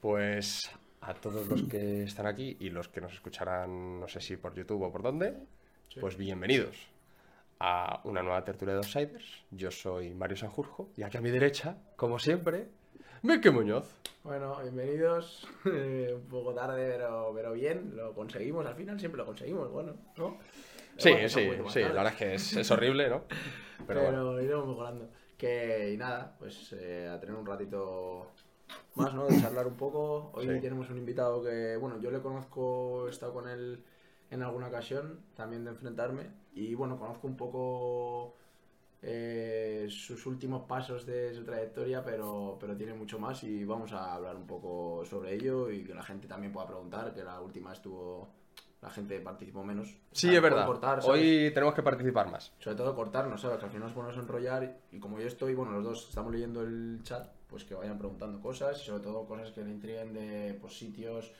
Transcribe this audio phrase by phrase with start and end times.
[0.00, 4.36] Pues a todos los que están aquí y los que nos escucharán, no sé si
[4.36, 5.34] por YouTube o por dónde,
[6.00, 6.76] pues bienvenidos
[7.58, 9.44] a una nueva tertulia de Outsiders.
[9.50, 12.68] Yo soy Mario Sanjurjo y aquí a mi derecha, como siempre,
[13.22, 13.92] Mike Muñoz.
[14.22, 15.48] Bueno, bienvenidos.
[15.66, 17.96] Eh, un poco tarde, pero, pero bien.
[17.96, 19.68] Lo conseguimos al final, siempre lo conseguimos.
[19.70, 20.38] Bueno, ¿no?
[20.96, 23.24] Sí, Bueno, sí, sí, la verdad es que es, es horrible, ¿no?
[23.28, 23.34] Pero,
[23.86, 24.40] Pero, bueno.
[24.40, 25.08] iremos mejorando.
[25.36, 28.30] Que, y nada, pues eh, a tener un ratito
[28.98, 29.26] más, ¿no?
[29.26, 30.30] De charlar un poco.
[30.34, 30.60] Hoy Sí.
[30.60, 33.82] tenemos un invitado que, bueno, yo le conozco, he estado con él
[34.30, 36.24] en alguna ocasión, también de enfrentarme.
[36.54, 38.34] Y bueno, conozco un poco
[39.02, 44.14] eh, sus últimos pasos de su trayectoria, pero, pero tiene mucho más y vamos a
[44.14, 47.72] hablar un poco sobre ello y que la gente también pueda preguntar, que la última
[47.72, 48.28] estuvo,
[48.82, 49.96] la gente participó menos.
[50.10, 50.68] Sí, es verdad.
[51.06, 52.52] Hoy tenemos que participar más.
[52.58, 53.58] Sobre todo cortarnos, ¿sabes?
[53.58, 56.32] Que al final nos ponemos a enrollar y como yo estoy, bueno, los dos estamos
[56.32, 60.12] leyendo el chat, pues que vayan preguntando cosas y sobre todo cosas que le intriguen
[60.12, 61.32] de pues, sitios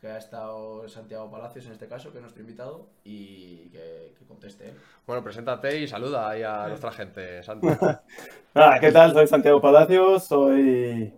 [0.00, 4.26] que ha estado Santiago Palacios en este caso, que es nuestro invitado, y que, que
[4.26, 4.74] conteste él.
[5.06, 7.66] Bueno, preséntate y saluda ahí a nuestra gente, Santi.
[8.54, 9.14] Nada, ¿qué tal?
[9.14, 11.10] Soy Santiago Palacios, soy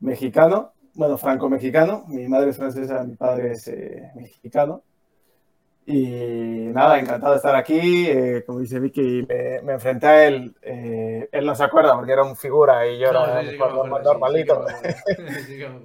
[0.00, 2.04] mexicano, bueno, franco-mexicano.
[2.08, 4.82] Mi madre es francesa, mi padre es eh, mexicano.
[5.84, 8.06] Y nada, encantado de estar aquí.
[8.08, 10.54] eh, como dice Vicky, me, me enfrenté a él.
[10.62, 14.64] eh, él no se acuerda porque era un figura y yo era un jugador normalito.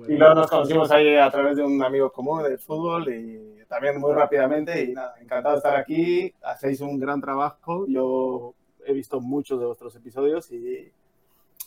[0.07, 3.99] Y luego nos conocimos ahí a través de un amigo común del fútbol y también
[3.99, 4.83] muy rápidamente.
[4.83, 6.33] Y nada, encantado de estar aquí.
[6.43, 7.85] Hacéis un gran trabajo.
[7.87, 8.53] Yo
[8.85, 10.91] he visto muchos de vuestros episodios y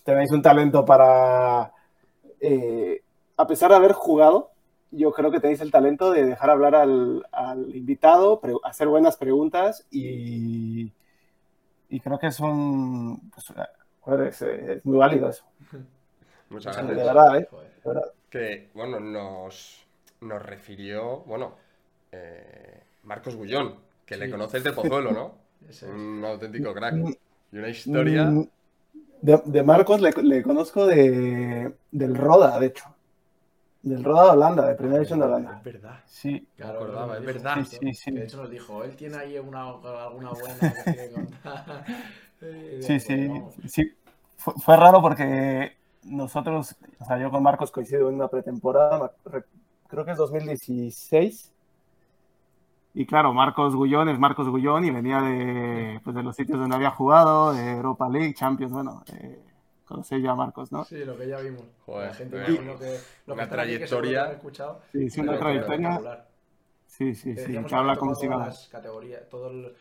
[0.05, 1.73] tenéis un talento para,
[2.41, 3.03] eh,
[3.37, 4.50] a pesar de haber jugado,
[4.91, 9.17] yo creo que tenéis el talento de dejar hablar al, al invitado, pre- hacer buenas
[9.17, 10.93] preguntas y,
[11.89, 13.31] y creo que es un...
[13.31, 13.53] pues,
[14.01, 15.45] joder, es, es muy válido eso.
[16.51, 17.05] Muchas De gracias.
[17.05, 17.49] verdad, ¿eh?
[17.85, 18.13] De verdad.
[18.29, 19.87] Que, bueno, nos,
[20.21, 21.57] nos refirió, bueno,
[22.13, 25.35] eh, Marcos Gullón, que le conoces de Pozuelo, ¿no?
[25.69, 25.83] Es.
[25.83, 27.05] Un auténtico crack.
[27.53, 28.25] Y una historia.
[28.25, 28.49] Mm,
[29.23, 32.85] De, de Marcos le, le conozco de, del Roda, de hecho.
[33.83, 35.57] Del Roda de Holanda, de primera división de Holanda.
[35.57, 36.01] Es verdad.
[36.07, 37.65] Sí, Claro, acordaba, es verdad.
[37.65, 38.11] Sí, sí, sí.
[38.11, 41.85] De hecho nos dijo, él tiene ahí una, alguna buena que quiere contar.
[42.43, 43.27] Y sí, sí.
[43.29, 43.55] vamos.
[43.67, 43.93] sí.
[44.39, 49.45] Fue, fue raro porque nosotros, o sea, yo con Marcos coincido en una pretemporada, re-
[49.89, 51.53] creo que es 2016.
[52.95, 56.75] Y claro, Marcos Gullón es Marcos Gullón y venía de, pues, de los sitios donde
[56.77, 59.39] había jugado, de Europa League, Champions, bueno, eh,
[59.91, 60.85] conocéis ya a Marcos, ¿no?
[60.85, 61.63] Sí, lo que ya vimos.
[61.87, 64.21] Joder, la gente, eh, imagino que, lo una que que que trayectoria.
[64.23, 66.27] lo han escuchado, Sí, sí, una trayectoria.
[66.87, 69.75] Sí, sí, Que sí, que habla ha como si las categorías, todo el,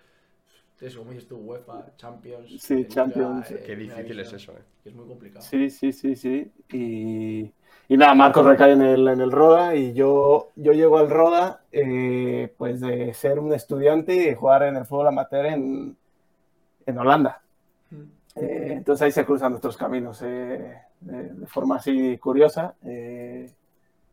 [0.82, 2.50] eso, como dices tú, UEFA, Champions.
[2.58, 3.52] Sí, Liga, Champions.
[3.52, 4.64] eh, Qué difícil es eso, eh.
[4.84, 5.42] que es muy complicado.
[5.44, 6.52] Sí, sí, sí, sí.
[6.72, 7.52] Y,
[7.88, 11.64] y nada, Marcos recae en el, en el Roda y yo, yo llego al Roda
[11.72, 15.98] eh, pues de ser un estudiante y de jugar en el fútbol amateur en,
[16.86, 17.42] en Holanda.
[18.42, 22.76] Eh, entonces ahí se cruzan nuestros caminos eh, de, de forma así curiosa.
[22.86, 23.50] eh,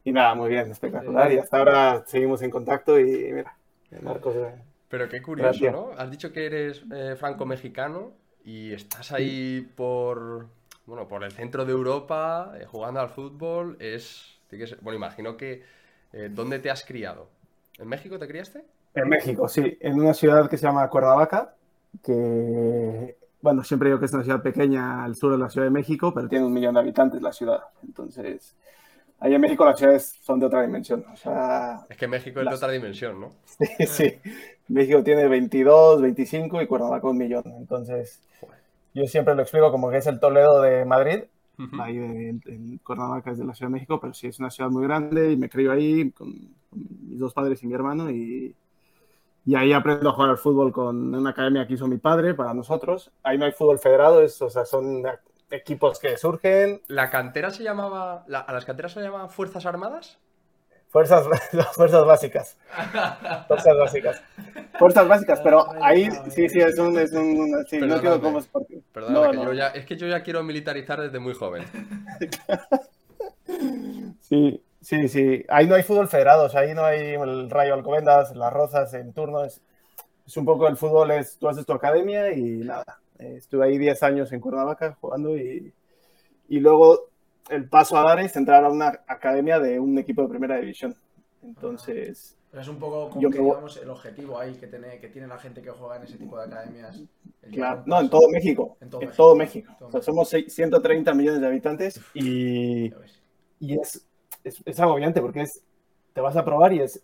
[0.04, 1.32] y nada, muy bien, espectacular.
[1.32, 3.56] Y hasta ahora seguimos en contacto y mira,
[4.02, 4.34] Marcos.
[4.88, 5.72] Pero qué curioso, Gracias.
[5.72, 5.90] ¿no?
[5.98, 6.84] Has dicho que eres
[7.18, 8.12] franco-mexicano
[8.44, 10.46] y estás ahí por,
[10.86, 13.76] bueno, por el centro de Europa jugando al fútbol.
[13.80, 14.38] Es,
[14.80, 15.64] bueno, imagino que,
[16.30, 17.28] ¿dónde te has criado?
[17.78, 18.62] ¿En México te criaste?
[18.94, 21.54] En México, sí, en una ciudad que se llama Cuernavaca,
[22.02, 25.70] que, bueno, siempre digo que es una ciudad pequeña al sur de la Ciudad de
[25.70, 27.60] México, pero tiene un millón de habitantes la ciudad.
[27.84, 28.56] Entonces,
[29.20, 31.04] ahí en México las ciudades son de otra dimensión.
[31.12, 33.32] O sea, Es que México es de Las- otra dimensión, ¿no?
[33.46, 34.14] sí, sí.
[34.68, 37.44] México tiene 22, 25 y Cuernavaca un millón.
[37.58, 38.58] Entonces, Joder.
[38.94, 41.24] yo siempre lo explico como que es el Toledo de Madrid.
[41.58, 41.80] Ujú.
[41.80, 44.70] Ahí de, en Cuernavaca es de la Ciudad de México, pero sí es una ciudad
[44.70, 46.32] muy grande y me crío ahí con,
[46.68, 48.54] con mis dos padres y mi hermano y,
[49.46, 52.52] y ahí aprendo a jugar al fútbol con una academia que hizo mi padre para
[52.52, 53.10] nosotros.
[53.22, 55.02] Ahí no hay fútbol federado, es, o sea, son
[55.50, 60.18] equipos que surgen, ¿La cantera se llamaba, la- a las canteras se llamaban Fuerzas Armadas?
[60.88, 62.56] fuerzas, las fuerzas básicas.
[63.46, 64.22] Fuerzas básicas.
[64.78, 66.98] Fuerzas básicas, pero ahí sí, sí, es un...
[66.98, 68.80] Es un sí, no quiero cómo es porque...
[68.92, 69.44] Perdona, No, que no.
[69.44, 71.64] yo ya, es que yo ya quiero militarizar desde muy joven.
[74.20, 75.44] Sí, sí, sí.
[75.48, 78.94] Ahí no hay fútbol federado, o sea, ahí no hay el Rayo Alcobendas, las Rozas
[78.94, 79.44] en turno.
[79.44, 79.60] Es,
[80.36, 82.84] un poco el fútbol, es tú haces tu academia y nada.
[83.18, 85.72] Eh, estuve ahí 10 años en Cuernavaca jugando y,
[86.48, 87.10] y luego
[87.50, 90.94] el paso a dar es entrar a una academia de un equipo de primera división.
[91.42, 95.08] Entonces, Pero es un poco como Yo que, digamos, el objetivo ahí que tiene, que
[95.08, 97.02] tiene la gente que juega en ese tipo de academias.
[97.52, 98.76] claro, no, en todo México.
[98.80, 99.24] En todo En México.
[99.24, 99.72] todo México.
[99.78, 100.12] Todo O sea, México.
[100.12, 102.92] somos seis- 130 millones de habitantes y,
[103.60, 104.05] y es,
[104.48, 105.62] es, es agobiante porque es,
[106.14, 107.02] te vas a probar y es,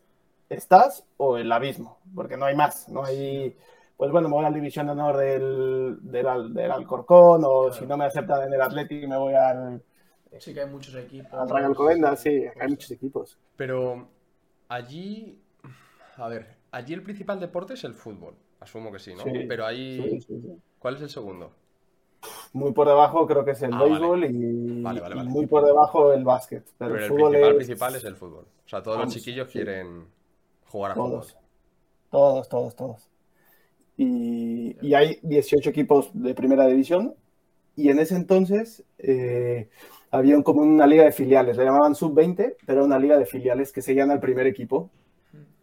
[0.48, 3.56] estás o el abismo, porque no hay más, no hay,
[3.96, 7.72] pues bueno, me voy a la división de honor del, del, del Alcorcón, o Claro.
[7.72, 9.82] si no me aceptan en el Atlético me voy al,
[10.38, 11.32] Sí que hay muchos equipos.
[11.32, 13.38] al Alcobendas, sí, hay muchos equipos.
[13.56, 14.08] Pero
[14.68, 15.40] allí,
[16.16, 18.34] a ver, allí el principal deporte es el fútbol.
[18.60, 19.24] Asumo que sí, ¿no?
[19.24, 20.62] Sí, Pero ahí, Sí, sí, sí.
[20.78, 21.52] ¿cuál es el segundo?
[22.54, 23.90] Muy por debajo creo que es el Ah, vale.
[23.90, 25.30] béisbol y, Vale, vale, y vale.
[25.30, 26.64] muy por debajo el básquet.
[26.78, 28.44] Pero, Pero el fútbol principal, es principal es el fútbol.
[28.66, 29.52] O sea, todos Vamos, los chiquillos sí.
[29.58, 30.06] quieren
[30.66, 31.28] jugar a todos.
[31.32, 31.42] fútbol.
[32.10, 33.08] Todos, todos, todos.
[33.96, 37.14] Y, y hay 18 equipos de primera división.
[37.74, 39.68] Y en ese entonces eh,
[40.10, 43.24] había un- como una liga de filiales, le llamaban sub-20, pero era una liga de
[43.24, 44.90] filiales que seguían al primer equipo.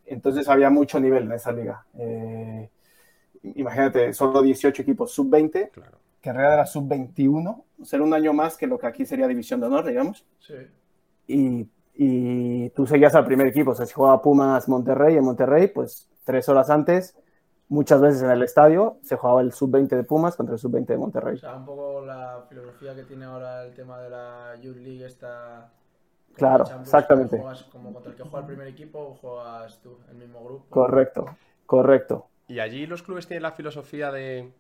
[0.08, 1.86] Entonces había mucho nivel en esa liga.
[2.00, 2.68] Eh,
[3.56, 6.00] imagínate, solo 18 equipos sub-20, Claro.
[6.22, 9.06] Que en realidad era sub-21, o sea, era un año más que lo que aquí
[9.06, 10.26] sería división de honor, digamos.
[10.40, 10.56] Sí.
[11.28, 13.72] y, y tú seguías al primer equipo.
[13.72, 17.16] O sea, si jugaba Pumas Monterrey en Monterrey, pues tres horas antes,
[17.68, 20.98] muchas veces en el estadio, se jugaba el sub-20 de Pumas contra el sub-20 de
[20.98, 21.38] O Monterrey.
[21.38, 25.72] sea, un poco la filosofía que tiene ahora el tema de la Youth League esta...
[26.36, 27.38] Claro, exactamente.
[27.38, 30.66] Juegas como contra el que juega el primer equipo, juegas tú, el mismo grupo.
[30.70, 31.26] Correcto,
[31.66, 32.28] correcto.
[32.48, 34.54] Y allí los clubes tienen la filosofía de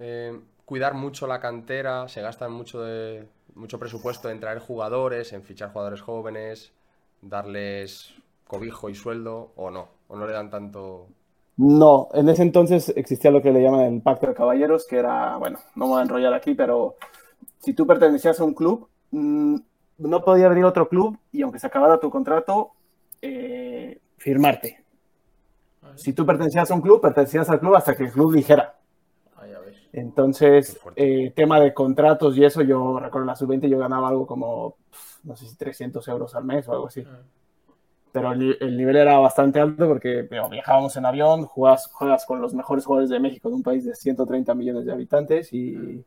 [0.00, 5.42] eh, cuidar mucho la cantera, se gastan mucho, de, mucho presupuesto en traer jugadores, en
[5.42, 6.72] fichar jugadores jóvenes,
[7.20, 8.14] darles
[8.46, 11.08] cobijo y sueldo, o no, o no le dan tanto...
[11.56, 15.36] No, en ese entonces existía lo que le llaman el Pacto de Caballeros, que era,
[15.36, 16.96] bueno, no me voy a enrollar aquí, pero
[17.60, 19.56] si tú pertenecías a un club, mm,
[19.98, 22.72] no podía venir otro club y aunque se acabara tu contrato,
[23.22, 24.82] eh, firmarte.
[25.80, 25.98] Vale.
[25.98, 28.74] Si tú pertenecías a un club, pertenecías al club hasta que el club dijera.
[30.00, 30.02] Ah, ya.
[30.02, 34.26] Entonces, eh, tema de contratos y eso, yo recuerdo en la sub-20 yo ganaba algo
[34.26, 34.76] como,
[35.24, 37.06] no sé si 300 euros al mes o algo así.
[37.06, 37.22] Ah,
[38.12, 42.40] Pero el, el nivel era bastante alto porque pero, viajábamos en avión, juegas, juegas con
[42.40, 46.04] los mejores jugadores de México, de un país de 130 millones de habitantes y,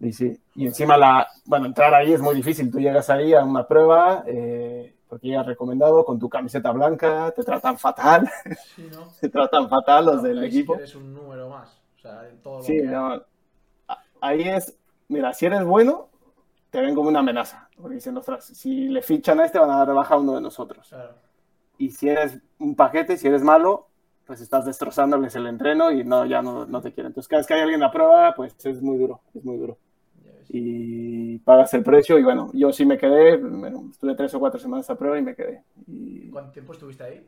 [0.00, 0.36] y sí.
[0.54, 2.70] Y encima, la, bueno, entrar ahí es muy difícil.
[2.70, 7.44] Tú llegas ahí a una prueba eh, porque llegas recomendado con tu camiseta blanca, te
[7.44, 9.08] tratan fatal, Sí, ¿no?
[9.20, 10.74] te tratan fatal los No, del equipo.
[10.76, 11.81] eres un número más.
[12.02, 13.22] Sea, lo Sí, que no.
[14.20, 14.76] Ahí es,
[15.08, 16.08] mira, si eres bueno,
[16.70, 17.68] te ven como una amenaza.
[17.76, 20.34] Porque dicen, ostras, si le fichan a este, van a dar de baja a uno
[20.34, 20.88] de nosotros.
[20.88, 21.14] Claro.
[21.78, 23.88] Y si eres un paquete, si eres malo,
[24.26, 27.10] pues estás destrozándoles el entreno y no, ya no, no te quieren.
[27.10, 29.78] Entonces, cada vez que hay alguien a prueba, pues es muy duro, es muy duro.
[30.48, 32.18] Y pagas el precio.
[32.18, 35.22] Y bueno, yo sí me quedé, bueno, estuve tres o cuatro semanas a prueba y
[35.22, 35.62] me quedé.
[35.86, 37.26] Y ¿Cuánto tiempo estuviste ahí?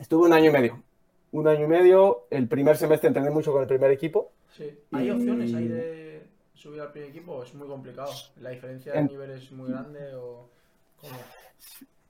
[0.00, 0.82] estuve un año y medio.
[1.36, 2.26] Un año y medio.
[2.30, 4.32] El primer semestre entrené mucho con el primer equipo.
[4.56, 4.70] Sí.
[4.92, 8.10] ¿Hay Y- opciones ahí de subir al primer equipo es muy complicado?
[8.40, 10.48] ¿La diferencia de En- nivel es muy grande o
[11.00, 11.12] cómo?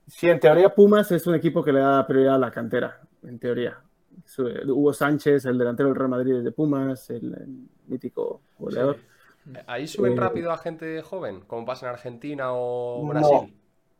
[0.07, 3.39] Sí, en teoría Pumas es un equipo que le da prioridad a la cantera, en
[3.41, 3.79] teoría.
[4.67, 8.97] Hugo Sánchez, el delantero del Real Madrid es de Pumas, el, el mítico goleador.
[9.45, 9.53] Sí.
[9.67, 13.09] ¿Ahí suben Eh, rápido a gente joven, como pasa en Argentina o No.
[13.09, 13.55] Brasil?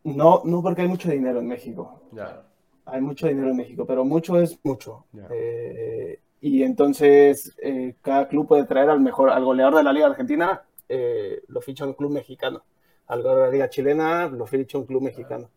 [0.05, 2.03] No, no porque hay mucho dinero en México.
[2.13, 2.45] Ya.
[2.87, 5.07] Hay mucho dinero en México, pero mucho es mucho.
[5.31, 10.07] Eh, y entonces eh, cada club puede traer al mejor, al goleador de la Liga
[10.07, 12.63] Argentina, eh, lo ficha un club mexicano.
[13.09, 15.51] Al goleador de la Liga Chilena, lo ficha un club mexicano.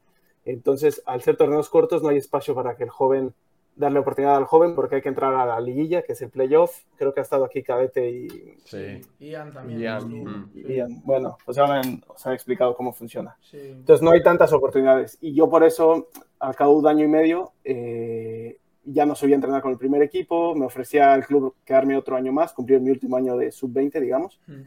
[0.44, 3.34] Entonces, al ser torneos cortos, no hay espacio para que el joven,
[3.76, 6.84] darle oportunidad al joven, porque hay que entrar a la liguilla, que es el playoff.
[6.98, 8.28] Creo que ha estado aquí Cadete y,
[8.66, 9.00] Sí.
[9.20, 9.80] Ian también.
[9.80, 10.26] Ian, estuvo.
[10.30, 10.50] mm.
[10.54, 10.62] Sí.
[10.68, 13.38] y, bueno, os han, os han explicado cómo funciona.
[13.42, 13.58] Sí.
[13.62, 15.18] Entonces no hay tantas oportunidades.
[15.22, 16.10] Y yo por eso,
[16.40, 19.78] al cabo de un año y medio, eh, ya no subí a entrenar con el
[19.78, 23.52] primer equipo, me ofrecía al club quedarme otro año más, cumplir mi último año de
[23.52, 24.62] sub-20, digamos, Mm.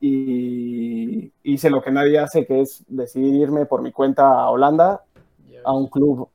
[0.00, 5.04] y hice lo que nadie hace, que es decidir irme por mi cuenta a Holanda,
[5.50, 6.28] Ya a un club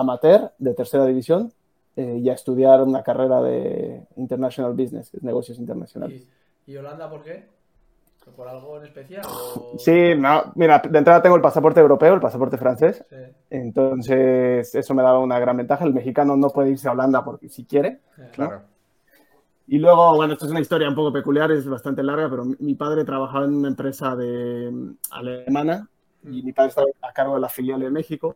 [0.00, 1.52] amateur de tercera división,
[1.96, 6.22] eh, y a estudiar una carrera de International Business, que es negocios internacionales.
[6.66, 7.54] ¿Y, y Holanda por qué?
[8.36, 9.24] ¿Por algo en especial?
[9.26, 13.16] o- Sí, no, mira, de entrada tengo el pasaporte europeo, el pasaporte francés, Sí.
[13.50, 15.84] Entonces, eso me daba una gran ventaja.
[15.84, 18.00] El mexicano no puede irse a Holanda porque si quiere.
[18.32, 18.62] Claro.
[19.68, 22.56] Y luego, bueno, esto es una historia un poco peculiar, es bastante larga, pero mi-
[22.58, 25.88] mi padre trabajaba en una empresa de mm, alemana
[26.24, 28.34] y mi padre estaba a cargo de la filial de México.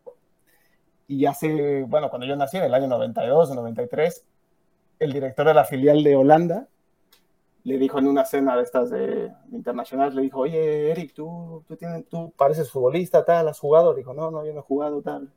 [1.10, 4.24] Y hace, bueno, cuando yo nací, en el año 92 o 93,
[5.00, 6.68] el director de la filial de Holanda
[7.64, 11.74] le dijo en una cena de estas de internacionales, le dijo, oye, Eric, tú, tú,
[11.74, 13.90] tienes, tú pareces futbolista, tal, ¿has jugado?
[13.92, 15.32] Le dijo, no, no, yo no he jugado, tal.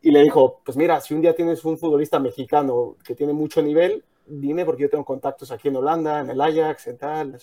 [0.00, 3.60] Y le dijo, pues mira, si un día tienes un futbolista mexicano que tiene mucho
[3.60, 7.38] nivel, dime porque yo tengo contactos aquí en Holanda, en el Ajax, en tal.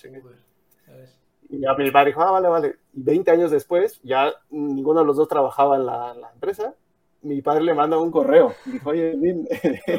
[1.48, 2.76] Y ya mi padre dijo, ah, vale, vale.
[2.94, 6.74] Y 20 años después, ya ninguno de los dos trabajaba en la, la empresa.
[7.22, 8.54] Mi padre le manda un correo.
[8.66, 9.48] Dijo, oye, Vin,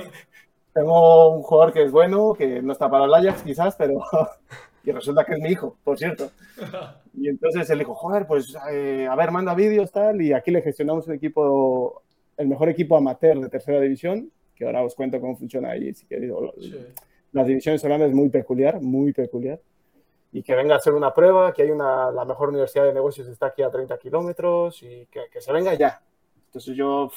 [0.73, 4.03] tengo un jugador que es bueno, que no está para el Ajax quizás, pero...
[4.85, 6.31] y resulta que es mi hijo, por cierto.
[7.15, 10.63] Y entonces él dijo, joder, pues eh, a ver, manda vídeos, tal, y aquí le
[10.63, 12.03] gestionamos un equipo,
[12.37, 16.07] el mejor equipo amateur de tercera división, que ahora os cuento cómo funciona ahí, si
[16.07, 16.33] queréis.
[16.61, 16.75] Sí.
[17.33, 19.61] Las divisiones holandesas es muy peculiar, muy peculiar.
[20.33, 23.27] Y que venga a hacer una prueba, que hay una, la mejor universidad de negocios
[23.29, 26.01] está aquí a 30 kilómetros y que, que se venga ya.
[26.51, 27.13] Entonces yo,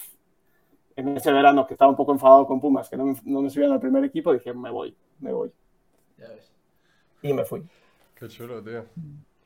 [0.96, 3.50] en ese verano que estaba un poco enfadado con Pumas, que no me, no me
[3.50, 5.52] subían al primer equipo, dije, me voy, me voy.
[6.18, 6.52] Ya ves.
[7.24, 7.64] Y me fui.
[8.16, 8.86] Qué chulo, tío.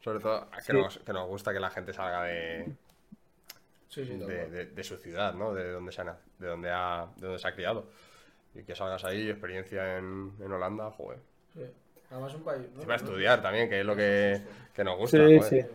[0.02, 0.74] Sobre todo que, Sí.
[0.74, 2.66] nos, que nos gusta que la gente salga de,
[3.88, 4.52] Sí, sí, tal de, cual.
[4.52, 5.54] de- de su ciudad, ¿no?
[5.54, 7.86] De donde se ha, na- de donde ha, de donde se ha criado.
[8.54, 11.20] Y que salgas ahí, experiencia en, en Holanda, joder.
[11.54, 11.62] Sí.
[12.12, 12.68] Además un país...
[12.76, 12.82] ¿no?
[12.84, 13.06] Y para ¿no?
[13.06, 14.42] estudiar también, que es lo que,
[14.74, 15.18] que nos gusta.
[15.18, 15.44] Sí, joder.
[15.44, 15.70] sí.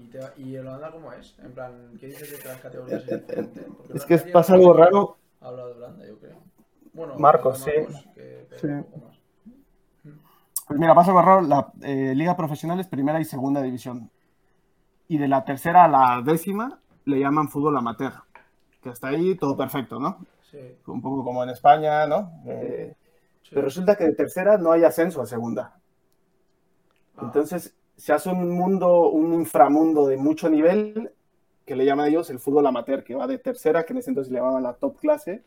[0.00, 1.36] ¿Y, te, ¿Y el Holanda cómo es?
[1.38, 3.60] En plan, ¿qué dices de que las categorías es diferente?
[3.76, 5.16] Porque Es que pasa algo raro.
[5.40, 6.36] Habla de Holanda, yo creo.
[6.92, 8.10] Bueno, Marcos, Marcos, sí.
[8.14, 8.84] que-.
[10.66, 11.40] Pues mira, pasa algo raro.
[11.42, 14.10] La eh, Liga Profesional es primera y segunda división.
[15.08, 18.12] Y de la tercera a la décima le llaman fútbol amateur.
[18.82, 20.18] Que hasta ahí todo perfecto, ¿no?
[20.50, 22.32] Sí, Un poco como en España, ¿no?
[22.46, 22.94] Eh,
[23.42, 23.50] sí.
[23.52, 25.74] pero resulta que de tercera no hay ascenso a segunda.
[27.16, 31.12] Ah, Entonces se hace un mundo, un inframundo de mucho nivel
[31.66, 34.32] que le llaman ellos el fútbol amateur, que va de tercera, que en ese entonces
[34.32, 35.42] le llamaban la top clase,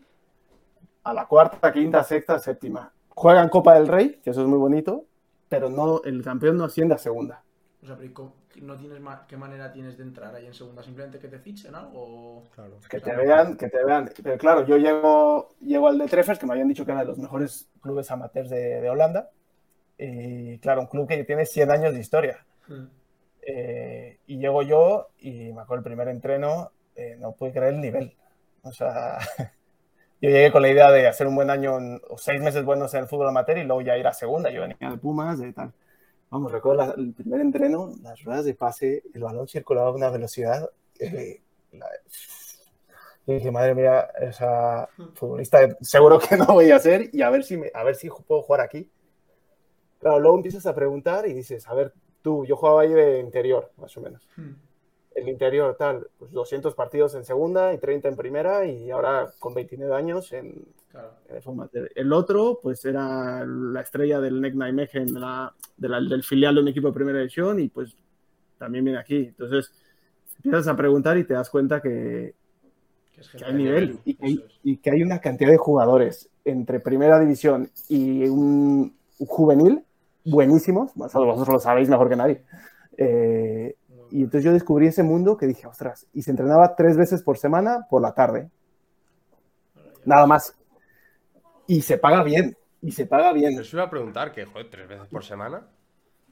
[1.04, 2.92] a la cuarta, quinta, sexta, séptima.
[3.10, 5.06] Juegan Copa del Rey, que eso es muy bonito,
[5.50, 7.44] pero no, el campeón no asciende a segunda.
[7.82, 10.54] O sea, pero ¿y cómo- no tienes ma- ¿qué manera tienes de entrar ahí en
[10.54, 10.82] segunda?
[10.84, 11.92] ¿Simplemente que te fichen algo?
[11.96, 12.78] o- Claro.
[12.90, 14.10] Que te vean, que te vean.
[14.24, 17.08] Pero claro, yo llego, llego al de Treffers, que me habían dicho que era de
[17.08, 19.30] los mejores clubes amateurs de, de Holanda.
[20.06, 22.46] Y claro, un club que tiene 100 años de historia.
[22.68, 22.88] Hmm.
[23.42, 27.82] Eh, y llego yo y me acuerdo el primer entreno, eh, no pude creer el
[27.82, 28.16] nivel.
[28.64, 29.18] O sea,
[30.22, 32.94] yo llegué con la idea de hacer un buen año en- o seis meses buenos
[32.94, 34.50] en el fútbol amateur y luego ya ir a segunda.
[34.50, 35.72] Yo venía de Pumas, de tal.
[36.30, 40.10] Vamos, recuerdo la- el primer entreno, las ruedas de pase, el balón circulaba a una
[40.10, 40.70] velocidad.
[41.00, 41.42] eh,
[41.72, 41.88] la-
[43.26, 47.30] yo dije, madre mía, o sea, futbolista seguro que no voy a ser y a
[47.30, 48.90] ver si, me, a ver si puedo jugar aquí.
[50.04, 53.72] Claro, luego empiezas a preguntar y dices, a ver, tú, yo jugaba ahí de interior,
[53.78, 54.28] más o menos.
[54.38, 54.52] Hmm.
[55.16, 59.54] El interior, tal, pues 200 partidos en segunda y 30 en primera y ahora con
[59.54, 61.10] 29 años en, Claro.
[61.28, 61.80] en el formato.
[61.96, 66.54] El otro, pues era la estrella del NEC Nijmegen, de la, de la- del filial
[66.56, 67.96] de un equipo de primera división y pues
[68.60, 69.18] también viene aquí.
[69.18, 69.72] Entonces,
[70.38, 72.34] empiezas a preguntar y te das cuenta que,
[73.14, 76.30] Que, es que hay nivel y que hay, y que hay una cantidad de jugadores
[76.46, 79.84] entre primera división y un, un juvenil
[80.26, 82.44] buenísimos, vosotros lo sabéis mejor que nadie.
[82.98, 83.76] Eh,
[84.12, 87.38] y entonces yo descubrí ese mundo que dije, ostras, y se entrenaba tres veces por
[87.38, 88.50] semana por la tarde,
[90.06, 90.56] nada más.
[91.68, 93.56] Y se paga bien, y se paga bien.
[93.58, 95.68] Les iba a preguntar que, joder, tres veces por semana.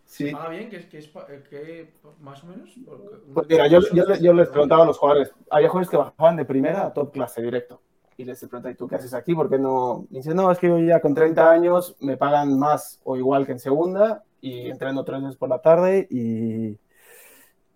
[0.05, 0.31] Sí.
[0.37, 1.07] Ah, bien, que es que es
[1.49, 2.69] que más o menos.
[2.85, 6.35] Porque- Pues mira, yo, yo, yo les preguntaba a los jugadores, había jugadores que bajaban
[6.35, 7.81] de primera a top clase directo.
[8.21, 9.33] Y les preguntaba, ¿y tú qué haces aquí?
[9.33, 10.05] ¿Por qué no?
[10.11, 13.47] Y dice, no, es que yo ya con 30 años me pagan más o igual
[13.47, 16.77] que en segunda y entreno tres veces por la tarde y,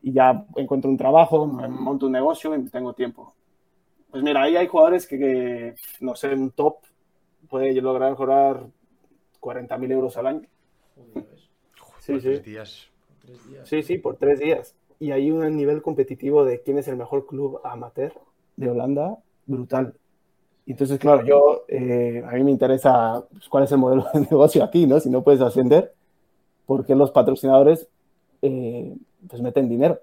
[0.04, 3.34] y ya encuentro un trabajo, me monto un negocio y tengo tiempo.
[4.12, 6.76] Pues mira, ahí hay jugadores que, que, no sé, un top
[7.50, 8.68] puede lograr cobrar
[9.40, 10.42] 40.000 euros al año.
[12.02, 12.28] Sí, Por sí.
[12.28, 12.88] tres días.
[13.20, 13.68] Tres días.
[13.68, 14.76] Sí, sí, por tres días.
[15.00, 18.14] Y hay un nivel competitivo de quién es el mejor club amateur
[18.58, 19.96] de Holanda, brutal.
[20.68, 24.64] Entonces, claro, yo, eh, a mí me interesa pues, cuál es el modelo de negocio
[24.64, 25.00] aquí, ¿no?
[25.00, 25.94] Si no puedes ascender,
[26.66, 27.88] ¿por qué los patrocinadores
[28.42, 28.96] eh,
[29.28, 30.00] pues meten dinero?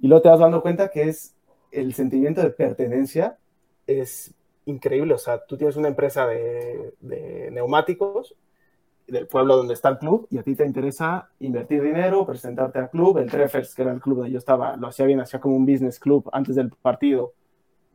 [0.00, 1.34] Y luego te vas dando cuenta que es
[1.72, 3.36] el sentimiento de pertenencia
[3.86, 4.32] es
[4.66, 5.14] increíble.
[5.14, 8.36] O sea, tú tienes una empresa de, de neumáticos
[9.08, 12.90] del pueblo donde está el club y a ti te interesa invertir dinero, presentarte al
[12.90, 13.18] club.
[13.18, 15.66] El Treffers, que era el club donde yo estaba, lo hacía bien, hacía como un
[15.66, 17.32] business club antes del partido.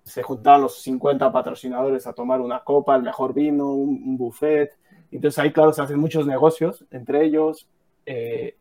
[0.03, 4.71] Se juntaban los 50 patrocinadores a tomar una copa, el mejor vino, un, buffet.
[5.11, 7.67] Entonces ahí, claro, se hacen muchos negocios entre ellos.
[8.05, 8.55] Eh,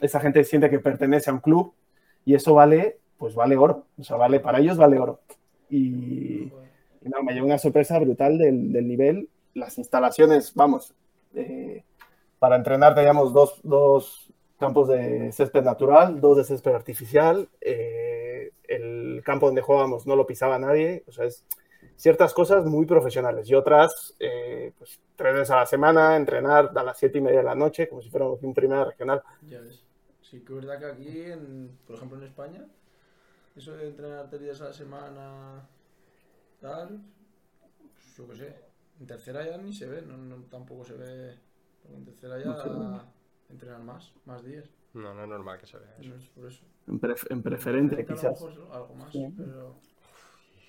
[0.00, 1.72] esa gente siente que pertenece a un club
[2.24, 3.84] y eso vale, pues vale oro.
[3.98, 5.20] O sea, vale, para ellos vale oro.
[5.68, 6.44] Y,
[7.02, 9.28] y no, me llevó una sorpresa brutal del, del nivel.
[9.54, 10.94] Las instalaciones, vamos,
[11.34, 11.84] eh,
[12.38, 17.48] para entrenar teníamos dos, dos campos de césped natural, dos de césped artificial.
[17.60, 18.13] eh,
[18.76, 21.04] el campo donde jugábamos no lo pisaba nadie.
[21.06, 21.44] O sea, es
[21.96, 26.82] ciertas cosas muy profesionales y otras, eh, pues tres veces a la semana, entrenar a
[26.82, 29.22] las siete y media de la noche, como si fuéramos un primera regional.
[29.42, 29.84] Ya ves.
[30.22, 32.64] Sí que es verdad que aquí, en, por ejemplo en España,
[33.54, 35.68] eso de entrenar tres días a la semana,
[36.60, 37.00] tal,
[37.92, 38.56] pues yo qué sé.
[39.00, 41.34] En tercera ya ni se ve, no, no- tampoco se ve.
[41.82, 43.04] Porque en tercera ya
[43.50, 44.64] entrenan más, más días.
[44.94, 46.08] No, no es normal que se vea eso.
[46.08, 46.64] No es por eso.
[46.86, 48.40] En, pref- en preferente, A lo quizás.
[48.42, 49.26] mejor algo más, Sí.
[49.36, 49.76] pero.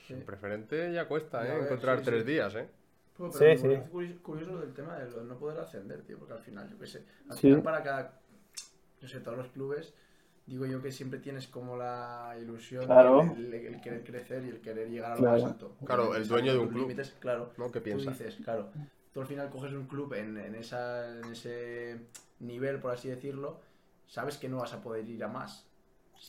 [0.07, 0.13] Sí.
[0.13, 1.55] En preferente ya cuesta, ¿eh?
[1.57, 2.31] ves, Encontrar sí, tres sí.
[2.31, 2.67] días, ¿eh?
[3.17, 3.67] Pues, Sí, pero sí.
[3.67, 6.85] parece curioso, lo del tema de no poder ascender, tío, porque al final, yo qué
[6.87, 7.41] sé, al Sí.
[7.47, 8.19] final para cada,
[9.01, 9.93] no sé, todos los clubes,
[10.45, 13.21] digo yo que siempre tienes como la ilusión, Claro.
[13.21, 15.41] el, el- el querer crecer y el querer llegar a lo Claro.
[15.41, 15.75] más alto.
[15.85, 16.93] Claro, el dueño de un club.
[17.19, 17.51] claro.
[17.57, 17.71] ¿No?
[17.71, 18.11] ¿Qué Tú piensa?
[18.11, 18.69] dices, claro,
[19.13, 21.99] tú al final coges un club en, en, esa, en ese
[22.41, 23.59] nivel, por así decirlo,
[24.07, 25.65] sabes que no vas a poder ir a más.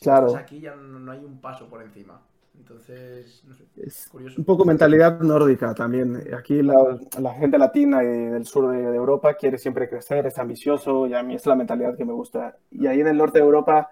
[0.01, 0.35] Claro.
[0.35, 2.21] aquí ya no, no hay un paso por encima.
[2.57, 4.35] Entonces, no sé, Es curioso.
[4.39, 6.23] un poco mentalidad nórdica también.
[6.35, 10.37] Aquí la, la gente latina y del sur de, de Europa quiere siempre crecer, es
[10.39, 12.57] ambicioso y a mí es la mentalidad que me gusta.
[12.71, 13.89] Y ahí en el norte de Europa,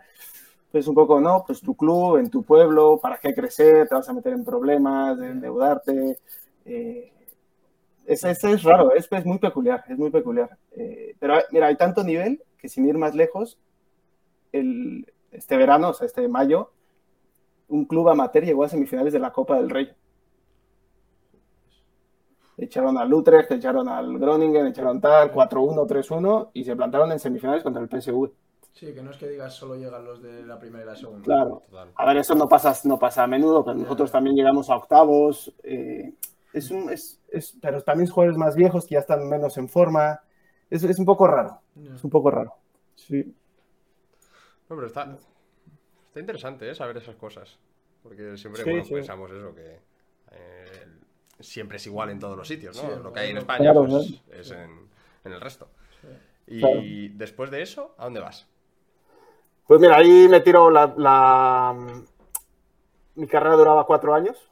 [0.72, 3.88] pues un poco, no, pues tu club, en tu pueblo, ¿para qué crecer?
[3.88, 6.18] Te vas a meter en problemas, de endeudarte.
[6.66, 7.12] Eh,
[8.08, 10.58] es, es, es raro, es, es muy peculiar, es muy peculiar.
[10.72, 13.60] Eh, pero mira, hay tanto nivel que sin ir más lejos,
[14.52, 15.06] el,
[15.38, 16.72] este verano, o sea, este mayo,
[17.68, 19.92] un club amateur llegó a semifinales de la Copa del Rey.
[22.58, 27.63] Echaron al Utrecht, echaron al Groningen, echaron tal, 4-1, 3-1 y se plantaron en semifinales
[27.63, 28.30] contra el PSV.
[28.72, 31.24] Sí, que no es que digas solo llegan los de la primera y la segunda.
[31.24, 31.62] Claro.
[31.70, 31.89] Total.
[31.96, 35.54] A ver, eso no pasa, no pasa a menudo, pero nosotros también llegamos a octavos.
[35.63, 36.13] eh,
[36.54, 40.22] es un, es, es- pero también jugadores más viejos que ya están menos en forma.
[40.70, 41.60] Es, es un poco raro,
[41.94, 42.54] es un poco raro.
[42.96, 43.34] Sí,
[44.70, 45.18] No, pero está,
[46.08, 46.76] está interesante, ¿eh?
[46.76, 47.58] Saber esas cosas.
[48.04, 48.94] Porque siempre Sí, bueno, sí.
[48.94, 49.80] pensamos eso, que
[50.32, 50.88] eh,
[51.40, 52.90] siempre es igual en todos los sitios, ¿no?
[52.96, 53.38] Sí, Lo que hay en.
[53.38, 54.90] España Claro, pues, es en,
[55.24, 55.68] en el resto.
[56.48, 56.80] Y Claro.
[57.18, 58.48] después de eso, ¿a dónde vas?
[59.68, 61.76] Pues mira, ahí me tiro la, la-
[63.16, 64.52] Mi carrera duraba cuatro años,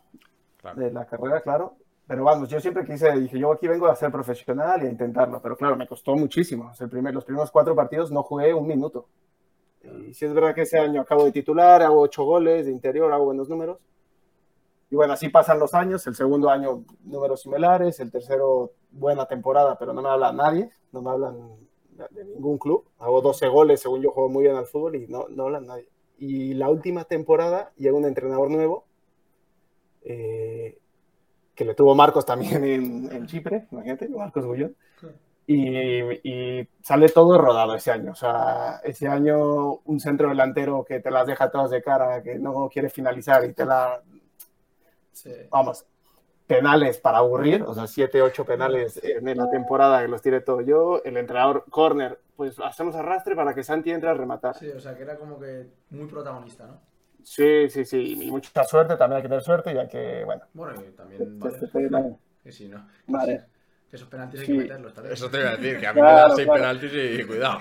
[0.57, 0.79] Claro.
[0.81, 1.75] de la carrera, claro.
[2.07, 5.39] Pero vamos, yo siempre quise, dije, yo aquí vengo a ser profesional y a intentarlo.
[5.41, 6.69] Pero claro, me costó muchísimo.
[6.71, 9.07] O sea, el primer, los primeros cuatro partidos no jugué un minuto.
[9.83, 13.11] Y sí es verdad que ese año acabo de titular, hago ocho goles de interior,
[13.11, 13.79] hago buenos números.
[14.89, 16.05] Y bueno, así pasan los años.
[16.07, 17.99] El segundo año, números similares.
[17.99, 20.69] El tercero, buena temporada, pero no me habla nadie.
[20.91, 21.63] No me hablan
[22.11, 22.85] de ningún club.
[22.99, 25.87] Hago 12 goles, según yo juego muy bien al fútbol y no, no hablan nadie.
[26.17, 28.85] Y la última temporada llega un entrenador nuevo,
[30.03, 30.77] eh,
[31.55, 34.75] que le tuvo Marcos también en, en Chipre, imagínate, Marcos Gullón.
[35.45, 38.11] Y, y sale todo rodado ese año.
[38.11, 42.39] O sea, ese año un centro delantero que te las deja todas de cara, que
[42.39, 44.01] no quiere finalizar y te la,
[45.11, 45.31] Sí.
[45.49, 45.85] vamos,
[46.47, 50.61] penales para aburrir, o sea, siete, ocho penales en la temporada que los tiré todo
[50.61, 54.55] yo, el entrenador corner, pues hacemos arrastre para que Santi entre a rematar.
[54.57, 56.81] Sí, o sea, que era como que muy protagonista, ¿no?
[57.23, 60.81] Sí, sí, sí, y mucha suerte, también hay que tener suerte, ya que, bueno, Bueno,
[60.81, 62.85] y también pues, vale, te- te- que si no.
[63.07, 63.45] Vale.
[63.93, 64.51] Que esos penaltis hay Sí.
[64.53, 65.13] que meterlos también.
[65.13, 66.59] Eso te iba a decir, que a mí Claro, me dan seis claro.
[66.61, 67.59] penaltis y cuidado.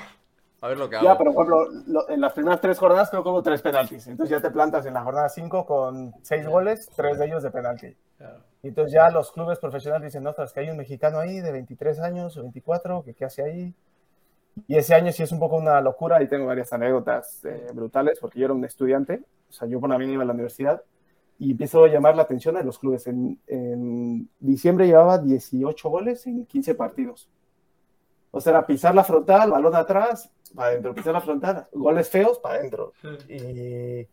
[0.62, 1.04] A ver lo que hago.
[1.04, 4.06] Ya, pero por ejemplo, lo- en las primeras tres jornadas creo que hubo tres penaltis,
[4.06, 7.50] entonces ya te plantas en la jornada cinco con seis goles, tres de ellos de
[7.50, 7.94] penalti.
[8.16, 8.38] Claro.
[8.62, 12.00] Y entonces ya los clubes profesionales dicen, es que hay un mexicano ahí de 23
[12.00, 13.74] años o 24, que qué hace ahí.
[14.66, 18.18] Y ese año sí es un poco una locura y tengo varias anécdotas eh, brutales
[18.18, 20.80] porque yo era un estudiante, o sea, yo por la mínima iba a la universidad
[21.38, 23.06] y empiezo a llamar la atención de los clubes.
[23.06, 27.28] En, en diciembre llevaba 18 goles en 15 partidos.
[28.30, 32.38] O sea, era pisar la frontal, balón atrás, para adentro, pisar la frontal, goles feos,
[32.38, 32.92] para adentro.
[33.28, 34.08] Y,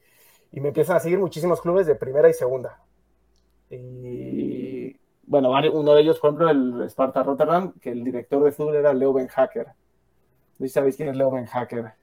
[0.51, 2.81] y me empiezan a seguir muchísimos clubes de primera y segunda.
[3.69, 8.75] Y bueno, uno de ellos, por ejemplo, el Sparta Rotterdam, que el director de fútbol
[8.75, 9.67] era Leo Ben Hacker.
[10.57, 11.93] No sabéis quién es Leo Ben Hacker.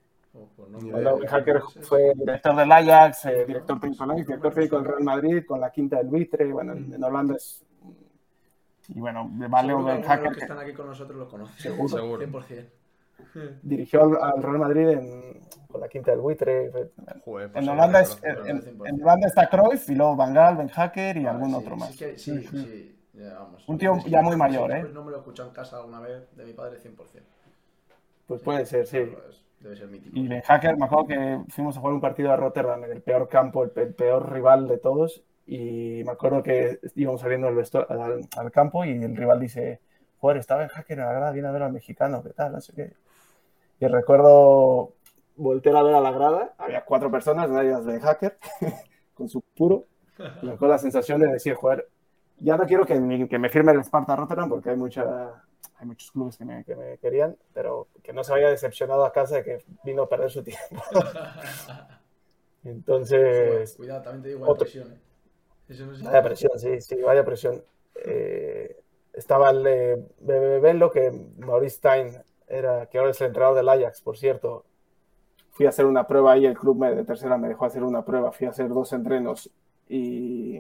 [1.28, 5.44] Hacker fue director del Ajax, eh, director técnico del Ajax, director técnico del Real Madrid,
[5.46, 6.52] con la quinta del Buitre.
[6.52, 7.64] Bueno, en, en Holanda es.
[8.88, 10.72] Y bueno, va Leo Seguro que Ben alguno de los Hacker, que que están aquí
[10.72, 11.56] con nosotros lo conocen.
[11.58, 11.88] Seguro.
[11.96, 12.26] Seguro.
[12.26, 12.66] 100%.
[13.62, 16.70] dirigió al, al Real Madrid en- con la quinta del Buitre.
[17.24, 20.68] Joder, pues En Holanda, es, en, en- Holanda está Cruyff y luego Van Gaal, Ben
[20.68, 21.90] Hacker y Vale, algún sí, otro más.
[21.90, 23.68] Sí, que- sí, sí, ya vamos.
[23.68, 24.86] Un tío ya muy mayor, ¿eh?
[24.92, 26.94] No me lo he escuchado en casa alguna vez de mi padre 100%.
[28.26, 28.98] Pues puede ser, sí.
[29.12, 30.16] Pues Debe ser mítico.
[30.16, 33.02] Y Ben Hacker, me acuerdo que fuimos a jugar un partido a Rotterdam en el
[33.02, 35.24] peor campo, el, el peor rival de todos.
[35.44, 39.80] Y me acuerdo que íbamos saliendo al, al, al campo y el rival dice:
[40.18, 42.52] Joder, está Ben Hacker en la grada, viene a ver al mexicano, ¿qué tal?
[42.52, 42.92] No sé qué.
[43.80, 44.92] Y recuerdo
[45.34, 48.38] voltear a ver a la grada, había cuatro personas, nadie era Ben Hacker,
[49.14, 49.86] con su puro.
[50.42, 51.88] Me acuerdo la sensación de decir: Joder,
[52.38, 52.94] ya no quiero que,
[53.28, 55.44] que me firme el Sparta Rotterdam porque hay, mucha,
[55.78, 59.12] hay muchos clubes que me, que me querían, pero que no se vaya decepcionado a
[59.12, 60.64] casa de que vino a perder su tiempo.
[62.64, 64.98] Entonces, Cuidado, también te digo, otro- presión, ¿eh?
[65.68, 67.62] Eso no vaya presión, sí, sí, vaya presión.
[68.04, 68.76] Eh,
[69.12, 72.12] estaba el eh, Bebe Benlo, que Maurice Stein
[72.48, 74.64] era, que ahora es el entrenador del Ajax, por cierto.
[75.52, 78.04] Fui a hacer una prueba ahí, el club me- de tercera me dejó hacer una
[78.04, 79.50] prueba, fui a hacer dos entrenos
[79.88, 80.58] y,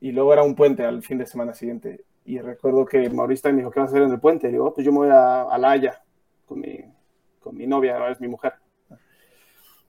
[0.00, 2.04] y luego era un puente al fin de semana siguiente.
[2.24, 4.48] Y recuerdo que Maurice Stein me dijo, ¿qué vas a hacer en el puente?
[4.48, 6.02] Y digo, "Oh, pues yo me voy a, a La Haya
[6.46, 6.78] con mi,
[7.40, 8.54] con mi novia, ahora es mi mujer.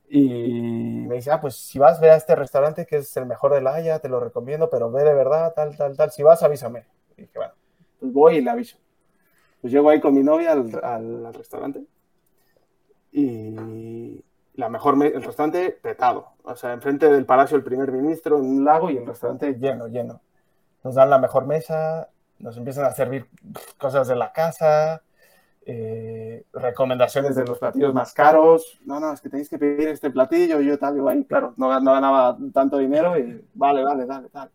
[0.09, 3.53] Y me dice, ah, pues si vas, ve a este restaurante que es el mejor
[3.53, 6.11] de La Haya, te lo recomiendo, pero ve de verdad, tal, tal, tal.
[6.11, 6.85] Si vas, avísame.
[7.17, 7.53] Y dije, bueno,
[7.99, 8.77] pues voy y le aviso.
[9.61, 11.85] Pues llego ahí con mi novia al, al- al restaurante
[13.11, 14.23] y
[14.55, 16.33] la mejor, me- el restaurante petado.
[16.43, 19.87] O sea, enfrente del Palacio del Primer Ministro, en un lago y el restaurante lleno,
[19.87, 20.21] lleno.
[20.83, 22.09] Nos dan la mejor mesa,
[22.43, 23.25] nos empiezan a servir
[23.77, 25.01] cosas de la casa,
[25.65, 28.79] eh, recomendaciones de los platillos más caros.
[28.85, 31.53] No, no, es que tenéis que pedir este platillo y yo tal, digo, ahí, claro,
[31.55, 34.51] no, no ganaba tanto dinero y vale, vale, dale, tal.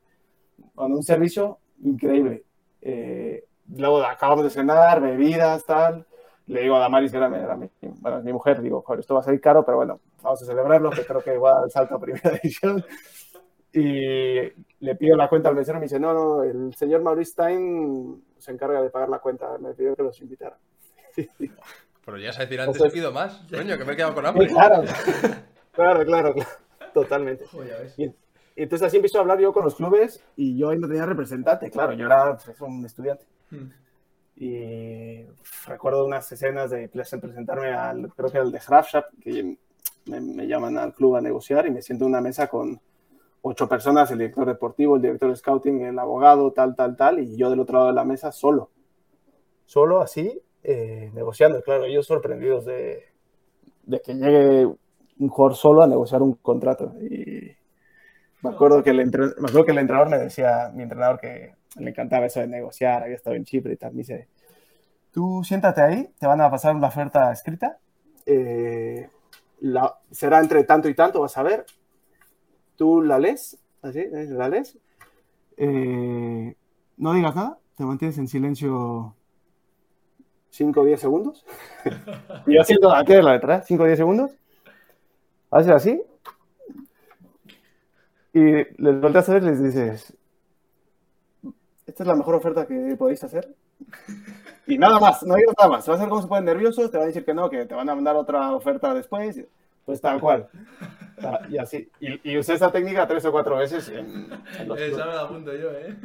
[0.74, 2.44] Con un servicio increíble.
[2.82, 6.06] Eh, luego acabamos de cenar, bebidas, tal.
[6.46, 9.20] Le digo a Damaris, que era, era mi, bueno, mi mujer, digo, joder, esto va
[9.20, 11.70] a salir caro, pero bueno, vamos a celebrarlo, que creo que va a dar el
[11.70, 12.84] salto a primera división.
[13.72, 14.50] Y
[14.80, 18.24] le pido la cuenta al mesero y me dice, no, no, el señor Maurice Stein
[18.38, 20.56] se encarga de pagar la cuenta, me pidió que los invitara.
[22.04, 23.42] Pero ya a decir antes Entonces- he pido más.
[23.50, 24.46] Coño, que me he quedado con hambre.
[24.46, 24.82] claro,
[25.72, 26.50] claro, claro, claro,
[26.94, 27.44] totalmente.
[27.46, 27.92] Joder.
[27.98, 28.10] Y
[28.56, 31.70] entonces así empiezo a hablar yo con los clubes y yo ahí no tenía representante,
[31.70, 33.24] claro, yo era pues, un estudiante.
[33.50, 33.66] Mm.
[34.36, 35.24] Y
[35.66, 39.56] recuerdo unas escenas de presen- presentarme al, creo que al de Grafschap, que
[40.06, 42.80] me, me llaman al club a negociar y me siento en una mesa con
[43.42, 47.36] ocho personas, el director deportivo, el director de scouting, el abogado, tal, tal, tal, y
[47.36, 48.70] yo del otro lado de la mesa solo.
[49.66, 51.62] Solo así, eh, negociando.
[51.62, 53.04] Claro, ellos sorprendidos de,
[53.84, 56.94] de que llegue un jugador solo a negociar un contrato.
[57.02, 57.52] Y
[58.42, 61.54] me acuerdo que el, entre- me acuerdo que el entrenador me decía, mi entrenador, que
[61.78, 64.28] le encantaba eso de negociar, había estado en Chipre y tal, me dice,
[65.12, 67.78] tú siéntate ahí, te van a pasar una oferta escrita,
[68.26, 69.08] eh,
[69.60, 71.66] la- será entre tanto y tanto, vas a ver,
[72.78, 74.78] tú la lees, así, la lees,
[75.58, 76.54] eh,
[76.96, 79.14] no digas nada, te mantienes en silencio
[80.50, 81.44] 5 o 10 segundos,
[82.46, 84.30] y haciendo aquí de la letra, 5 o 10 segundos,
[85.50, 86.02] haces así,
[88.32, 90.16] y les volteas a ver y les dices,
[91.86, 93.54] esta es la mejor oferta que podéis hacer.
[94.66, 95.84] Y nada más, no digas nada más.
[95.84, 97.64] Se va a hacer como se ponen nerviosos, te van a decir que no, que
[97.64, 99.40] te van a mandar otra oferta después.
[99.86, 100.48] Pues tal cual.
[101.22, 101.90] Ah, Y así.
[102.00, 104.92] Y, y usé esa técnica tres o cuatro veces en, en los Eh, clubes.
[104.92, 105.96] esa me la apunto yo, ¿eh?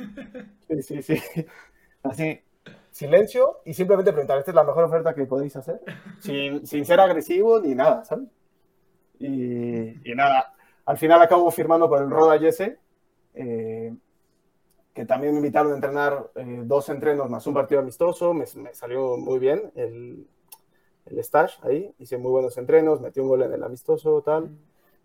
[0.68, 1.46] Sí, sí, sí.
[2.04, 2.42] Así,
[2.92, 5.82] silencio y simplemente preguntar, ¿esta es la mejor oferta que podéis hacer?
[6.20, 8.28] Sin, sin ser agresivo ni nada, ¿sabes?
[9.20, 10.54] Y, y nada,
[10.86, 12.78] al final acabo firmando por el Roda Jesse,
[13.36, 13.94] eh,
[14.94, 18.74] que también me invitaron a entrenar eh, dos entrenos más un partido amistoso, me, me
[18.74, 20.28] salió muy bien el,
[21.06, 24.50] el stage ahí, hice muy buenos entrenos, metí un gol en el amistoso, tal.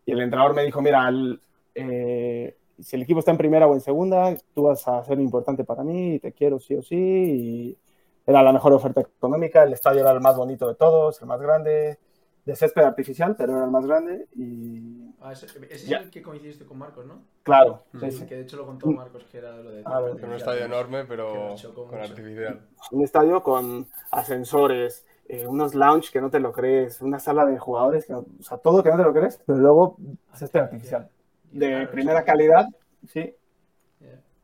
[0.08, 1.38] Y el entrenador me dijo, mira, el,
[1.74, 5.64] eh, si el equipo está en primera o en segunda, tú vas a ser importante
[5.64, 6.96] para mí y te quiero sí o sí.
[6.96, 7.78] Y
[8.26, 11.40] era la mejor oferta económica, el estadio era el más bonito de todos, el más
[11.42, 11.98] grande,
[12.46, 14.26] de césped artificial, pero era el más grande.
[14.34, 15.98] Y Ah, ese, ese es Ya.
[15.98, 17.20] el que coincidiste con Marcos, ¿no?
[17.42, 18.00] claro, Mm.
[18.00, 18.26] sí, sí.
[18.26, 19.82] Que de hecho lo contó Marcos, que era lo de...
[19.84, 21.74] Ah, un estadio enorme, pero con mucho.
[22.00, 22.60] artificial.
[22.92, 27.58] un estadio con ascensores, eh, unos lounge que no te lo crees, una sala de
[27.58, 29.96] jugadores, que no- o sea, todo que no te lo crees, pero luego
[30.34, 31.08] césped artificial.
[31.52, 32.66] De primera calidad,
[33.06, 33.34] sí,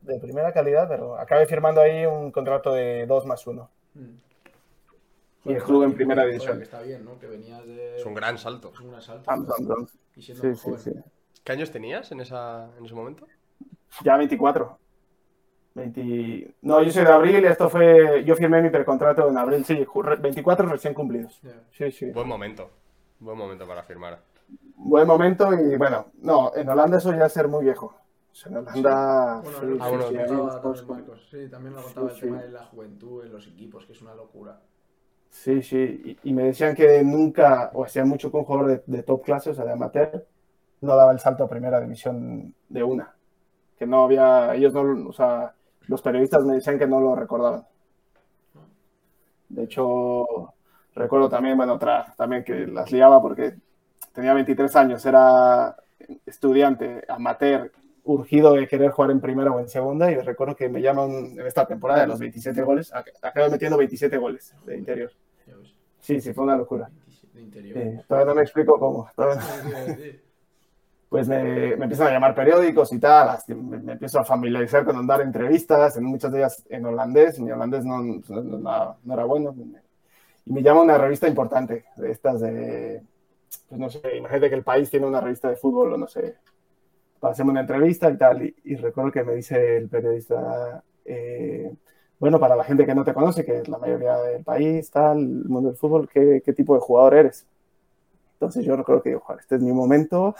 [0.03, 3.71] de primera calidad, pero acabé firmando ahí un contrato de 2 más 1.
[3.95, 4.01] Mm.
[5.47, 6.59] Y el club en primera división.
[6.59, 7.19] que está bien, ¿no?
[7.19, 7.97] Que venías de...
[7.99, 8.71] Es un gran salto.
[8.75, 8.91] Es un.
[9.25, 9.87] Pam, pam, pam.
[10.17, 10.81] Y siendo Sí, muy sí, joven.
[10.81, 11.11] sí.
[11.43, 13.27] ¿Qué años tenías en, esa, en ese momento?
[14.03, 14.79] Ya 24.
[15.75, 16.55] 20...
[16.63, 18.23] No, yo soy de abril, esto fue.
[18.25, 21.41] Yo firmé mi precontrato en abril, sí, ju- re- 24 recién cumplidos.
[21.73, 22.11] Sí, sí.
[22.13, 22.71] Buen momento.
[23.19, 24.19] Buen momento para firmar.
[24.77, 27.87] Buen momento y bueno, no, en Holanda eso ya es ser muy viejo.
[27.87, 29.41] O sea, en Holanda.
[29.43, 31.29] Bueno, sí, sí, bueno, sí, contaba Marcos.
[31.31, 32.47] Sí, también lo contaba Sí, el tema sí.
[32.47, 34.61] de la juventud en los equipos, que es una locura.
[35.31, 36.19] Sí, sí.
[36.23, 39.23] Y, y me decían que nunca, o hacía mucho con un jugador de, de top
[39.25, 40.25] clase, o sea, de amateur,
[40.81, 43.15] no daba el salto a primera división de una.
[43.79, 45.54] Que no había, ellos no, o sea,
[45.89, 47.65] los periodistas me decían que no lo recordaban.
[49.49, 50.53] De hecho,
[50.95, 53.55] recuerdo también, bueno, otra, también que las liaba porque
[54.13, 55.77] tenía 23 años, era
[56.27, 57.71] estudiante, amateur,
[58.05, 61.47] urgido de querer jugar en primera o en segunda y recuerdo que me llaman en
[61.47, 65.11] esta temporada de los 27 goles, ac- acabo metiendo 27 goles de interior.
[66.01, 66.91] Sí, sí, fue una locura.
[66.91, 67.79] 27 de interior.
[67.79, 69.09] Eh, todavía no me explico cómo.
[69.17, 69.41] todavía
[71.15, 75.07] Pues me, me empiezan a llamar periódicos y tal, me, me empiezo a familiarizar con
[75.07, 79.25] dar entrevistas, en muchas de ellas en holandés, mi holandés no, no, no- no era
[79.25, 79.55] bueno,
[80.47, 83.03] y me llama una revista importante, de estas de,
[83.69, 86.37] pues no sé, imagínate que el país tiene una revista de fútbol o no sé,
[87.21, 91.75] para hacerme una entrevista y tal, y, y recuerdo que me dice el periodista, eh,
[92.21, 95.19] bueno, para la gente que no te conoce, que es la mayoría del país, tal,
[95.19, 97.47] el mundo del fútbol, ¿qué, qué tipo de jugador eres?
[98.35, 100.35] Entonces yo recuerdo que digo, "Joder, este es mi momento,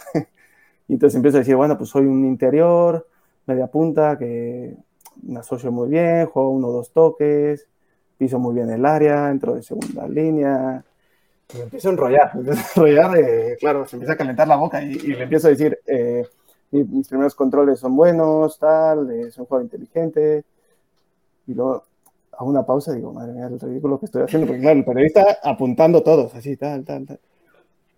[0.87, 3.07] y entonces empiezo a decir, bueno, pues soy un interior,
[3.47, 4.75] media punta, que
[5.23, 7.67] me asocio muy bien, juego uno o dos toques,
[8.17, 10.83] piso muy bien el área, entro de segunda línea.
[11.53, 14.47] Y me empiezo a enrollar, me empiezo a enrollar, eh, claro, se empieza a calentar
[14.47, 16.25] la boca y, y le empiezo a decir, eh,
[16.71, 20.45] mi- mis primeros controles son buenos, tal, eh, soy un jugador inteligente.
[21.47, 21.83] Y luego
[22.33, 24.85] hago una pausa y digo, madre mía, el ridículo que estoy haciendo, porque claro, el
[24.85, 27.19] periodista apuntando todos, así, tal, tal, tal.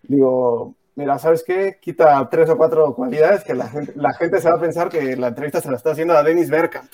[0.04, 1.78] Digo, mira, ¿sabes qué?
[1.80, 5.16] Quita tres o cuatro cualidades que la gente, la gente se va a pensar que
[5.16, 6.90] la entrevista se la está haciendo a Dennis Bergkamp.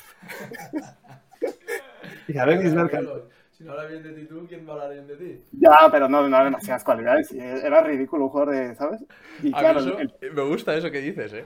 [2.29, 3.09] y a Dennis Bergkamp.
[3.51, 5.43] Si no habla bien de ti tú, ¿quién va a hablar bien de ti?
[5.53, 7.31] Ya, pero no, no demasiadas cualidades.
[7.33, 9.01] Era ridículo un jugador de, ¿sabes?
[9.43, 11.45] Y A mí claro, eso- el- me gusta eso que dices, ¿eh?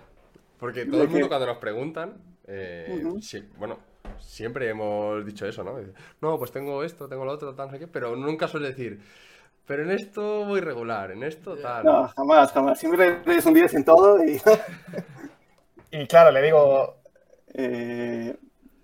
[0.59, 2.15] Porque todo ¿De el mundo cuando nos preguntan,
[2.47, 2.87] eh,
[3.21, 3.79] sí, bueno,
[4.19, 5.77] siempre hemos dicho eso, ¿no?
[6.21, 9.01] No, pues tengo esto, tengo lo otro, tal, no sé qué, pero nunca suele decir,
[9.69, 11.85] pero en esto voy regular, en esto tal.
[11.85, 12.79] No, jamás, jamás.
[12.79, 14.41] Siempre es un 10 en todo y...
[15.91, 16.97] y claro, le digo...
[17.55, 18.37] eh,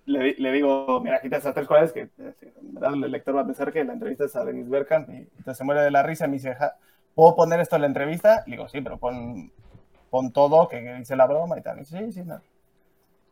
[0.05, 2.35] le, le digo, mira, quita esas tres cualidades que eh,
[2.83, 5.63] el lector va a pensar que la entrevista es a Dennis Bergkamp y entonces se
[5.63, 6.75] muere de la risa y me dice, "Ja,
[7.15, 8.43] ¿puedo poner esto en la entrevista?
[8.45, 9.51] Le digo, sí, pero pon,
[10.11, 11.77] pon todo, que, que dice la broma y tal.
[11.77, 12.39] Y dice, sí, sí, no.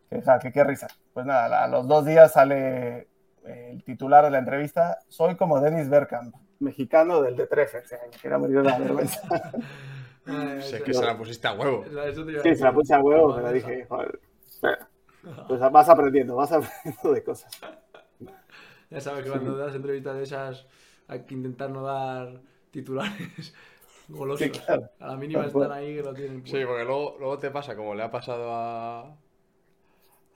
[0.09, 0.87] Que, ja, que qué risa.
[1.13, 3.07] Pues nada, a los dos días sale
[3.45, 7.77] eh, el titular de la entrevista, soy como Dennis Bergkamp, mexicano del de 13.
[7.79, 9.21] O sea, me quería morir de la vergüenza.
[10.25, 11.83] Eh, sé eso- que se la pusiste a huevo.
[11.83, 14.19] a Sí, se la puse a huevo, Vale, pero dije, joder,
[15.49, 17.51] pues vas aprendiendo, vas aprendiendo de cosas.
[18.89, 20.65] Ya sabes que cuando das entrevistas de esas
[21.09, 22.39] hay que intentar no dar
[22.71, 23.53] titulares
[24.07, 24.45] golosos.
[24.47, 24.89] Sí, claro.
[24.97, 26.45] A la mínima están ahí que lo tienen.
[26.45, 26.67] Sí, puesto.
[26.69, 29.17] porque luego, luego te pasa como le ha pasado a,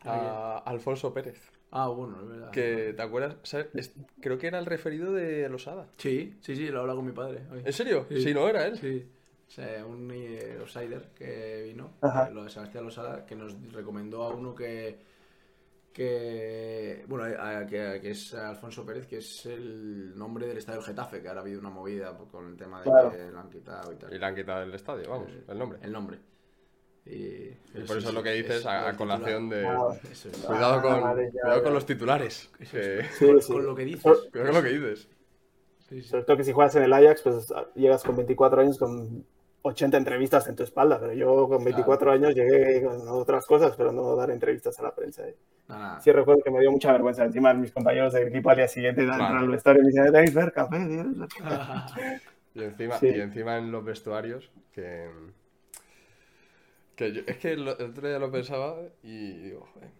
[0.03, 1.39] a Alfonso Pérez.
[1.71, 2.51] Ah, bueno, es verdad.
[2.51, 3.35] Que, ¿te acuerdas?
[3.43, 3.67] ¿Sabes?
[3.73, 5.87] Es- creo que era el referido de Losada.
[5.97, 7.43] Sí, sí, sí, lo he hablado con mi padre.
[7.51, 7.61] hoy.
[7.65, 8.05] ¿En serio?
[8.09, 8.21] Sí.
[8.21, 8.77] Sí, no era él.
[8.77, 9.05] Sí.
[9.47, 12.27] O sea, un eh, outsider que vino, Ajá.
[12.27, 14.97] eh, lo de Sebastián Losada, que nos recomendó a uno que.
[15.93, 20.87] que bueno, a- que, que es Alfonso Pérez, que es el nombre del estadio del
[20.89, 23.11] Getafe, que ahora ha habido una movida por- con el tema de Claro.
[23.11, 24.13] que lo han quitado y tal.
[24.13, 25.79] Y le han quitado el estadio, vamos, Eh, el nombre.
[25.81, 26.19] El nombre.
[27.09, 29.65] Y, Y sí, por eso es lo que dices es a, a el colación de...
[29.65, 29.89] Ah.
[30.11, 30.37] Eso es.
[30.39, 31.63] Cuidado con, Ah, ya, cuidado ya.
[31.63, 32.49] con los titulares.
[32.59, 33.07] Eso que- es.
[33.17, 33.53] Sí, con, sí.
[33.53, 34.03] con lo que dices.
[34.31, 35.07] Cuidado con lo que dices.
[35.89, 36.09] Sí, sí.
[36.09, 39.25] Sobre todo que si juegas en el Ajax, pues llegas con 24 años con
[39.61, 43.91] 80 entrevistas en tu espalda, pero yo con 24 años llegué con otras cosas, pero
[43.91, 45.23] no dar entrevistas a la prensa.
[45.67, 45.99] Nada.
[46.01, 47.23] Sí recuerdo que me dio mucha vergüenza.
[47.25, 49.39] Encima mis compañeros del equipo al día siguiente dan Claro.
[49.39, 51.97] al vestuario y me Bergkamp, eh, Dennis Bergkamp".
[52.53, 53.07] Y encima, Sí.
[53.07, 55.07] y encima en los vestuarios, que...
[56.97, 59.91] que yo- es que el el otro día lo pensaba y digo, joder,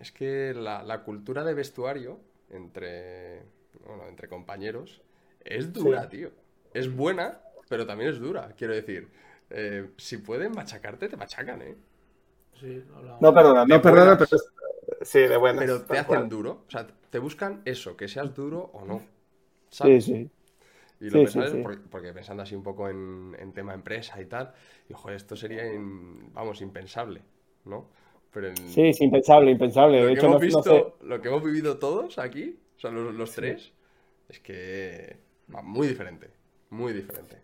[0.00, 3.44] es que la, la cultura de vestuario entre,
[3.86, 5.02] bueno, entre compañeros
[5.44, 6.32] es dura, tío.
[6.74, 8.54] Es buena, pero también es dura.
[8.58, 9.10] Quiero decir,
[9.50, 11.76] eh, si pueden machacarte, te machacan, ¿eh?
[12.60, 12.82] Sí.
[13.20, 14.18] No perdona, no perdona, buenas.
[14.18, 15.64] pero es- sí, de buenas.
[15.64, 16.28] Pero te hacen cual.
[16.28, 16.64] duro.
[16.66, 19.02] O sea, te buscan eso, que seas duro o no.
[19.70, 20.30] Sí, sí.
[21.02, 21.58] Y lo Sí, pensaba sí, sí.
[21.62, 24.54] Porque, porque pensando así un poco en, en tema empresa y tal,
[24.88, 27.22] y joder, esto sería, in- vamos, impensable,
[27.66, 27.90] ¿no?
[28.32, 29.98] Pero en Sí, es impensable, impensable.
[29.98, 30.94] lo, De que hecho, no, hemos no visto, sé.
[31.02, 33.72] lo que hemos vivido todos aquí, o sea, los, los tres,
[34.28, 35.18] es que
[35.54, 36.30] va muy diferente,
[36.70, 37.42] muy diferente.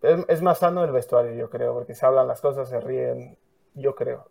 [0.00, 3.38] Es, es más sano el vestuario, yo creo, porque se hablan las cosas, se ríen,
[3.74, 4.30] yo creo.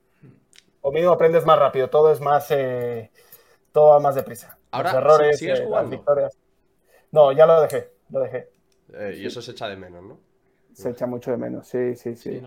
[0.82, 3.12] O mismo aprendes más rápido, todo es más, eh,
[3.74, 4.60] todo va más deprisa.
[4.70, 5.90] Ahora, Los errores, ¿sigues eh, las jugando?
[5.90, 6.38] victorias.
[7.12, 8.50] No, ya lo dejé, lo dejé.
[8.94, 10.18] Eh, y eso se echa de menos, ¿no?
[10.74, 12.32] Se echa mucho de menos, sí, sí, sí.
[12.32, 12.44] Sí, el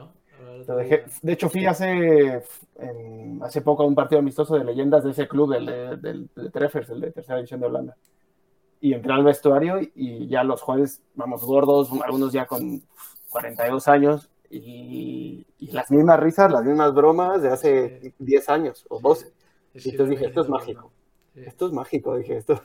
[0.66, 1.04] Lo dejé.
[1.22, 2.42] De hecho, fui hace,
[2.76, 6.28] en- hace poco a un partido amistoso de leyendas de ese club, del de, del,
[6.36, 7.96] de Treffers, el de tercera división de Holanda.
[8.80, 12.82] Y entré al vestuario y ya los jugadores, vamos, gordos, algunos ya con
[13.30, 19.00] 42 años, y, y las mismas risas, las mismas bromas de hace 10 años o
[19.00, 19.32] 12.
[19.74, 20.92] Es Y entonces dije, esto es mágico.
[21.34, 22.60] Sí, Esto es mágico, dije, esto.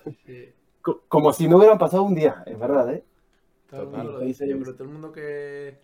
[1.07, 3.03] Como si no hubieran pasado un día, es verdad, ¿eh?
[3.69, 4.05] Total.
[4.05, 4.47] lo dice.
[4.47, 5.79] Yo que todo el mundo que,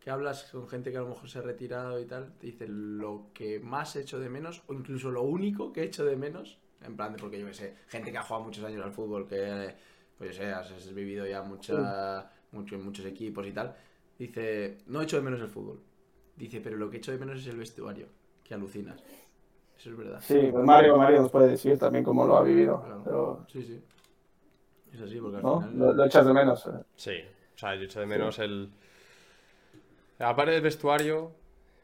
[0.00, 2.68] que hablas con gente que a lo mejor se ha retirado y tal, te dice
[2.68, 6.16] lo que más he hecho de menos, o incluso lo único que he hecho de
[6.16, 8.92] menos, en plan de porque yo que sé, gente que ha jugado muchos años al
[8.92, 9.74] fútbol, que
[10.16, 13.74] pues yo sé, has, vivido ya mucha, mucho, en muchos equipos y tal,
[14.18, 15.80] dice, no he hecho de menos el fútbol.
[16.36, 18.06] Dice, pero lo que he hecho de menos es el vestuario,
[18.44, 19.02] que alucinas.
[19.76, 20.20] Eso es verdad.
[20.22, 23.44] Sí, pues Mario, Mario nos puede decir también cómo lo ha vivido.
[23.48, 23.82] Sí, sí.
[24.92, 25.96] Es así, porque al final...
[25.96, 26.66] Lo, echas de menos.
[26.66, 26.70] Eh.
[26.96, 27.18] Sí,
[27.54, 28.70] o sea, yo echo de menos el...
[30.18, 31.32] Aparte del vestuario,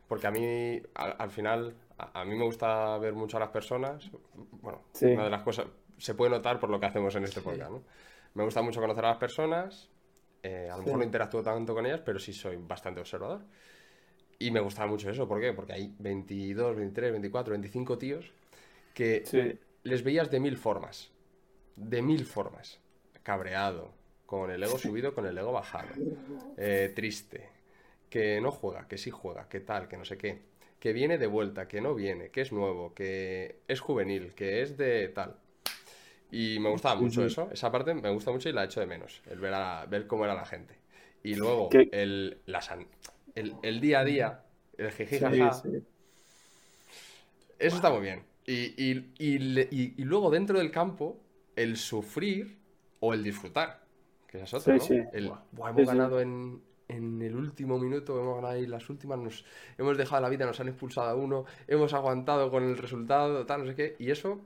[0.08, 4.10] porque a mí, al, final, a, mí me gusta ver mucho a las personas.
[4.62, 5.66] Bueno, una de las cosas
[5.98, 7.82] se puede notar por lo que hacemos en este podcast, ¿no?
[8.34, 9.90] Me gusta mucho conocer a las personas.
[10.42, 13.42] Eh, a lo mejor no interactúo tanto con ellas, pero sí soy bastante observador.
[14.38, 15.28] Y me gusta mucho eso.
[15.28, 15.52] ¿Por qué?
[15.52, 18.32] Porque hay 22, 23, 24, 25 tíos
[18.94, 21.12] que les veías de mil formas.
[21.76, 22.81] De mil formas.
[23.22, 23.92] Cabreado,
[24.26, 25.88] con el ego subido, con el ego bajado.
[26.56, 27.48] Eh, triste.
[28.08, 30.40] Que no juega, que sí juega, que tal, que no sé qué.
[30.78, 34.76] Que viene de vuelta, que no viene, que es nuevo, que es juvenil, que es
[34.76, 35.36] de tal.
[36.30, 37.50] Y me gustaba mucho eso.
[37.52, 39.22] Esa parte me gusta mucho y la echo de menos.
[39.30, 40.74] El ver, a, ver cómo era la gente.
[41.22, 42.38] Y luego, el,
[43.34, 44.42] el, día a día,
[44.76, 45.84] el Eso
[47.58, 48.24] está muy bien.
[48.46, 51.20] Y, luego dentro del campo,
[51.54, 52.58] el sufrir
[53.02, 53.82] o el disfrutar.
[54.26, 54.82] Que es otro, ¿no?
[55.12, 59.44] El, hemos ganado en, en el último minuto, hemos ganado ahí las últimas, nos
[59.76, 63.62] hemos dejado la vida, nos han expulsado a uno, hemos aguantado con el resultado, tal,
[63.62, 64.40] no sé qué, y eso,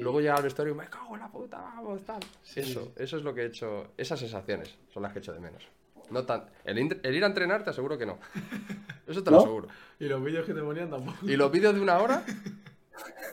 [0.00, 2.20] luego llega al vestuario y me cago en la puta, vamos, tal.
[2.54, 5.40] Eso, eso es lo que he hecho, esas sensaciones son las que he hecho de
[5.40, 5.68] menos.
[6.10, 8.18] No tan, el, ir a entrenar te aseguro que no.
[9.08, 9.68] Eso te lo aseguro.
[9.98, 11.18] Y los vídeos que te ponían tampoco.
[11.22, 12.22] ¿Y los vídeos de una hora?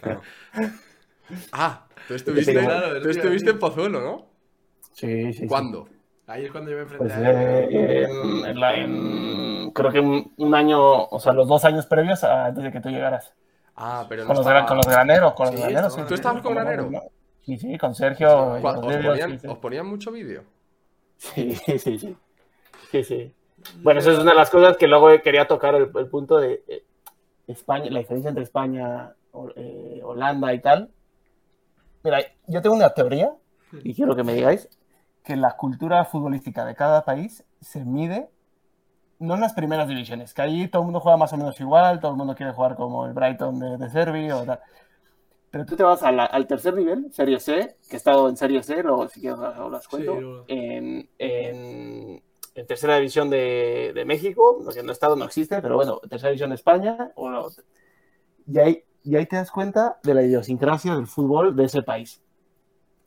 [0.01, 0.21] Claro.
[1.53, 2.53] Ah, tú estuviste,
[3.01, 4.32] tú estuviste en Pozuelo, ¿no?
[4.93, 5.47] Sí, sí.
[5.47, 5.87] ¿Cuándo?
[6.25, 8.07] Ahí es cuando yo me enfrenté pues, a eh,
[8.81, 12.89] en, creo que un, año, o sea, los dos años previos antes de que tú
[12.89, 13.33] llegaras.
[13.75, 16.07] Ah, pero con, los, con los graneros, con los graneros.
[16.07, 16.89] ¿Tú estabas con granero?
[17.41, 18.53] Sí, sí, con Sergio.
[18.53, 20.43] ¿Os, ponían, ¿Os, ponían, mucho vídeo?
[21.17, 22.15] Sí, sí, sí.
[22.91, 23.33] Sí, sí.
[23.81, 26.83] Bueno, eso es una de las cosas que luego quería tocar el, punto de eh,
[27.47, 29.13] España, la diferencia entre España,
[29.55, 30.89] eh, Holanda y tal.
[32.03, 33.33] Mira, yo tengo una teoría
[33.83, 34.69] y quiero que me digáis
[35.23, 38.29] que la cultura futbolística de cada país se mide
[39.19, 41.99] no en las primeras divisiones, que ahí todo el mundo juega más o menos igual,
[42.01, 44.59] todo el mundo quiere jugar como el Brighton de, de Servi o tal.
[45.49, 48.81] Pero tú te vas al tercer nivel, Serie C, que he estado en Serie C,
[48.83, 52.23] luego si quieres las cuento, en, en,
[52.67, 56.49] tercera división de, de, México, que no he estado, no existe, pero bueno, tercera división
[56.49, 57.49] de España, o,
[58.47, 62.19] y, ahí, y ahí te das cuenta de la idiosincrasia del fútbol de ese país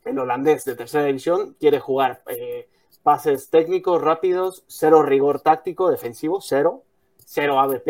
[0.07, 2.69] el holandés de tercera división quiere jugar eh,
[3.03, 6.83] pases técnicos rápidos, cero rigor táctico, defensivo, cero,
[7.25, 7.87] cero ABP.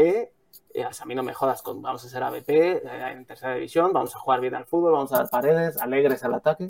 [0.73, 3.91] Eh, a mí no me jodas con vamos a hacer ABP eh, en tercera división,
[3.93, 6.67] vamos a jugar bien al fútbol, vamos a dar paredes, alegres al ataque.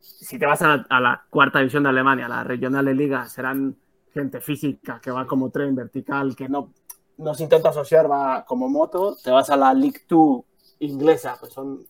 [0.00, 3.76] Si te vas a la, cuarta división de Alemania, la regional de liga, serán
[4.12, 6.72] gente física que va como tren vertical, que no,
[7.18, 9.16] no se intenta asociar, va como moto.
[9.22, 10.44] Te vas a la League 2
[10.80, 11.86] inglesa, pues son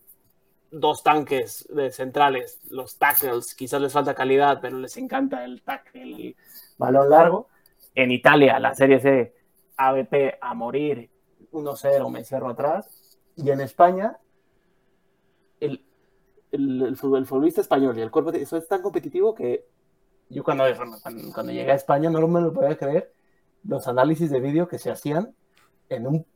[0.81, 6.03] dos tanques de centrales, los tackles, quizás les falta calidad, pero les encanta el tackle,
[6.03, 6.37] el
[6.77, 7.49] balón largo.
[7.95, 9.35] En Italia, la Serie C,
[9.77, 11.11] ABP a morir,
[11.53, 13.19] 1-0, me cierro atrás.
[13.37, 14.19] Y en España,
[15.61, 15.85] el,
[16.53, 19.67] el, futbolista español y el cuerpo eso es tan competitivo que
[20.29, 20.65] yo cuando,
[21.03, 23.15] cuando, cuando llegué a España no me lo podía creer
[23.65, 25.35] los análisis de vídeo que se hacían
[25.89, 26.27] en un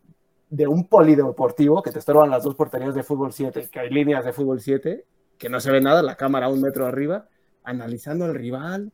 [0.51, 4.25] de un polideportivo que te estorban las dos porterías de fútbol 7, que hay líneas
[4.25, 5.05] de fútbol 7,
[5.39, 7.29] que no se ve nada, la cámara un metro arriba,
[7.63, 8.93] analizando al rival.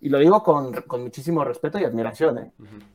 [0.00, 2.38] Y lo digo con, con muchísimo respeto y admiración.
[2.38, 2.52] ¿eh?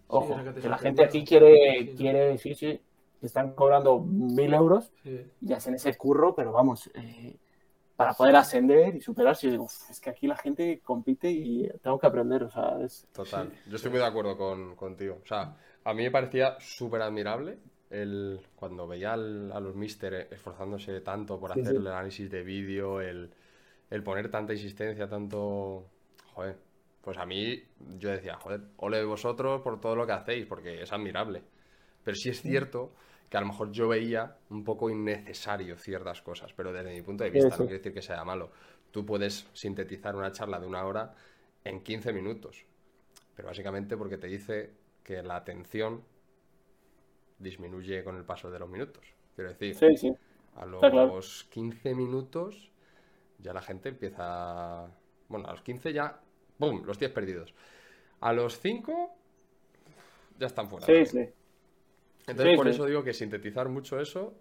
[0.08, 2.80] Ojo, que, la gente aquí quiere, quiere, sí, sí,
[3.22, 4.93] están cobrando mil euros
[5.41, 7.36] y hacen ese curro, pero vamos, eh,
[7.98, 9.48] para poder ascender y superarse.
[9.48, 13.06] Yo digo, es que aquí la gente compite y tengo que aprender, o sea, es...
[13.12, 15.19] Total, yo estoy muy de acuerdo con, contigo.
[15.22, 17.60] O sea, a mí me parecía súper admirable
[17.93, 23.29] el, cuando veía a los mister esforzándose tanto por hacer el análisis de vídeo, el,
[24.03, 25.86] poner tanta insistencia, tanto...
[26.34, 26.58] Joder,
[27.01, 27.62] pues a mí
[27.99, 31.43] yo decía, joder, ole vosotros por todo lo que hacéis, porque es admirable.
[32.03, 32.93] Pero sí es cierto
[33.30, 37.24] que a lo mejor yo veía un poco innecesario ciertas cosas, pero desde mi punto
[37.24, 38.51] de vista, no quiere decir que sea malo.
[38.89, 41.13] Tú puedes sintetizar una charla de una hora
[41.63, 42.65] en 15 minutos,
[43.36, 44.72] pero básicamente porque te dice
[45.03, 46.01] que la atención
[47.44, 49.06] disminuye con el paso de los minutos.
[49.36, 49.76] Quiero decir,
[50.56, 52.72] a los 15 minutos
[53.39, 54.88] ya la gente empieza...
[55.28, 56.20] Bueno, a los 15 ya,
[56.58, 57.54] ¡pum!, los 10 perdidos.
[58.22, 59.12] A los 5
[60.39, 60.86] ya están fuera.
[60.86, 61.30] Sí, sí.
[62.28, 62.72] Entonces, Sí, por sí.
[62.72, 64.34] eso digo que sintetizar mucho eso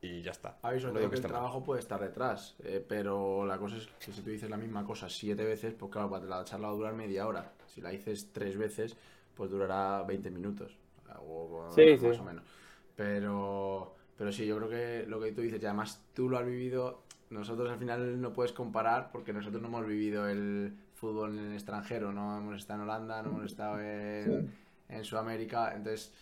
[0.00, 0.58] y ya está.
[0.62, 1.22] Habéis No que el mal.
[1.22, 4.84] trabajo puede estar detrás, eh, pero la cosa es que si tú dices la misma
[4.84, 7.52] cosa siete veces, pues claro, para la charla va a durar media hora.
[7.66, 8.96] Si la dices tres veces,
[9.34, 10.78] pues durará 20 minutos.
[11.20, 12.20] O, Sí, más sí.
[12.20, 12.44] o menos.
[12.96, 16.46] Pero, pero sí, yo creo que lo que tú dices, y además tú lo has
[16.46, 21.46] vivido, nosotros al final no puedes comparar porque nosotros no hemos vivido el fútbol en
[21.46, 24.46] el extranjero, no hemos estado en Holanda, no hemos estado en,
[24.88, 26.12] en Sudamérica, entonces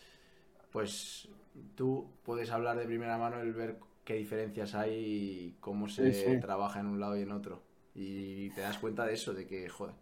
[0.72, 1.28] pues
[1.76, 6.12] tú puedes hablar de primera mano el ver qué diferencias hay y cómo se Sí,
[6.12, 6.40] sí.
[6.40, 7.62] trabaja en un lado y en otro.
[7.94, 9.94] Y te das cuenta de eso, de que, joder,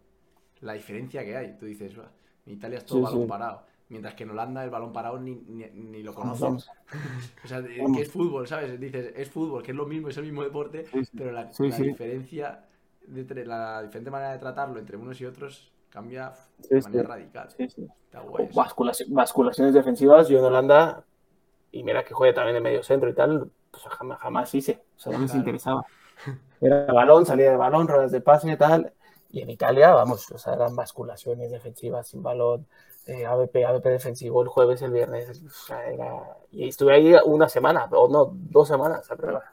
[0.61, 1.57] la diferencia que hay.
[1.57, 2.09] Tú dices, "Buah,
[2.45, 3.65] en Italia es todo Sí, balón parado.
[3.93, 6.67] Mientras que en Holanda el balón parado ni, ni, ni lo vamos.
[7.43, 8.79] O sea, que es fútbol, ¿sabes?
[8.79, 11.11] Dices, es fútbol, que es lo mismo, es el mismo deporte, Sí, sí.
[11.15, 11.83] pero la, Sí, la sí.
[11.83, 12.65] diferencia,
[13.07, 17.49] de, la diferente manera de tratarlo entre unos y otros cambia de manera radical.
[17.57, 18.49] Está guay.
[19.09, 21.03] basculaciones defensivas, yo en Holanda,
[21.71, 24.83] y mira que juegue también de medio centro y tal, pues jamás, jamás hice.
[24.97, 25.85] O sea, no me interesaba.
[26.61, 28.93] Era balón, salida de balón, ruedas de pase y tal.
[29.33, 32.67] Y en Italia, vamos, o sea, eran basculaciones defensivas sin balón,
[33.07, 35.41] eh, ABP, ABP defensivo el jueves, el viernes.
[35.45, 36.37] O sea, era...
[36.51, 39.43] Y estuve ahí una semana, o no, dos semanas a prueba.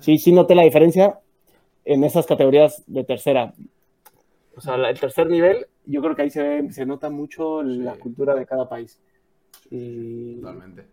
[0.00, 1.20] Sí, sí noté la diferencia
[1.84, 3.54] en esas categorías de tercera.
[4.56, 7.94] O sea, el tercer nivel, yo creo que ahí se, ve- se nota mucho la
[7.94, 9.00] cultura de cada país.
[9.70, 10.40] Y...
[10.40, 10.86] Totalmente.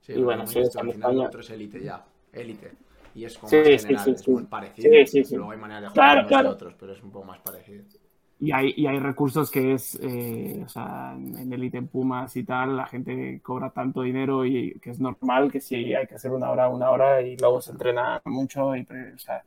[0.00, 2.04] Sí, Y bueno, sí, al final otro es élite ya.
[2.32, 2.72] Élite.
[3.14, 4.30] Y es como Sí, más sí, general, sí, es sí.
[4.30, 4.88] muy parecido.
[5.36, 6.48] Luego hay maneras de jugar Claro, unos claro.
[6.48, 7.84] y otros, pero es un poco más parecido.
[8.42, 12.34] Y hay, y hay recursos que es, eh, o sea, en en Elite en Pumas
[12.36, 16.14] y tal, la gente cobra tanto dinero y que es normal que si hay que
[16.14, 18.74] hacer una hora, una hora y luego se entrena mucho.
[18.74, 19.44] Y, o sea,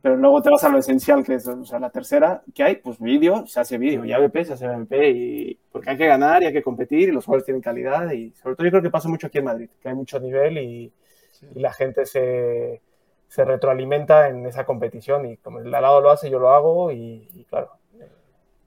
[0.00, 2.76] pero luego te vas a lo esencial, que es o sea, la tercera, que hay,
[2.76, 6.42] pues vídeo, se hace vídeo, y ABP se hace ABP, y, porque hay que ganar
[6.42, 8.10] y hay que competir y los jugadores tienen calidad.
[8.12, 10.56] Y sobre todo yo creo que pasa mucho aquí en Madrid, que hay mucho nivel
[10.58, 10.92] y,
[11.40, 11.46] Sí.
[11.54, 12.82] y la gente se,
[13.28, 17.28] se retroalimenta en esa competición y como el lado lo hace, yo lo hago y,
[17.34, 17.72] y claro.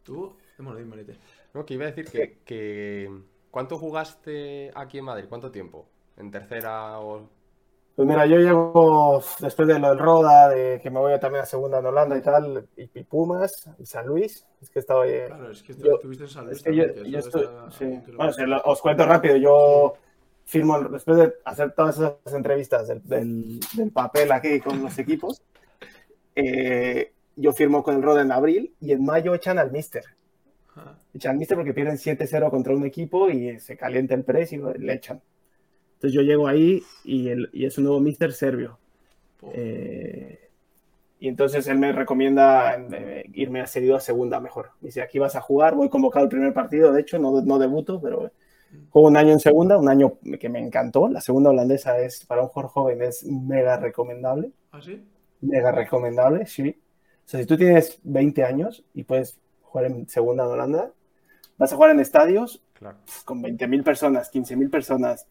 [0.03, 1.17] Tú, Marete.
[1.53, 3.09] No, que iba a decir que, que-
[3.51, 5.25] ¿Cuánto jugaste aquí en Madrid?
[5.27, 5.87] ¿Cuánto tiempo?
[6.17, 7.27] ¿En tercera o...?
[7.95, 11.45] Pues mira, yo llego después de lo del Roda, de que me voy también a
[11.45, 15.25] segunda en Holanda y tal, y, y Pumas, y San Luis, es que estaba ahí.
[15.27, 17.27] Claro, es que Yo- estuviste en San Luis Es que yo, también, que yo eso
[17.27, 18.13] estoy, sí.
[18.15, 19.95] Bueno, lo- os cuento rápido, yo
[20.49, 25.41] firmo, después de hacer todas esas entrevistas del, del- del papel aquí con los equipos,
[26.35, 30.03] eh, yo firmo con el Roda en abril y en mayo echan al Mister.
[31.13, 34.79] Echan al Mister porque pierden 7-0 contra un equipo y se calienta el precio y
[34.79, 35.21] le echan.
[35.95, 38.79] Entonces yo llego ahí y, el- y es un nuevo Mister serbio.
[39.39, 40.39] Po- Eh,
[41.21, 44.71] y entonces él me recomienda eh, irme a cedido a segunda mejor.
[44.81, 47.99] Dice, aquí vas a jugar, voy convocado al primer partido, de hecho, no, no debuto,
[48.01, 48.31] pero
[48.89, 51.07] juego un año en segunda, un año que me encantó.
[51.09, 55.03] La segunda holandesa es, para un jugador joven, es mega recomendable, ¿Ah, sí?
[55.41, 56.69] mega recomendable, sí.
[57.25, 60.91] O sea, si tú tienes 20 años y puedes jugar en segunda en Holanda,
[61.57, 62.97] vas a jugar en estadios Claro.
[63.25, 65.27] con 20.000 personas, 15.000 personas,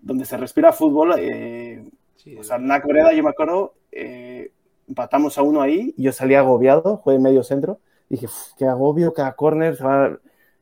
[0.00, 1.84] donde se respira fútbol, eh,
[2.16, 4.52] Sí, o sea, en una Coreda, yo me acuerdo, eh,
[4.86, 7.80] empatamos a uno ahí y yo salí agobiado, jugué en medio centro.
[8.10, 9.76] Dije, "Uf, qué agobio, cada corner.
[9.76, 10.18] se va a-".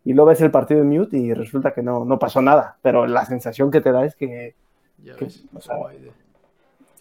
[0.08, 2.78] Y luego ves el partido en mute y resulta que no, no pasó nada.
[2.80, 4.54] Pero la sensación que te da es que.
[5.04, 5.76] ya que- o sea.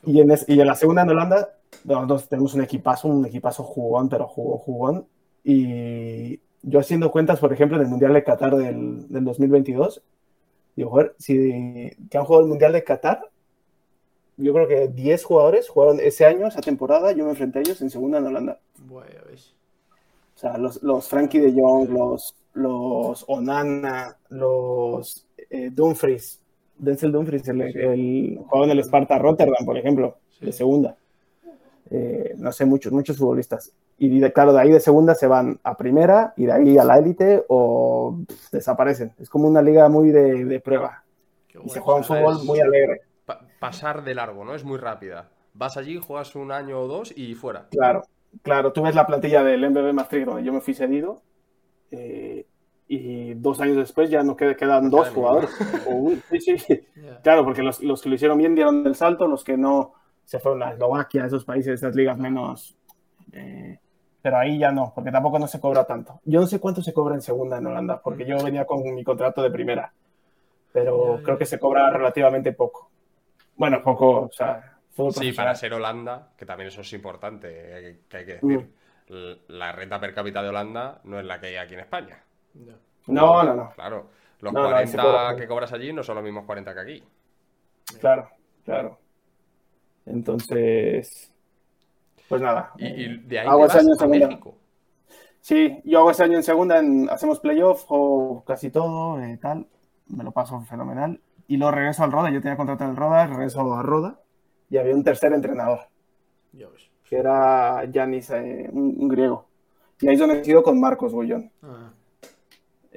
[0.04, 1.54] Y en, es- y en la segunda en Holanda,
[1.86, 5.06] nosotros tenemos un equipazo, un equipazo jugón, pero jugó jugón.
[5.42, 10.02] Y yo haciendo cuentas, por ejemplo, en el Mundial de Qatar del, del 2022,
[10.76, 13.22] digo, joder, si que han jugado el Mundial de Qatar,
[14.36, 17.82] yo creo que 10 jugadores jugaron ese año, esa temporada, yo me enfrenté a ellos
[17.82, 18.60] en segunda en Holanda.
[19.30, 19.54] Ves.
[20.36, 26.42] O sea, los, los Frankie de Jong, los, los Onana, los eh, Dumfries,
[26.78, 30.96] Denzel Dumfries, el, el jugaba en el Sparta Rotterdam, por ejemplo, de segunda.
[31.90, 33.72] Eh, no sé, muchos, muchos futbolistas.
[33.98, 36.84] Y de- claro, de ahí de segunda se van a primera y de ahí a
[36.84, 39.14] la élite o pff, desaparecen.
[39.20, 41.04] Es como una liga muy de, de prueba.
[41.48, 43.02] Qué Y se juega un fútbol muy alegre.
[43.26, 44.54] Pa- pasar de largo, ¿no?
[44.54, 45.30] Es muy rápida.
[45.54, 47.68] Vas allí, juegas un año o dos y fuera.
[47.72, 48.04] Claro,
[48.44, 48.74] claro.
[48.74, 51.22] Tú ves la plantilla del MBB Maastricht donde yo me fui cedido
[51.90, 52.46] eh,
[52.88, 55.50] y dos años después ya no qued- quedan No dos queda jugadores.
[55.88, 56.88] O un- sí, sí.
[56.96, 57.22] Ya.
[57.22, 59.94] Claro, porque los, los que lo hicieron bien dieron el salto, los que no
[60.26, 62.76] se fueron a Eslovaquia, esos países, esas ligas menos.
[63.34, 63.80] eh,
[64.22, 66.20] pero ahí ya no, porque tampoco no se cobra tanto.
[66.26, 69.04] Yo no sé cuánto se cobra en segunda en Holanda, porque yo venía con mi
[69.04, 69.94] contrato de primera,
[70.74, 72.90] pero creo que se cobra relativamente poco.
[73.56, 77.48] Bueno, poco, o sea, fútbol Sí, para ser Holanda, que también eso es importante,
[77.90, 78.70] eh, que hay que decir.
[79.08, 82.22] L- La renta per cápita de Holanda no es la que hay aquí en España.
[83.08, 83.72] No, no, no.
[83.76, 84.10] Claro.
[84.40, 85.36] Los No, no, ahí se 40 cobra.
[85.36, 87.04] que cobras allí no son los mismos 40 que aquí.
[88.00, 88.30] Claro,
[88.66, 89.00] claro.
[90.06, 91.32] Entonces,
[92.30, 92.72] pues nada.
[92.78, 94.28] Y, y de ahí Hago te ese vas año en a segunda.
[94.28, 94.56] México.
[95.42, 99.68] Sí, yo hago ese año en segunda, en- hacemos playoff o casi todo, eh, tal.
[100.08, 101.20] Me lo paso fenomenal.
[101.48, 102.30] Y luego regreso al Roda.
[102.30, 104.20] Yo tenía contrato en el Roda, regreso a Roda.
[104.70, 105.80] Y había un tercer entrenador,
[106.52, 106.90] ves.
[107.06, 109.48] que era Yanis, eh, un, un griego.
[110.02, 111.50] Y ahí es donde he sido con Marcos Bullón.
[111.64, 111.94] Ah,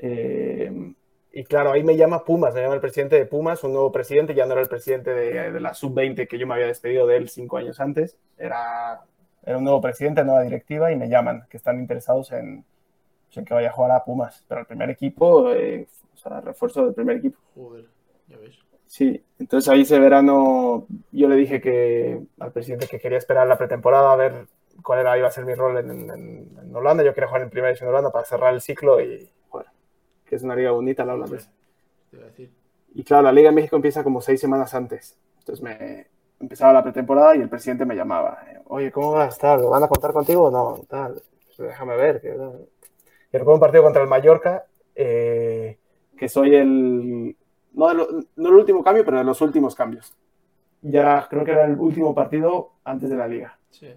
[0.03, 0.94] Eh,
[1.32, 4.34] y claro, ahí me llama Pumas, me llama el presidente de Pumas, un nuevo presidente,
[4.34, 7.16] ya no era el presidente de, de la sub-20 que yo me había despedido de
[7.18, 9.03] él cinco años antes, era,
[9.44, 12.64] era un nuevo presidente, nueva directiva y me llaman, que están interesados en,
[13.26, 16.40] pues, en que vaya a jugar a Pumas, pero el primer equipo, eh, o sea,
[16.40, 17.38] refuerzo del primer equipo.
[17.55, 17.86] joder,
[18.28, 18.57] ya ves.
[18.86, 23.57] Sí, entonces ahí ese verano yo le dije que al presidente que quería esperar la
[23.57, 24.46] pretemporada a ver
[24.82, 27.05] cuál era, iba a ser mi rol en, en- en Holanda.
[27.05, 29.30] Yo quería jugar en primera división de Holanda para cerrar el ciclo y,
[30.30, 31.50] que es una liga bonita la holandesa.
[32.14, 32.50] A decir.
[32.94, 35.18] Y claro, la Liga en México empieza como seis semanas antes.
[35.40, 36.06] Entonces me
[36.40, 38.38] empezaba la pretemporada y el presidente me llamaba.
[38.66, 39.36] Oye, ¿cómo vas?
[39.38, 39.62] Tal?
[39.68, 40.82] ¿Van a contar contigo o no?
[40.88, 41.20] Tal.
[41.44, 42.20] Pues déjame ver.
[42.20, 42.28] Que.
[42.28, 44.64] Y recuerdo un partido contra el Mallorca,
[44.94, 45.78] eh,
[46.16, 47.36] que soy el...
[47.74, 50.12] No, de lo- no el último cambio, pero de los últimos cambios.
[50.82, 53.58] Ya creo que era el último partido antes de la liga.
[53.70, 53.92] Sí.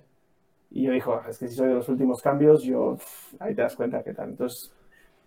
[0.69, 2.97] Y yo dijo, es que si soy de los últimos cambios, yo
[3.39, 4.29] ahí te das cuenta qué tal.
[4.29, 4.71] Entonces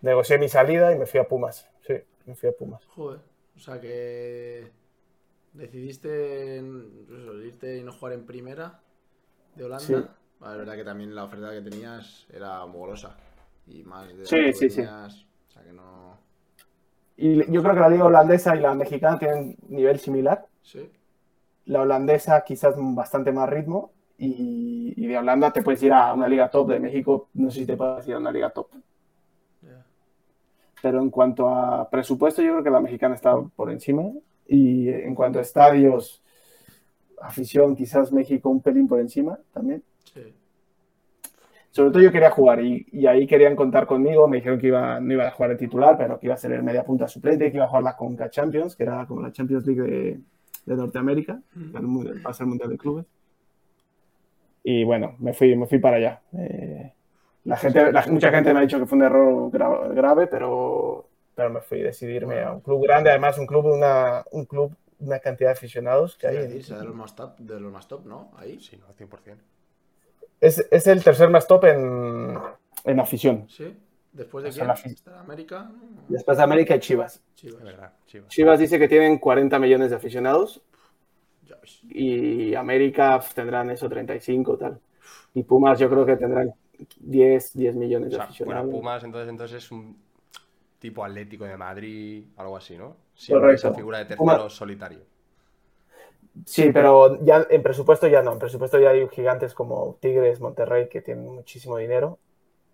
[0.01, 1.69] negocié mi salida y me fui a Pumas.
[1.85, 1.93] Sí,
[2.25, 2.85] me fui a Pumas.
[2.87, 3.19] Joder.
[3.55, 4.71] O sea que
[5.53, 6.63] decidiste
[7.07, 8.79] pues irte y no jugar en primera
[9.55, 9.85] de Holanda.
[9.85, 9.95] Sí.
[10.39, 13.17] Vale, es verdad que también la oferta que tenías era mogolosa.
[13.65, 14.81] Y más de Sí, sí, sí.
[14.81, 16.17] O sea que no.
[17.17, 20.45] Y yo creo que la liga holandesa y la mexicana tienen nivel similar.
[20.61, 20.91] Sí.
[21.65, 26.27] La holandesa quizás bastante más ritmo y, y de Holanda te puedes ir a una
[26.27, 26.69] liga top.
[26.69, 28.69] De México no sé si te puedes ir a una liga top.
[30.81, 34.03] Pero en cuanto a presupuesto yo creo que la mexicana está por encima.
[34.47, 36.23] Y en cuanto a estadios,
[37.21, 39.83] afición, quizás México un pelín por encima también.
[40.13, 40.33] Sí.
[41.71, 44.27] Sobre todo yo quería jugar y, y ahí querían contar conmigo.
[44.27, 46.53] Me dijeron que iba, no iba a jugar de titular, pero que iba a ser
[46.53, 49.31] el media punta suplente, que iba a jugar la Conca Champions, que era como la
[49.31, 50.19] Champions League de,
[50.65, 53.05] de Norteamérica, el va a ser el Mundial de Clubes.
[54.63, 56.21] Y bueno, me fui, me fui para allá.
[56.33, 56.93] Eh,
[57.47, 61.07] la gente, la- mucha gente me ha dicho que fue un error gra- grave, pero,
[61.35, 64.75] pero me fui a decidirme a un club grande, además un club, una, un club,
[64.99, 66.35] una cantidad de aficionados que hay.
[66.37, 68.31] en- decir, será de los más top, de los más top, ¿no?
[68.37, 68.59] Ahí.
[68.59, 69.37] Sí, no, 100%.
[70.41, 72.37] es, es el tercer más top en,
[72.85, 73.45] en afición.
[73.49, 73.75] Sí.
[74.13, 74.67] Después de quién?
[74.67, 75.69] la fi- ¿Está América?
[76.07, 77.21] Después de América y Chivas.
[77.35, 77.61] Chivas.
[77.63, 78.29] Verdad, Chivas.
[78.29, 80.61] Chivas dice que tienen 40 millones de aficionados
[81.89, 84.79] y América pf, tendrán eso 35 tal.
[85.33, 86.51] Y Pumas yo creo que tendrán
[86.99, 88.65] 10, 10 millones O de aficionados.
[88.65, 89.97] bueno, Pumas entonces, entonces es un
[90.79, 92.95] tipo Atlético de Madrid, algo así, ¿no?
[93.15, 93.67] Siempre Correcto.
[93.67, 94.99] esa figura de tercero Pumas- solitario.
[96.45, 98.33] Sí, pero ya en presupuesto ya no.
[98.33, 102.19] En presupuesto ya hay gigantes como Tigres, Monterrey que tienen muchísimo dinero,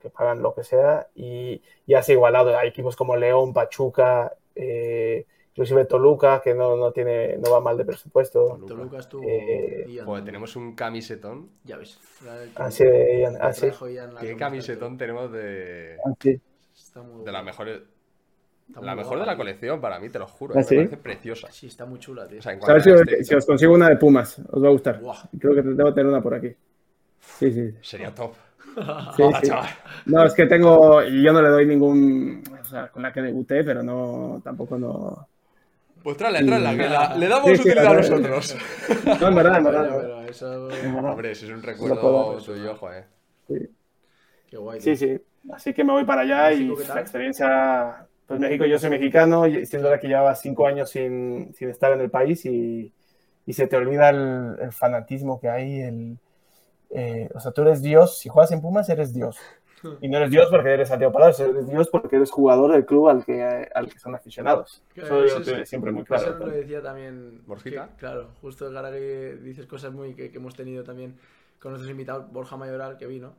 [0.01, 2.57] que pagan lo que sea y ya se ha igualado.
[2.57, 7.77] Hay equipos como León, Pachuca, eh, inclusive Toluca que no, no tiene no va mal
[7.77, 8.59] de presupuesto.
[8.67, 8.99] Toluca.
[8.99, 9.23] Estuvo.
[9.27, 10.05] Eh, Ian.
[10.05, 11.49] Joder, tenemos un camisetón.
[11.63, 11.99] Ya ves.
[12.55, 13.33] Así de Ian,
[13.93, 16.41] Ian la ¿Qué camisetón tenemos de, Así.
[16.75, 17.43] Está muy de la guapa.
[17.43, 17.67] mejor,
[18.67, 19.37] Está la mejor de la tío.
[19.37, 20.53] colección para mí, te lo juro.
[20.53, 20.75] ¿Ah, me sí?
[20.75, 21.51] parece preciosa.
[21.51, 22.39] Sí, está muy chula, tío.
[22.39, 24.99] O sea, si, os- estética, si os consigo una de Pumas, os va a gustar.
[24.99, 25.17] Buah.
[25.39, 26.55] Creo que debo tener una por aquí.
[27.19, 27.73] Sí, sí.
[27.81, 28.33] sería top.
[29.15, 29.51] Sí, Hola, sí.
[30.07, 33.63] No, es que tengo, yo no le doy ningún, o sea, con la que debuté,
[33.63, 35.27] pero no, tampoco no.
[36.03, 38.55] Pues tráela, tráela, que la- le damos Sí, sí, utilidad a la- nosotros.
[39.21, 40.29] No, en verdad, en verdad.
[40.29, 40.67] Eso.
[40.67, 43.05] Hombre, ese es un recuerdo tuyo, joder.
[44.49, 44.81] Qué guay.
[44.81, 45.17] Sí, tío.
[45.17, 45.21] sí.
[45.51, 49.65] Así que me voy para allá y la experiencia, pues México, yo soy mexicano, y
[49.65, 52.93] siendo que llevaba cinco años sin, sin estar en el país y,
[53.45, 56.17] y se te olvida el, el fanatismo que hay, el,
[56.91, 59.37] eh, o sea, tú eres Dios, si juegas en Pumas eres Dios.
[60.01, 63.09] Y no eres Dios porque eres Santiago Palacios, eres Dios porque eres jugador del club
[63.09, 63.41] al que,
[63.73, 64.83] al que son aficionados.
[64.93, 65.55] Claro, Eso sí, yo sí.
[65.65, 66.37] siempre muy Eso claro.
[66.37, 67.43] lo decía también.
[67.45, 67.89] ¿Borjita?
[67.89, 71.17] que, claro, justo ahora que dices cosas muy que, que hemos tenido también
[71.59, 73.35] con nuestros invitados, Borja Mayoral, que vino,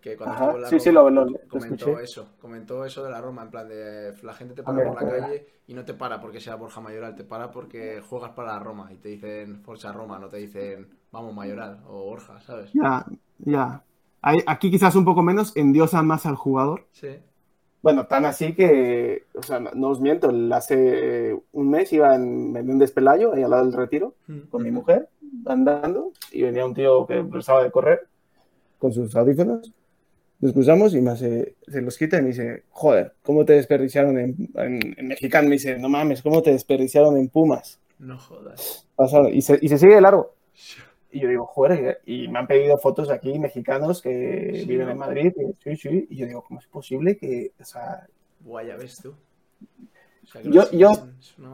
[0.00, 2.00] que cuando Ajá, la sí, sí, Roma, lo- lo- lo comentó escuché.
[2.00, 4.94] eso, comentó eso de la Roma, en plan de la gente te para mira, por
[4.94, 8.52] la calle y no te para porque sea Borja Mayoral, te para porque juegas para
[8.54, 12.70] la Roma y te dicen Forza Roma, no te dicen vamos Mayoral o Borja, ¿sabes?
[12.72, 13.04] Ya,
[13.38, 13.84] ya.
[14.26, 16.86] Hay- aquí quizás un poco menos endiosan más al jugador.
[16.92, 17.08] Sí.
[17.82, 22.70] Bueno, tan así que, o sea, no, os miento, hace un mes iba en, en
[22.70, 24.14] un despelayo, ahí al lado del retiro,
[24.48, 25.10] con mi mujer,
[25.44, 28.06] andando, y venía un tío que empezaba de correr
[28.78, 29.70] con sus audífonos.
[30.40, 34.18] nos cruzamos y me hace, se los quita y me dice, joder, ¿cómo te desperdiciaron
[34.18, 35.48] en, en, en mexicano?
[35.50, 37.78] Me dice, no mames, ¿cómo te desperdiciaron en Pumas?
[37.98, 38.86] No jodas.
[38.96, 40.32] Pasaron, y, se, y se sigue de largo.
[41.14, 44.92] Y yo digo, joder, y me han pedido fotos aquí mexicanos que Sí, viven ¿no?
[44.92, 45.32] en Madrid.
[45.36, 46.06] Y, sí, sí.
[46.10, 48.06] Y yo digo, ¿cómo es posible que, o sea,
[48.40, 49.10] Guay, ya ves tú.
[49.10, 51.08] O sea, que Yo- yo-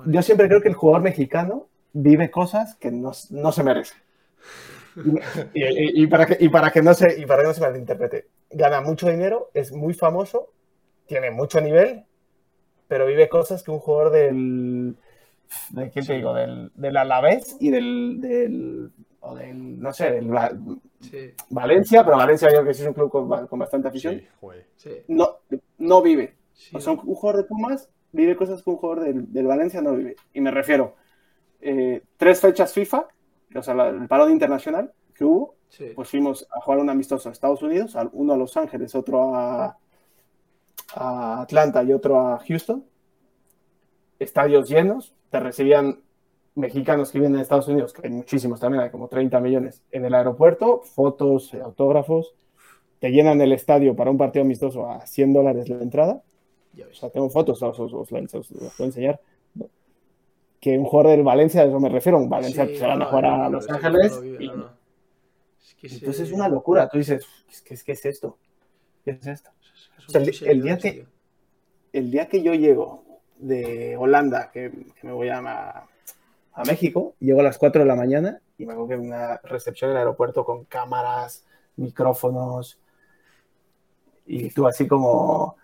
[0.06, 3.94] yo siempre creo que el jugador mexicano vive cosas que no, no se merece.
[5.54, 7.60] Y, y- y para que, y, para que no se, y para que no se
[7.60, 10.52] malinterprete, gana mucho dinero, es muy famoso,
[11.06, 12.04] tiene mucho nivel,
[12.88, 14.96] pero vive cosas que un jugador del.
[15.70, 16.32] ¿De quién te digo?
[16.34, 18.90] Del, del Alavés y del, del.
[19.20, 19.80] o del.
[19.80, 20.52] no sé, del Va-
[21.00, 24.14] Sí, Valencia, pero Valencia yo creo que sí es un club con, con bastante afición.
[24.16, 24.26] Sí,
[24.76, 24.90] sí.
[25.08, 25.38] No,
[25.78, 26.36] no vive.
[26.52, 26.76] sí.
[26.76, 29.80] O sea, un, un jugador de Pumas vive cosas que un jugador del, del Valencia
[29.80, 30.16] no vive.
[30.34, 30.94] Y me refiero,
[31.60, 33.06] eh, tres fechas FIFA,
[33.54, 35.92] o sea, la- el parón internacional que hubo, sí.
[35.94, 39.34] pues fuimos a jugar un amistoso a Estados Unidos, al- uno a Los Ángeles, otro
[39.34, 39.76] a,
[40.94, 42.84] a Atlanta y otro a Houston.
[44.18, 46.00] Estadios llenos, te recibían
[46.54, 50.04] mexicanos que vienen de Estados Unidos, que hay muchísimos también, hay como 30 millones, en
[50.04, 52.34] el aeropuerto, fotos, eh, autógrafos,
[52.98, 56.22] te llenan el estadio para un partido amistoso a 100 dólares la entrada.
[56.74, 59.20] Ya O sea, tengo fotos, os, os- os os las puedo enseñar.
[60.60, 63.04] Que un jugador del Valencia, a eso me refiero, un Valencia Sí, se van no,
[63.06, 64.20] a jugar no, a Los Ángeles.
[64.22, 64.44] y-.
[64.46, 66.88] Es que entonces se- es una locura.
[66.88, 67.24] Tú dices,
[67.64, 68.36] ¿qué es, qué es esto?
[69.04, 69.50] ¿Qué es esto?
[70.06, 71.06] son O sea, el- día que-.
[71.92, 73.02] El día que yo llego
[73.40, 75.38] de Holanda, que, que me voy a,
[76.52, 79.96] a México, llego a las 4 de la mañana y me hago una recepción en
[79.96, 81.44] el aeropuerto con cámaras,
[81.76, 82.78] micrófonos.
[84.26, 85.56] Y tú así como,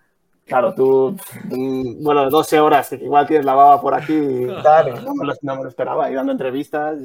[0.44, 4.88] claro, tú, mm, bueno, 12 horas, que igual tienes la baba por aquí y tal,
[4.88, 6.98] y no me lo, no me lo esperaba, y dando entrevistas.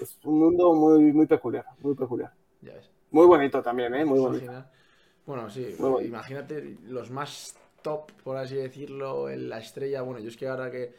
[0.00, 2.32] Es un mundo muy, muy peculiar, muy peculiar.
[2.62, 2.90] Ya ves.
[3.10, 4.04] Muy bonito también, ¿eh?
[4.04, 4.52] Muy bonito.
[5.26, 10.02] Bueno, sí, imagínate los más top, por así decirlo, en la estrella.
[10.02, 10.92] Bueno, yo es que ahora que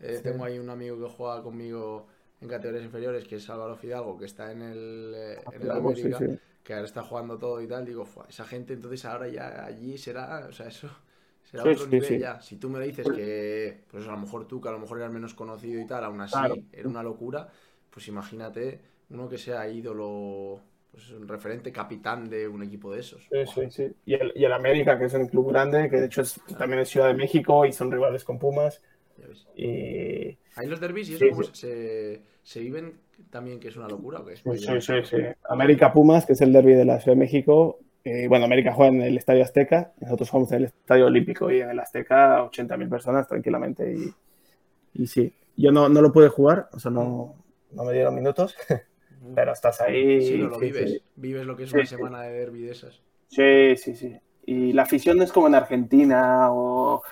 [0.00, 0.22] eh, Sí.
[0.22, 2.06] tengo ahí un amigo que juega conmigo
[2.40, 5.94] en categorías inferiores, que es Álvaro Fidalgo, que está en el, eh, en el Algo,
[5.94, 6.38] sí, América, sí.
[6.62, 9.96] que ahora está jugando todo y tal, digo, "Fua, esa gente entonces ahora ya allí
[9.98, 10.88] será, o sea, eso
[11.50, 12.40] será otro nivel ya.
[12.42, 15.12] Si tú me dices que, pues a lo mejor tú, que a lo mejor eras
[15.12, 16.56] menos conocido y tal, aún así Claro.
[16.72, 17.48] era una locura,
[17.90, 20.60] pues imagínate uno que sea ídolo,
[20.90, 23.22] pues un referente capitán de un equipo de esos.
[23.30, 23.92] Sí, sí, sí.
[24.04, 26.80] Y el, y el América, que es un club grande, que de hecho es, también
[26.82, 28.82] es Ciudad de México y son rivales con Pumas.
[29.16, 29.48] Ya ves.
[29.54, 31.52] Y Ahí los derbis y eso Sí, cómo sí.
[31.52, 34.36] se, se viven también, que es una locura, ¿o qué?
[34.44, 35.16] sí, sí, sí, sí.
[35.48, 37.78] América Pumas, que es el derby de la Ciudad de México.
[38.04, 41.60] eh, bueno, América juega en el Estadio Azteca, nosotros jugamos en el Estadio Olímpico y
[41.60, 43.92] en el Azteca 80.000 personas tranquilamente.
[43.92, 44.14] Y,
[45.02, 47.34] y sí, yo no, no lo pude jugar, o sea, no,
[47.72, 48.56] no me dieron minutos,
[49.34, 50.22] pero estás ahí.
[50.22, 50.90] Sí, no lo sí, vives.
[50.90, 51.02] sí.
[51.16, 51.96] Vives lo que es Sí, una sí.
[51.96, 53.02] semana de derby de esas.
[53.28, 54.16] Sí, sí, sí.
[54.46, 57.02] Y la afición no es como en Argentina o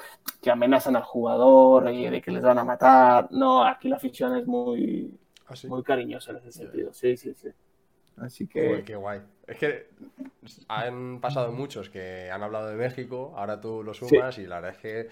[0.41, 3.29] que amenazan al jugador y de que les van a matar.
[3.33, 5.69] No, aquí la afición es muy, Ah, sí.
[5.69, 6.93] muy cariñosa en ese sentido.
[6.93, 7.49] Sí, sí, sí.
[8.17, 9.21] Así que Joder, qué guay.
[9.47, 9.87] Es que
[10.69, 14.73] han pasado muchos que han hablado de México, ahora tú lo sumas y la verdad
[14.73, 15.09] es que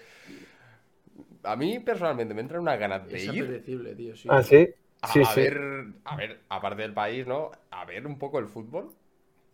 [1.43, 4.15] a mí personalmente me entran unas ganas de Es ir apetecible, tío.
[4.15, 4.29] Sí.
[4.29, 4.67] Ah, sí.
[5.03, 5.41] A, Sí, a sí.
[5.41, 7.51] ver, a ver, aparte del país, ¿no?
[7.71, 8.89] A ver un poco el fútbol.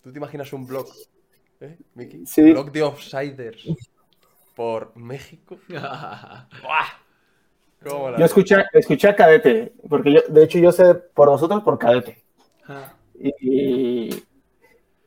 [0.04, 0.88] ¿Tú te imaginas un blog,
[1.62, 2.26] eh, Miki?
[2.26, 2.52] Sí.
[2.52, 3.68] Blog de Offsiders
[4.56, 5.58] por México.
[5.70, 6.88] ¡Buah!
[7.84, 11.64] ¿Cómo la Yo escuché, escuché a Cadete, porque yo, de hecho yo sé por vosotros
[11.64, 12.24] por Cadete.
[12.68, 14.24] Ah, Y, y-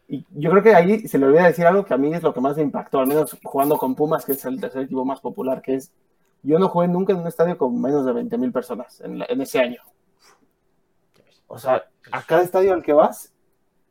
[0.09, 2.35] y yo creo que ahí se le olvida decir algo que a mí es lo
[2.35, 5.21] que más me impactó, al menos jugando con Pumas, que es el tercer equipo más
[5.21, 5.91] popular, que es,
[6.43, 9.41] yo no jugué nunca en un estadio con menos de 20.000 personas en, la- en
[9.41, 9.81] ese año.
[11.55, 13.31] O sea, a cada estadio al que vas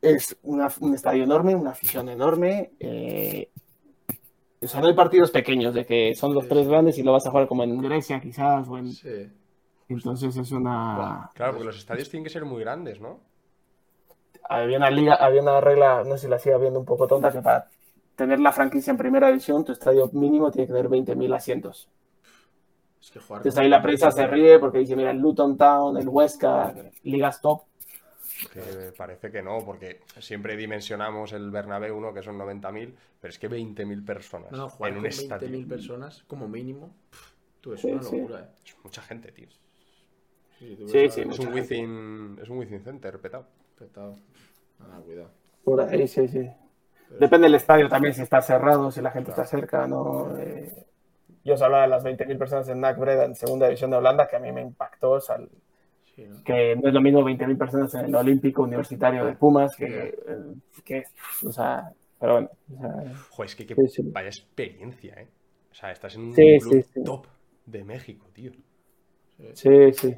[0.00, 2.72] es una- un estadio enorme, una afición enorme.
[2.80, 3.48] eh,
[4.60, 7.12] o sea, no hay partidos pequeños de que son los Sí, tres grandes y lo
[7.12, 8.66] vas a jugar como en Grecia quizás.
[8.68, 8.92] O en...
[8.92, 9.30] Sí.
[9.88, 11.30] Entonces es una...
[11.34, 13.20] Claro, porque los estadios tienen que ser muy grandes, ¿no?
[14.48, 17.30] Había una liga, había una regla, no sé si la siga viendo un poco tonta,
[17.30, 17.68] que para
[18.16, 21.88] tener la franquicia en primera división, tu estadio mínimo tiene que tener 20.000 asientos.
[23.02, 25.96] Es que jugar Entonces ahí la prensa se ríe porque dice, mira, el Luton Town,
[25.98, 26.72] el Huesca,
[27.02, 27.62] ligas top.
[28.52, 32.12] Que parece que no, porque siempre dimensionamos el Bernabéu, ¿no?
[32.14, 35.48] Que son 90.000, pero es que 20.000 personas No, en un con estadio.
[35.48, 36.94] 20.000 personas como mínimo,
[37.60, 38.16] tú, es Sí, una sí.
[38.16, 38.48] locura, eh.
[38.64, 39.48] Es mucha gente, tío.
[40.58, 41.60] Sí, tú Sí, ves sí, a- Es mucha un gente.
[41.74, 43.46] within, es un within center, petado.
[43.78, 44.18] petado.
[44.80, 45.30] Ah, cuidado.
[45.64, 46.50] Por ahí, sí, sí.
[47.08, 50.36] Pero Depende del estadio también, si está cerrado, si la gente está cerca, ¿no?
[50.38, 50.86] Eh,
[51.44, 54.26] yo os hablaba de las 20.000 personas en NAC Breda en segunda división de Holanda,
[54.28, 55.38] que a mí me impactó, o sea,
[56.14, 56.42] sí, ¿no?
[56.44, 60.14] que no es lo mismo 20.000 personas en el Olímpico Universitario de Pumas, que, eh,
[60.84, 61.04] que,
[61.46, 62.50] o sea, pero bueno.
[62.74, 64.02] o sea, Joder, es que, que Sí, sí.
[64.12, 65.28] vaya experiencia, ¿eh?
[65.70, 67.26] O sea, estás en un club top
[67.66, 68.52] de México, tío.
[69.54, 70.16] sí, sí.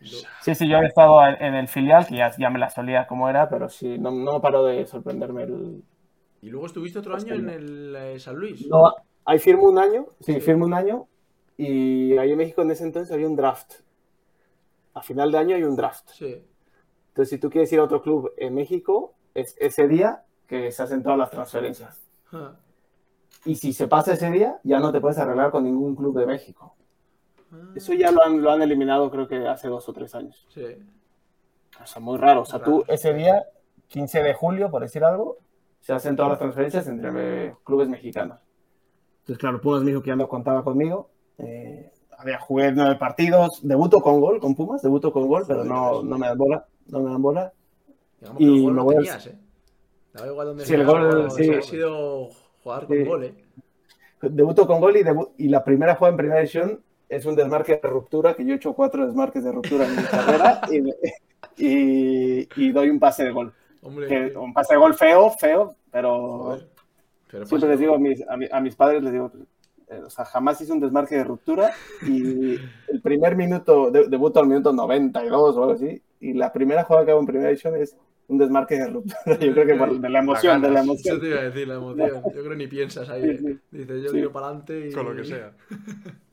[0.00, 3.28] Sí, sí, yo he estado en, el filial, que ya, ya me la solía como
[3.28, 5.82] era, pero sí, no, no paró de sorprenderme el...
[6.40, 8.64] Y luego estuviste otro año en el eh, San Luis.
[8.68, 8.94] No,
[9.28, 10.40] ahí firmo un año, sí, Sí.
[10.40, 11.06] firmo un año,
[11.56, 13.74] y ahí en México en ese entonces había un draft.
[14.94, 16.08] A final de año hay un draft.
[16.12, 16.42] Sí.
[17.08, 20.82] Entonces, si tú quieres ir a otro club en México, es ese día que se
[20.82, 22.00] hacen todas las transferencias.
[23.44, 26.26] Y si se pasa ese día, ya no te puedes arreglar con ningún club de
[26.26, 26.74] México.
[27.52, 30.46] ah, Eso ya lo han, lo han eliminado creo que hace dos o tres años.
[30.50, 30.64] Sí.
[31.82, 32.42] O sea, muy raro.
[32.42, 33.44] O sea, tú ese día,
[33.88, 35.38] 15 de julio, por decir algo,
[35.80, 38.38] se hacen todas las transferencias entre clubes mexicanos.
[39.28, 41.10] Entonces, claro, Pumas me dijo que ya no contaba conmigo.
[41.36, 46.02] Eh, había jugué nueve partidos, debuto con gol, con Pumas, debuto con gol, pero no,
[46.02, 47.52] no me dan bola, no me dan bola.
[48.18, 49.38] Digamos Y gol me voy a- tenías, ¿eh?
[50.14, 51.50] Daba igual donde Sí, el gol, pero sí.
[51.54, 52.28] Ha sido
[52.64, 53.04] jugar con Sí.
[53.04, 53.34] gol, ¿eh?
[54.22, 57.78] Debuto con gol y, debu- y la primera jugada en primera división es un desmarque
[57.82, 60.94] de ruptura, que yo he hecho cuatro desmarques de ruptura en mi carrera y, me-
[61.58, 63.52] y- y doy un pase de gol.
[63.82, 66.68] Hombre, Que- un pase de gol feo, feo, pero joder.
[67.30, 69.30] Pero Siempre pasa- les digo a mis, a, mi- a mis padres, les digo,
[69.88, 71.70] eh, o sea, jamás hice un desmarque de ruptura
[72.06, 72.56] y
[72.88, 77.04] el primer minuto, de- debuto al minuto 92 o algo así, y la primera jugada
[77.04, 77.96] que hago en primera edición es
[78.28, 79.38] un desmarque de ruptura.
[79.40, 80.84] Yo creo que por- de la emoción, de la ganas.
[81.00, 81.20] Eso emoción.
[81.20, 82.10] te iba a decir, la emoción.
[82.24, 83.22] Yo creo que ni piensas ahí.
[83.22, 83.38] Sí, ¿eh?
[83.38, 83.58] sí.
[83.78, 84.16] Dices, yo Sí.
[84.16, 84.92] tiro para adelante y.
[84.92, 85.52] Con lo que sea.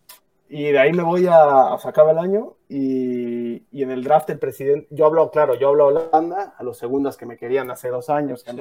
[0.48, 4.04] Y de ahí me voy a, o sea, acaba el año y, y en el
[4.04, 7.72] draft el presidente, yo hablo, claro, yo hablo Holanda a los segundos que me querían
[7.72, 8.58] hace dos años, que Sí.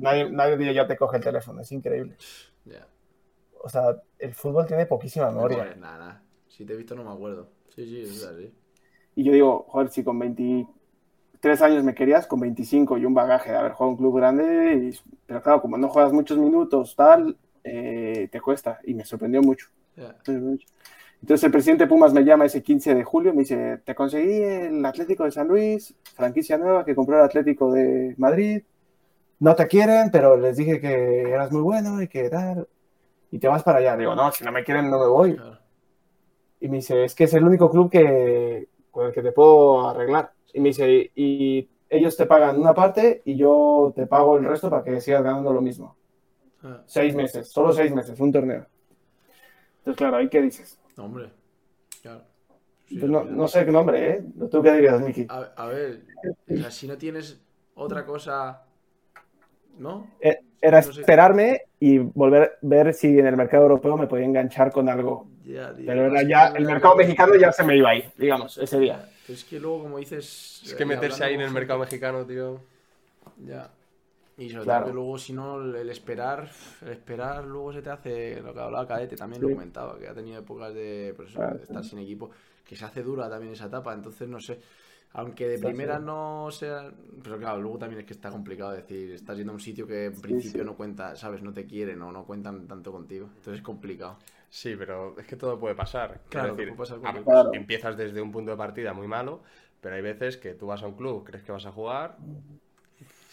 [0.00, 2.16] nadie, ya te coge el teléfono, es increíble.
[2.64, 2.88] Ya.
[3.62, 5.58] O sea, el fútbol tiene poquísima memoria.
[5.58, 6.22] Joder, nada, nada.
[6.48, 7.48] Si te he visto no me acuerdo.
[7.74, 8.52] Sí, sí, es así.
[9.14, 13.52] Y yo digo, joder, si con 23 años me querías, con 25 y un bagaje
[13.52, 17.36] de haber jugado un club grande, y- pero claro, como no juegas muchos minutos, tal,
[17.62, 18.80] eh, te cuesta.
[18.84, 19.68] Y me sorprendió mucho.
[19.96, 20.66] Entonces
[21.28, 24.84] el presidente Pumas me llama ese 15 de julio y me dice, te conseguí el
[24.84, 28.62] Atlético de San Luis, franquicia nueva que compró el Atlético de Madrid.
[29.40, 32.68] No te quieren, pero les dije que eras muy bueno y que tal.
[33.30, 33.96] Y te vas para allá.
[33.96, 35.40] Digo, no, si no me quieren, no me voy.
[36.60, 39.88] Y me dice, es que es el único club que, con el que te puedo
[39.88, 40.32] arreglar.
[40.52, 44.70] Y me dice, y ellos te pagan una parte y yo te pago el resto
[44.70, 45.96] para que sigas ganando lo mismo.
[46.62, 48.66] Ah, Seis meses, solo seis meses, un torneo.
[49.78, 50.78] Entonces, claro, ¿ahí qué dices?
[50.96, 51.30] No, hombre.
[52.02, 52.22] Claro.
[52.88, 54.24] Sí, Pues no, no sé qué nombre, ¿eh?
[54.50, 55.26] ¿Tú qué dirías, Miki?
[55.28, 56.02] A, a ver,
[56.50, 57.40] o sea, si no tienes
[57.74, 58.62] otra cosa.
[59.78, 60.06] ¿No?
[60.20, 61.00] Eh, Era No sé.
[61.00, 65.26] esperarme y volver a ver si en el mercado europeo me podía enganchar con algo.
[65.44, 68.56] Ya, tío, Pero era ya, que- el mercado mexicano ya se me iba ahí, digamos,
[68.58, 69.06] ese día.
[69.26, 70.62] Pero es que luego, como dices.
[70.64, 72.60] Es que eh, meterse ahí en el mercado mexicano, tío.
[73.44, 73.70] Ya.
[74.36, 74.84] Y sobre Claro.
[74.84, 76.50] todo que luego, si no, el esperar,
[76.82, 79.46] el esperar luego se te hace, lo que hablaba Cadete también Sí.
[79.46, 81.58] lo comentaba, que ha tenido épocas de, pues Claro.
[81.58, 82.30] de estar sin equipo,
[82.64, 84.58] que se hace dura también esa etapa, entonces no sé,
[85.12, 86.00] aunque de Sí, primera sí.
[86.00, 89.60] no sea, pero claro, luego también es que está complicado decir, estás yendo a un
[89.60, 90.64] sitio que en principio sí.
[90.64, 94.18] no cuenta, sabes, no te quieren o no cuentan tanto contigo, entonces es complicado.
[94.48, 96.20] Sí, pero es que todo puede pasar.
[96.28, 97.24] Quiero Claro, decir, puede pasar a-.
[97.24, 97.52] Claro.
[97.52, 99.42] empiezas desde un punto de partida muy malo,
[99.80, 102.18] pero hay veces que tú vas a un club, crees que vas a jugar,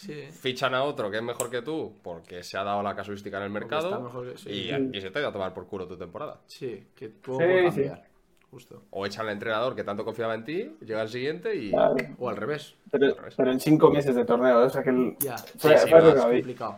[0.02, 3.38] Sí, fichan a otro que es mejor que tú porque se ha dado la casuística
[3.38, 4.12] en el mercado
[4.44, 6.40] que- y, y se te ha ido a tomar por culo tu temporada.
[6.48, 7.82] sí, que todo Sí, puede sí.
[7.84, 8.04] cambiar,
[8.50, 8.82] justo.
[8.90, 11.70] O echan al entrenador que tanto confiaba en ti, llega el siguiente y...
[11.72, 11.96] Claro.
[12.18, 15.38] O al revés, Pero, pero en cinco meses de torneo, o sea que el- ya,
[15.38, 16.36] fue- sí, fue vas, lo que vi.
[16.38, 16.76] complicado.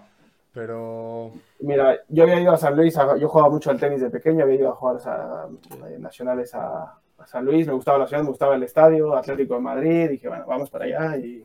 [0.54, 1.34] Pero...
[1.62, 4.44] Mira, yo había ido a San Luis, a- yo jugaba mucho al tenis de pequeño,
[4.44, 5.48] había ido a jugar a,
[5.90, 9.56] eh, nacionales a, a San Luis, me gustaba la ciudad, me gustaba el estadio, Atlético
[9.56, 11.44] de Madrid, dije, bueno, vamos para allá y,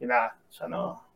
[0.00, 1.07] y nada, o sea, no,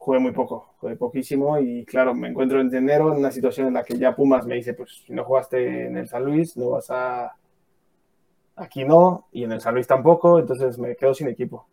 [0.00, 3.74] jugué muy poco, jugué poquísimo y claro, me encuentro en enero en una situación en
[3.74, 6.70] la que ya Pumas me dice, pues si no jugaste en el San Luis, no
[6.70, 7.36] vas a...
[8.56, 11.68] Aquí no, y en el San Luis tampoco, entonces me quedo sin equipo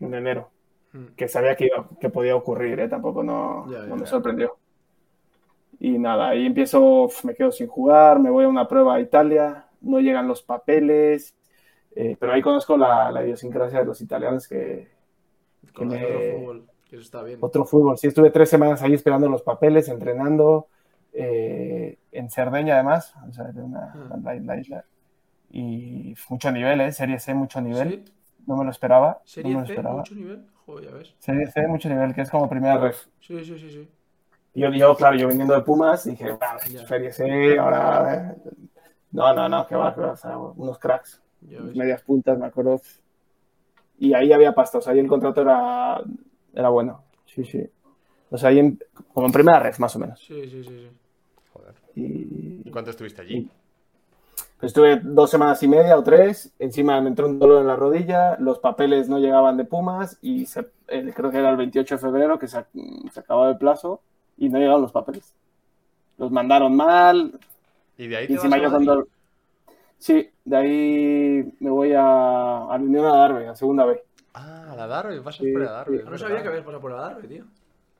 [0.00, 0.50] en enero
[0.90, 1.08] Mm.
[1.16, 2.88] que sabía que, iba- que podía ocurrir, ¿eh?
[2.88, 4.56] tampoco no, me sorprendió.
[5.80, 9.66] Y nada, ahí empiezo, me quedo sin jugar, me voy a una prueba a Italia,
[9.82, 11.36] no llegan los papeles,
[11.94, 14.88] eh, pero ahí conozco la, la idiosincrasia de los italianos, que
[15.74, 17.38] Con Que me- fútbol, eso está bien.
[17.42, 17.96] otro fútbol.
[17.98, 20.68] Sí, estuve tres semanas ahí esperando los papeles, entrenando,
[21.12, 24.18] eh, en Cerdeña además, o sea, de una, Ah.
[24.22, 24.84] la, la isla.
[25.50, 26.92] Y mucho nivel, ¿eh?
[26.92, 28.04] Serie C, mucho nivel.
[28.06, 28.12] ¿Sí?
[28.46, 29.20] No me lo esperaba.
[29.24, 29.96] Serie no me lo C, esperaba.
[29.98, 30.46] mucho nivel.
[30.66, 31.14] Joder, ya ves.
[31.18, 33.06] Serie C, mucho nivel, que es como primera ref.
[33.20, 33.88] Sí, sí, sí, sí.
[34.54, 36.86] Yo, yo, claro, yo viniendo de Pumas, dije, "Bah, Ya.
[36.86, 38.34] Serie C, ahora...
[38.44, 38.52] eh".
[39.12, 41.22] No, no, no, que va, que va, o sea, unos cracks,
[41.74, 42.80] medias puntas, me acuerdo.
[43.98, 46.02] Y ahí había pasta, o sea, ahí el contrato era,
[46.54, 47.02] era bueno.
[47.26, 47.68] Sí, sí.
[48.30, 48.78] O sea, ahí en-
[49.14, 50.20] como en primera red, más o menos.
[50.20, 50.64] Sí, sí, sí.
[50.64, 50.88] sí.
[51.52, 51.74] Joder.
[51.96, 53.48] Y ¿Y cuánto estuviste allí?
[54.58, 56.52] pues estuve dos semanas y media o tres.
[56.58, 60.46] Encima me entró un dolor en la rodilla, los papeles no llegaban de Pumas y
[60.46, 62.64] se- eh, creo que era el 28 de febrero que se,
[63.12, 64.00] se acababa el plazo
[64.36, 65.32] y no llegaron los papeles.
[66.18, 67.38] Los mandaron mal,
[67.96, 69.08] ¿Y de ahí Y te vas encima a yo cuando...
[69.98, 74.00] Sí, de ahí me voy a, a la Unión a Darbe, a segunda vez.
[74.34, 75.98] Ah, la Darby, pasas Sí, por la Darby.
[75.98, 76.04] sí.
[76.08, 77.44] No sabía que habías pasado por el Adarve, tío.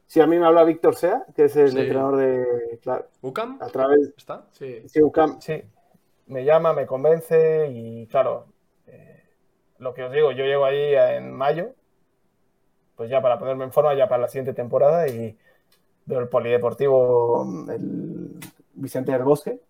[0.07, 1.79] Sí, a mí me habla Víctor Sea, que es el Sí.
[1.79, 2.79] entrenador de...
[2.83, 3.59] Claro, ¿UCAM?
[3.61, 4.12] a través...
[4.16, 4.47] ¿Está?
[4.53, 4.83] Sí.
[4.89, 5.62] Sí, UCAM, sí.
[6.26, 8.47] Me llama, me convence y claro,
[8.87, 9.22] eh,
[9.79, 11.74] lo que os digo, yo llego ahí en mayo,
[12.97, 15.37] pues ya para ponerme en forma ya para la siguiente temporada y
[16.07, 18.39] veo el polideportivo, el
[18.74, 19.61] Vicente del Bosque,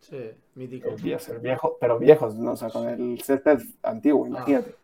[0.00, 0.88] Sí, mítico.
[0.90, 2.52] el, vie- el viejo, pero viejos, ¿no?
[2.52, 4.74] O sea, con el césped antiguo, imagínate.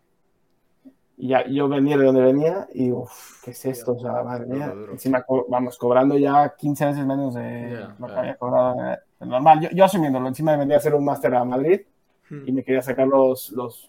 [1.16, 3.92] Y ya, yo venía de donde venía y, uff, ¿qué es esto?
[3.92, 4.66] O sea, madre mía.
[4.68, 4.92] Duro, duro.
[4.92, 8.20] Encima, co- vamos, cobrando ya 15 veces menos de Ya, lo que claro.
[8.20, 9.60] había cobrado eh, normal.
[9.60, 11.80] Yo, yo asumiéndolo, encima de venir a hacer un máster a Madrid
[12.46, 13.88] y me quería sacar los, los,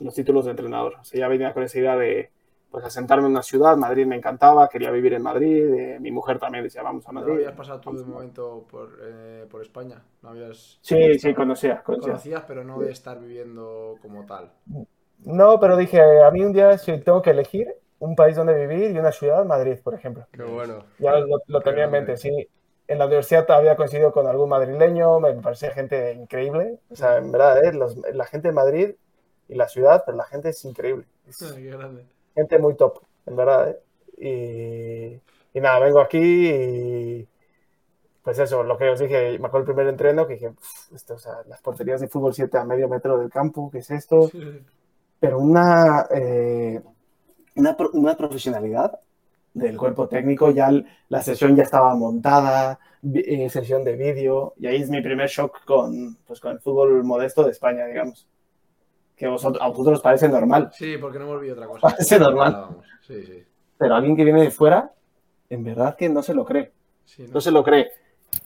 [0.00, 0.94] los títulos de entrenador.
[1.00, 2.30] O sea, ya venía con esa idea de,
[2.70, 3.76] pues, asentarme en una ciudad.
[3.76, 5.64] Madrid me encantaba, quería vivir en Madrid.
[5.74, 7.34] eh, mi mujer también decía, vamos a ¿No Madrid.
[7.36, 10.02] habías pasado tú de momento por, eh, por España?
[10.22, 10.78] ¿No habías...
[10.80, 12.12] Sí, sí, conocía, conocía.
[12.12, 14.50] Conocías, pero no de estar viviendo como tal.
[15.24, 18.90] No, pero dije, a mí un día si tengo que elegir un país donde vivir
[18.90, 20.26] y una ciudad, Madrid, por ejemplo.
[20.30, 20.84] Qué bueno.
[20.98, 22.48] Ya lo, lo tenía en mente, sí.
[22.86, 26.78] En la universidad había coincidido con algún madrileño, me parecía gente increíble.
[26.90, 27.72] O sea, en verdad, ¿eh?
[27.72, 28.90] Los- la gente de Madrid
[29.48, 31.06] y la ciudad, pero la gente es increíble.
[31.26, 32.04] Es grande.
[32.34, 35.20] gente muy top, en verdad, ¿eh?
[35.54, 36.18] Y, y nada, vengo aquí
[36.50, 37.28] y
[38.22, 41.14] pues eso, lo que os dije, me acuerdo el primer entreno que dije, "Uf, esto,
[41.14, 44.30] o sea, las porterías de fútbol 7 a medio metro del campo, ¿qué es esto?
[45.24, 46.82] Pero una, eh,
[47.56, 49.00] una, una profesionalidad
[49.54, 50.70] del cuerpo técnico, ya
[51.08, 52.78] la sesión ya estaba montada,
[53.14, 57.02] eh, sesión de vídeo, y ahí es mi primer shock con, pues, con el fútbol
[57.04, 58.26] modesto de España, digamos.
[59.16, 61.88] Que vosotros, a vosotros os parece normal, Sí, porque no me olvidé otra cosa.
[61.88, 62.46] Parece normal.
[62.54, 62.84] Hablábamos.
[63.06, 63.42] Sí, sí.
[63.78, 64.92] pero alguien que viene de fuera,
[65.48, 66.70] en verdad que no se lo cree.
[67.06, 67.34] sí ¿no?
[67.34, 67.92] No se lo cree.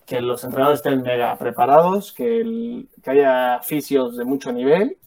[0.06, 4.97] Que los entrenadores estén mega preparados, que, el- que haya fisios de mucho nivel.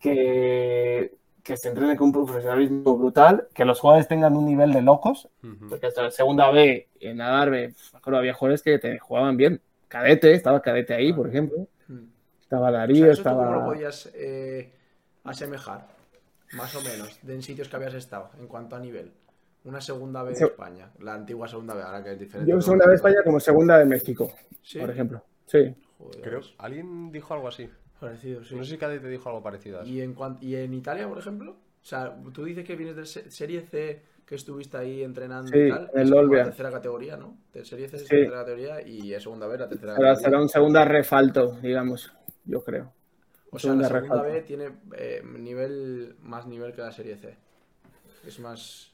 [0.00, 4.82] Que, que se entrene con un profesionalismo brutal, que los jugadores tengan un nivel de
[4.82, 5.28] locos,
[5.68, 9.60] porque hasta la segunda B, en Adarve, me acuerdo, había jugadores que te jugaban bien.
[9.88, 11.66] Cadete, estaba Cadete ahí, por ejemplo.
[11.88, 12.04] Mm.
[12.42, 13.64] Estaba O Darío, sea, ¿eso tú cómo lo estaba...
[13.66, 14.72] podías eh,
[15.24, 15.86] asemejar?
[16.52, 19.12] Más o menos, de en sitios que habías estado, en cuanto a nivel.
[19.64, 20.44] Una segunda vez Sí.
[20.44, 22.50] de España, la antigua segunda vez, ahora que es diferente.
[22.50, 24.78] Yo segunda de España como segunda de México, Sí.
[24.78, 25.22] por ejemplo.
[25.46, 25.74] Sí.
[25.98, 27.68] Joder, Creo, alguien dijo algo así.
[28.00, 28.54] Parecido, sí.
[28.54, 29.90] No sé si Cádiz te dijo algo parecido a eso.
[29.90, 31.52] ¿Y en, cuan- ¿Y en Italia, por ejemplo?
[31.52, 35.58] O sea, tú dices que vienes de se- Serie C, que estuviste ahí entrenando Sí,
[35.58, 35.90] y tal.
[35.94, 36.38] en el Olbia.
[36.40, 37.38] la tercera categoría, ¿no?
[37.52, 38.08] De Serie C es Sí.
[38.08, 40.28] tercera categoría y es segunda vez la tercera Ahora categoría.
[40.28, 42.12] será un segunda refalto, digamos,
[42.44, 42.92] yo creo.
[43.50, 44.34] O sea, la segunda segunda refalto.
[44.34, 47.36] B tiene eh, nivel más nivel que la Serie C.
[48.26, 48.92] Es más...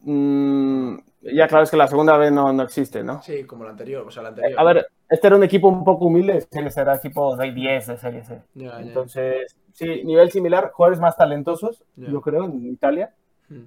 [0.00, 3.22] Mm, ya claro, es que la segunda vez no, no existe, ¿no?
[3.22, 4.06] Sí, como la anterior.
[4.06, 4.58] O sea, la anterior.
[4.58, 6.46] A ver, este era un equipo un poco humilde,
[6.76, 8.42] era equipo de 10 de Serie C.
[8.54, 8.80] Ya.
[8.80, 13.14] Entonces, sí, nivel similar, jugadores más talentosos, yo creo, en Italia.
[13.48, 13.64] Mm.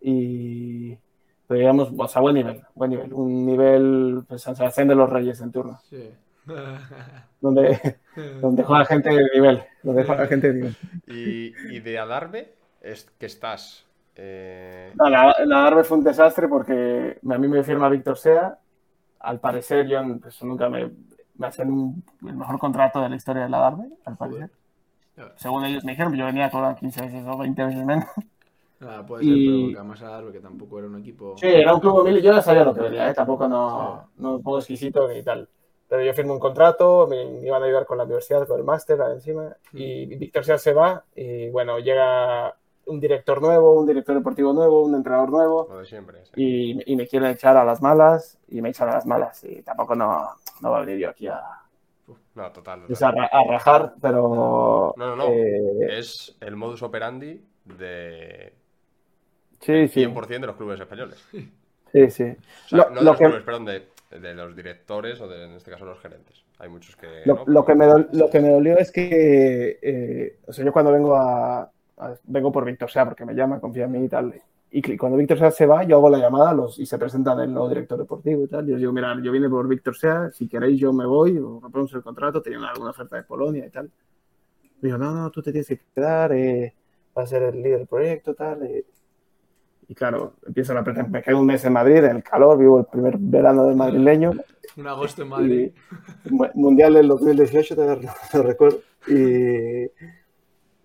[0.00, 0.98] Y,
[1.46, 3.12] pero digamos, o sea, buen nivel, buen nivel.
[3.12, 6.10] Un nivel, pues, San Sebastián de los Reyes en turno, Sí.
[7.40, 7.98] donde,
[8.40, 10.76] donde juega gente de nivel, donde juega gente de nivel.
[11.06, 13.87] Y, y de Adarve, es que estás.
[14.18, 18.58] Eh, No, la, la Darbe fue un desastre porque a mí me firma Víctor Sea.
[19.20, 20.90] Al parecer, yo pues, nunca me,
[21.36, 24.50] me hacen un- el mejor contrato de la historia de la Darbe, al parecer.
[25.16, 25.32] Ya.
[25.36, 28.06] Según ellos me dijeron, yo venía a cobrar 15 veces o 20 veces menos.
[28.80, 31.34] Nada, puede ser, Y- pero además a Darbe, que tampoco era un equipo.
[31.36, 33.14] Sí, era un club humilde, yo ya sabía lo que venía, ¿eh?
[33.14, 35.48] tampoco no, no me pongo exquisito ni tal.
[35.88, 39.00] Pero yo firmo un contrato, me, iban a ayudar con la universidad, con el máster
[39.12, 42.54] encima, y Víctor Sea se va, y bueno, llega
[42.88, 46.24] un director nuevo, un director deportivo nuevo, un entrenador nuevo, lo de siempre.
[46.24, 46.30] sí.
[46.36, 49.62] y, y me quieren echar a las malas, y me echan a las malas, y
[49.62, 50.28] tampoco no,
[50.60, 51.40] no va a venir yo aquí a,
[52.34, 52.86] No, total.
[52.86, 53.08] total.
[53.08, 54.94] a, ra- a rajar, pero...
[54.96, 55.24] No, no, no.
[55.28, 58.52] eh, Es el modus operandi de
[59.60, 61.18] sí, sí, 100% de los clubes españoles.
[61.92, 62.24] sí, sí.
[62.24, 65.28] O sea, Lo- no de lo los que- clubes, perdón, de, de los directores o
[65.28, 66.42] de, en este caso, los gerentes.
[66.60, 67.22] Hay muchos que.
[67.24, 70.52] Lo, no, lo pero- que me dol- lo que me dolió es que, eh, o
[70.52, 71.70] sea, yo cuando vengo a-
[72.24, 74.34] vengo por Víctor Sea porque me llama, confía en mí y tal.
[74.70, 77.52] Y cuando Víctor Sea se va, yo hago la llamada los, y se presentan el
[77.52, 78.66] nuevo director deportivo y tal.
[78.66, 81.92] Yo digo, mira, yo vine por Víctor Sea, si queréis yo me voy, o rompemos
[81.94, 83.90] el contrato, tenían alguna oferta de Polonia y tal.
[84.80, 86.74] Digo, no, no, tú te tienes que quedar, eh,
[87.14, 88.62] vas a ser el líder del proyecto, tal.
[88.62, 88.84] eh".
[89.88, 91.18] y claro, empiezo la pretemporada.
[91.18, 94.32] Me quedo un mes en Madrid, en el calor, vivo el primer verano del madrileño.
[94.76, 95.70] Un agosto en Madrid.
[96.26, 98.80] Y, mundial del 2018, te lo recuerdo.
[99.08, 99.90] Y,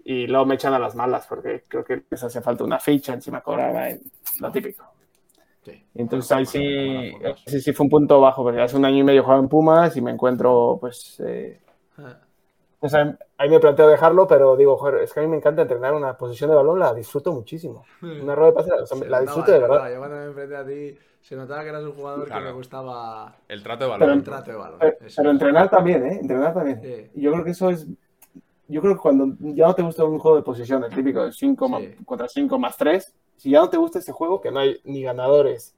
[0.05, 3.13] y luego me echan a las malas porque creo que les hace falta una ficha,
[3.13, 4.01] encima cobraba en
[4.39, 4.85] lo típico.
[5.63, 5.81] Sí.
[5.95, 7.13] Entonces ahí sí,
[7.45, 9.95] sí, sí fue un punto bajo, porque hace un año y medio jugaba en Pumas
[9.95, 11.61] y me encuentro, pues, eh,
[11.97, 12.17] ah.
[12.81, 15.61] o sea, ahí me planteo dejarlo, pero digo, joder, es que a mí me encanta
[15.61, 17.85] entrenar una posición de balón, la disfruto muchísimo.
[18.01, 19.89] Una rueda de pase, o sea, la disfruto de verdad.
[19.89, 23.37] Yo cuando me enfrenté a ti, se notaba que eras un jugador que me gustaba
[23.47, 24.09] el trato de balón.
[24.09, 24.79] el trato de balón.
[25.15, 26.19] Pero, entrenar también, ¿eh?
[26.21, 27.09] Entrenar también.
[27.15, 27.87] Y yo creo que eso es
[28.67, 31.31] yo creo que cuando ya no te gusta un juego de posición, el típico de
[31.31, 34.79] 5 contra 5 más 3, si ya no te gusta ese juego, que no hay
[34.85, 35.75] ni ganadores,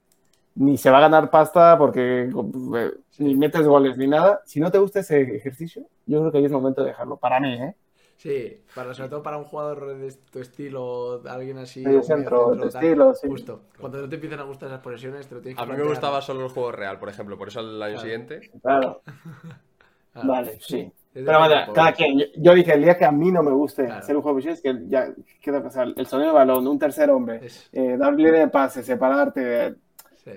[0.56, 2.30] ni se va a ganar pasta porque
[2.78, 6.38] eh, ni metes goles ni nada, si no te gusta ese ejercicio, yo creo que
[6.38, 7.76] ahí es momento de dejarlo, para mí, ¿eh?
[8.18, 11.82] Sí, para, sobre todo para un jugador de tu estilo, alguien así.
[11.82, 13.28] Medio centro, centro estilo, sí.
[13.28, 13.64] Justo.
[13.78, 15.88] Cuando no te empiezan a gustar esas posiciones, te lo tienes que A mí me
[15.88, 18.52] gustaba solo el juego real, por ejemplo, por eso el año siguiente.
[18.62, 19.02] Claro.
[20.24, 20.92] vale, sí.
[21.24, 22.20] Pero cada quien.
[22.36, 24.62] Yo, dije, el día que a mí no me guste hacer un juego de es
[24.62, 25.08] que ya
[25.42, 27.40] queda pasar el sonido de balón, un tercer hombre,
[27.72, 29.76] eh, darle de pase, separarte,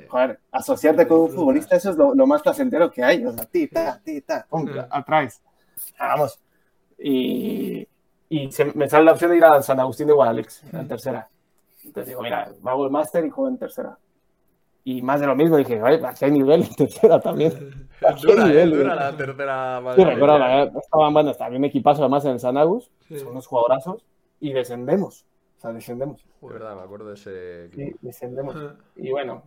[0.07, 3.25] joder, asociarte con un futbolista, eso es lo, más placentero que hay.
[3.27, 4.47] O sea, ti, ta, ti, ta,
[4.91, 5.43] atrás.
[5.99, 6.39] Vamos.
[6.97, 7.85] Y,
[8.29, 11.29] y me sale la opción de ir a San Agustín de Guadalix, en tercera.
[11.85, 13.99] Entonces digo, mira, hago el máster y juego en tercera
[14.85, 17.53] y más de lo mismo, dije, ay, aquí hay nivel en tercera también.
[18.23, 19.83] dura, nivel, dura la tercera.
[19.95, 24.05] Sí, recuerdo, estaban, bueno, estaba bien equipazo además en San Agus, son unos jugadorazos,
[24.41, 25.27] y descendemos.
[25.59, 26.25] O sea, descendemos.
[26.41, 27.69] De verdad, me acuerdo de ese.
[27.71, 28.55] Sí, descendemos.
[28.97, 29.43] y bueno,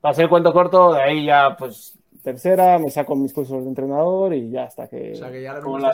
[0.00, 3.68] para hacer el cuento corto, de ahí ya, pues, tercera, me saco mis cursos de
[3.68, 5.12] entrenador y ya hasta que.
[5.12, 5.90] O sea, que ya ahora mismo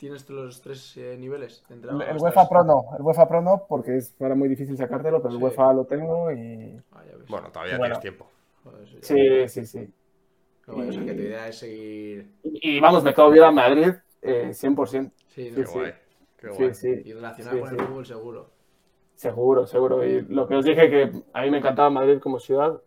[0.00, 3.98] tienes los tres eh, niveles El, el UEFA Pro no, el UEFA Pro no, porque
[3.98, 6.80] es para muy difícil sacártelo, pero el UEFA lo tengo y.
[6.92, 8.26] Ah, bueno, todavía tienes tiempo.
[9.02, 9.92] sí, sí, sí.
[10.66, 11.04] Bueno, y...
[11.04, 12.32] que tu idea es seguir.
[12.42, 13.92] Y, vamos, me acabo de ir a Madrid
[14.22, 15.12] eh, 100%.
[15.28, 15.92] Sí, no, qué guay.
[16.38, 16.74] Qué guay.
[16.74, 17.02] Sí, sí.
[17.04, 18.50] Y relacionado con el fútbol, seguro.
[19.16, 20.06] Seguro, seguro.
[20.06, 22.80] Y lo que os dije que a mí me encantaba Madrid como ciudad.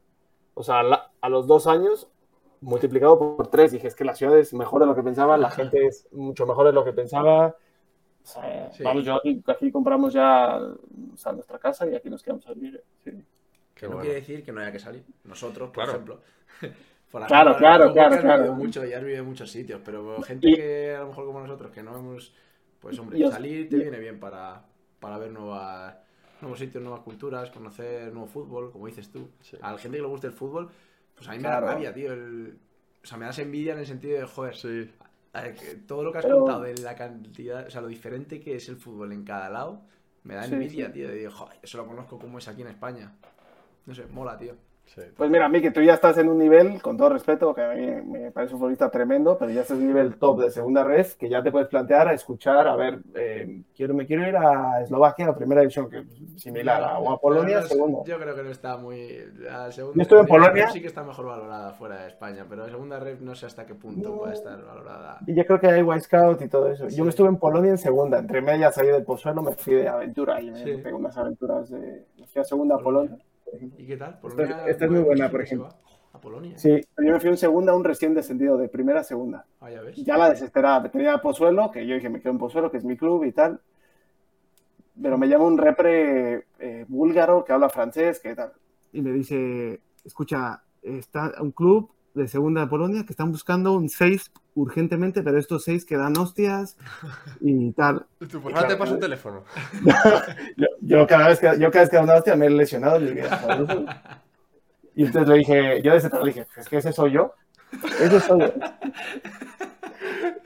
[0.55, 0.82] O sea,
[1.22, 2.07] a los dos años
[2.64, 3.72] multiplicado por tres.
[3.72, 6.45] Dije, es que la ciudad es mejor de lo que pensaba, la gente es mucho
[6.45, 7.55] mejor de lo que pensaba.
[8.84, 10.59] Vamos, yo aquí, compramos ya
[11.34, 12.82] nuestra casa y aquí nos quedamos a vivir.
[13.03, 13.11] Sí.
[13.74, 15.03] Que no quiere decir que no haya que salir.
[15.26, 16.22] Nosotros, por ejemplo.
[17.28, 18.53] claro, claro, claro, claro.
[18.53, 21.72] Mucho, ya has vivido en muchos sitios, pero gente que a lo mejor como nosotros,
[21.72, 22.34] que no hemos.
[22.80, 24.66] Pues hombre, salir te viene bien para,
[24.99, 25.95] para ver nuevas,
[26.41, 29.30] nuevos sitios, nuevas culturas, conocer nuevo fútbol, como dices tú.
[29.61, 30.70] A la gente que le guste el fútbol,
[31.16, 32.11] pues a mí me da rabia, tío.
[32.14, 34.91] O sea, me das envidia en el sentido de, joder, sí.
[35.88, 38.78] todo lo que has contado de la cantidad, o sea, lo diferente que es el
[38.78, 39.82] fútbol en cada lado,
[40.24, 41.09] me da envidia, tío.
[41.09, 43.11] De, joder, eso lo conozco como es aquí en España.
[43.86, 44.55] No sé, mola, tío.
[45.17, 47.73] Pues mira, a que tú ya estás en un nivel, con todo respeto, que a
[47.73, 50.84] mí me parece un futbolista tremendo, pero ya estás en un nivel top de segunda
[50.84, 54.36] red, que ya te puedes plantear a escuchar, a ver, eh, quiero, me quiero ir
[54.36, 56.03] a Eslovaquia, la primera división, que
[56.38, 58.03] similar, o a Polonia, segunda.
[58.05, 59.17] Yo creo que no está muy...
[59.39, 60.69] La segunda, yo estoy en Polonia.
[60.69, 63.65] Sí que está mejor valorada fuera de España, pero la segunda red no sé hasta
[63.65, 65.17] qué punto puede estar valorada.
[65.25, 66.88] Y yo creo que hay White Scout y todo eso.
[66.89, 69.88] Yo me estuve en Polonia en segunda, entre medias salí del Pozuelo, me fui de
[69.88, 70.84] aventura y me sí.
[70.91, 72.05] unas aventuras de...
[72.19, 73.17] Me fui a segunda a Polonia.
[73.78, 74.20] ¿Y qué tal?
[74.68, 75.70] esta, es muy buena, por ejemplo.
[76.14, 76.58] A Polonia.
[76.58, 79.45] Sí, yo me fui en segunda, un recién descendido, de primera a segunda.
[79.60, 79.95] Ah, ya ves.
[79.97, 80.91] Ya la desesperada.
[80.91, 83.60] Tenía Pozuelo, que yo dije, me quedo en Pozuelo, que es mi club y tal.
[85.01, 88.54] Pero me llama un repre eh, búlgaro que habla francés, que tal.
[88.91, 93.89] Y me dice, escucha, está un club de segunda de Polonia que están buscando un
[93.89, 96.78] 6 urgentemente, pero estos 6 que dan hostias
[97.41, 98.05] y tal.
[98.30, 99.43] ¿Tú por qué te paso un teléfono?
[100.82, 103.03] yo, cada vez que, yo cada vez que una hostia me he lesionado.
[103.03, 103.20] Y,
[104.95, 107.34] y entonces le dije, yo desde le dije, es que ese soy yo.
[107.99, 108.53] Ese soy yo.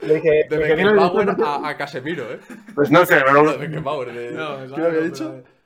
[0.00, 2.38] Le dije, de Beckenbauer a, a, Casemiro, ¿eh?
[2.74, 3.52] Pues no sé, pero...
[3.52, 4.30] De Beckenbauer, de...
[4.32, 5.32] No, ¿Qué había dicho?
[5.32, 5.57] De...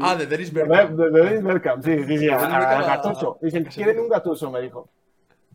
[0.00, 0.90] Ah, de Dennis Bergkamp.
[0.92, 3.38] De, de Dennis Bergkamp, sí, sí, sí, a, a Gattuso.
[3.40, 4.88] Dicen, quieren un Gattuso, me dijo.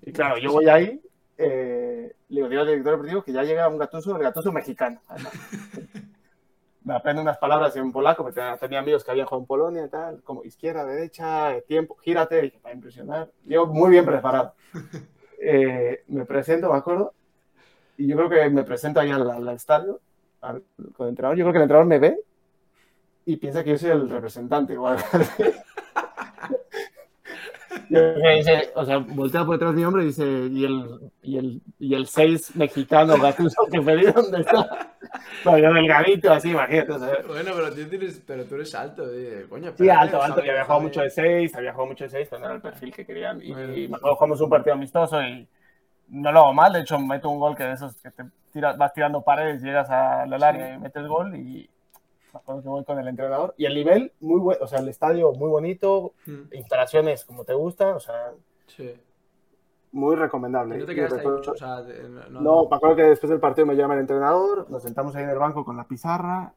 [0.02, 1.02] Y claro, yo voy ahí,
[1.38, 5.02] eh, le digo, digo al director deportivo que ya llega un Gattuso, el Gattuso mexicano.
[6.84, 9.90] me aprendo unas palabras en polaco, porque tenía amigos que habían jugado en Polonia y
[9.90, 13.32] tal, como izquierda, derecha, tiempo, gírate, dije, para impresionar.
[13.46, 14.54] Yo muy bien preparado.
[15.46, 17.14] Eh, me presento, me acuerdo,
[17.98, 20.00] y yo creo que me presento ahí al, al estadio,
[20.40, 20.64] al,
[20.96, 21.38] con el entrenador.
[21.38, 22.18] Yo creo que el entrenador me ve
[23.26, 24.74] y piensa que yo soy el representante.
[24.74, 24.98] Igual.
[27.90, 31.62] dice, o sea, voltea por detrás de mi hombre y dice, ¿y el, y el,
[31.80, 34.90] y el 6 mexicano Gatuso que pedí dónde está?
[35.46, 36.92] Yo delgadito, así, imagínate.
[36.92, 39.46] o sea, Bueno, pero tú, tienes, pero tú eres alto, eh.
[39.50, 39.72] coño.
[39.78, 40.40] Sí, alto, alto.
[40.40, 42.94] había jugado mucho de 6, había jugado mucho de 6, pero no era el perfil
[42.94, 43.42] que querían.
[43.42, 43.76] Y, Bueno.
[43.76, 45.48] y me acuerdo jugamos un partido amistoso y
[46.10, 46.74] no lo hago mal.
[46.74, 49.90] De hecho, meto un gol que de esos que te tiras, vas tirando paredes, llegas
[49.90, 51.36] al área y metes gol.
[51.36, 51.70] Y
[52.42, 53.54] que voy con el entrenador.
[53.58, 54.60] Y el nivel, muy bueno.
[54.64, 58.32] O sea, el estadio muy bonito, Mm, instalaciones como te gustan, o sea,
[58.68, 58.92] Sí.
[59.92, 60.78] muy Y recomendable.
[60.78, 63.68] no te quedaste ahí o sea, de- no, No, me acuerdo que después del partido
[63.68, 66.54] me llama el entrenador, nos sentamos ahí en el banco con la pizarra.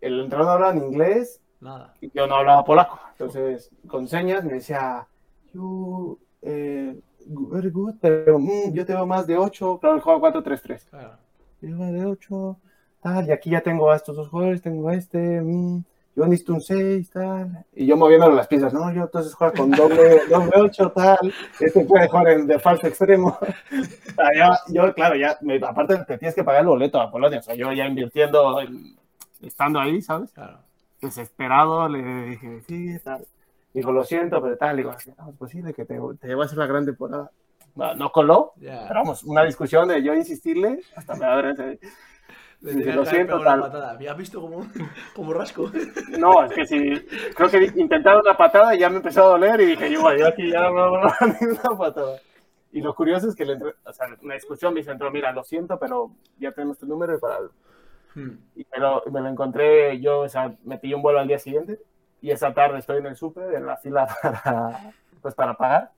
[0.00, 1.92] El entrenador hablaba en inglés Nada.
[2.00, 2.98] y yo no hablaba polaco.
[3.12, 5.06] Entonces, con señas me decía,
[5.52, 9.78] you, eh, very good, pero mm, yo tengo más de 8.
[9.80, 10.86] Claro, el juego 4-3-3.
[10.88, 11.18] Claro.
[11.60, 12.56] Yo más de 8,
[13.02, 15.82] tal, y aquí ya tengo a estos dos jugadores, tengo a este, mm,
[16.16, 17.64] yo necesito un 6, tal.
[17.74, 21.32] Y yo moviéndole las piezas, no, yo entonces juega con doble, doble 8, tal.
[21.60, 23.28] Este puede jugar en, de falso extremo.
[23.40, 23.46] O
[24.16, 27.38] sea, ya- yo, claro, ya, me- aparte te tienes que pagar el boleto a Polonia,
[27.38, 28.96] o sea, yo ya invirtiendo, en-
[29.42, 30.32] estando ahí, ¿sabes?
[30.32, 30.58] Claro.
[31.00, 33.24] desesperado, le dije, sí, tal.
[33.72, 34.76] Dijo, lo siento, pero tal.
[34.76, 37.30] Digo, no, es posible que te, te llevas a la gran temporada.
[37.76, 38.86] No, no coló, Ya.
[38.88, 41.78] pero vamos, una discusión de yo insistirle, hasta me abre
[42.60, 43.60] lo siento, tal.
[43.60, 43.96] patada.
[43.98, 44.66] ¿Me has visto como,
[45.14, 45.70] como rasco?
[46.18, 49.60] No, es que sí, creo que intentaron una patada y ya me empezó a doler
[49.60, 51.08] y dije, yo, yo aquí ya no no, no,
[51.40, 52.18] ni una patada.
[52.72, 55.32] Y lo curioso es que le entró, o sea, una discusión me dice, entró, mira,
[55.32, 57.38] lo siento, pero ya tenemos tu número y para...
[58.14, 58.38] Hmm.
[58.56, 61.38] Y me lo, me lo encontré, yo, o sea, me pillé un vuelo al día
[61.38, 61.78] siguiente
[62.20, 64.92] y esa tarde estoy en el súper, en la fila para,
[65.22, 65.92] pues, para pagar.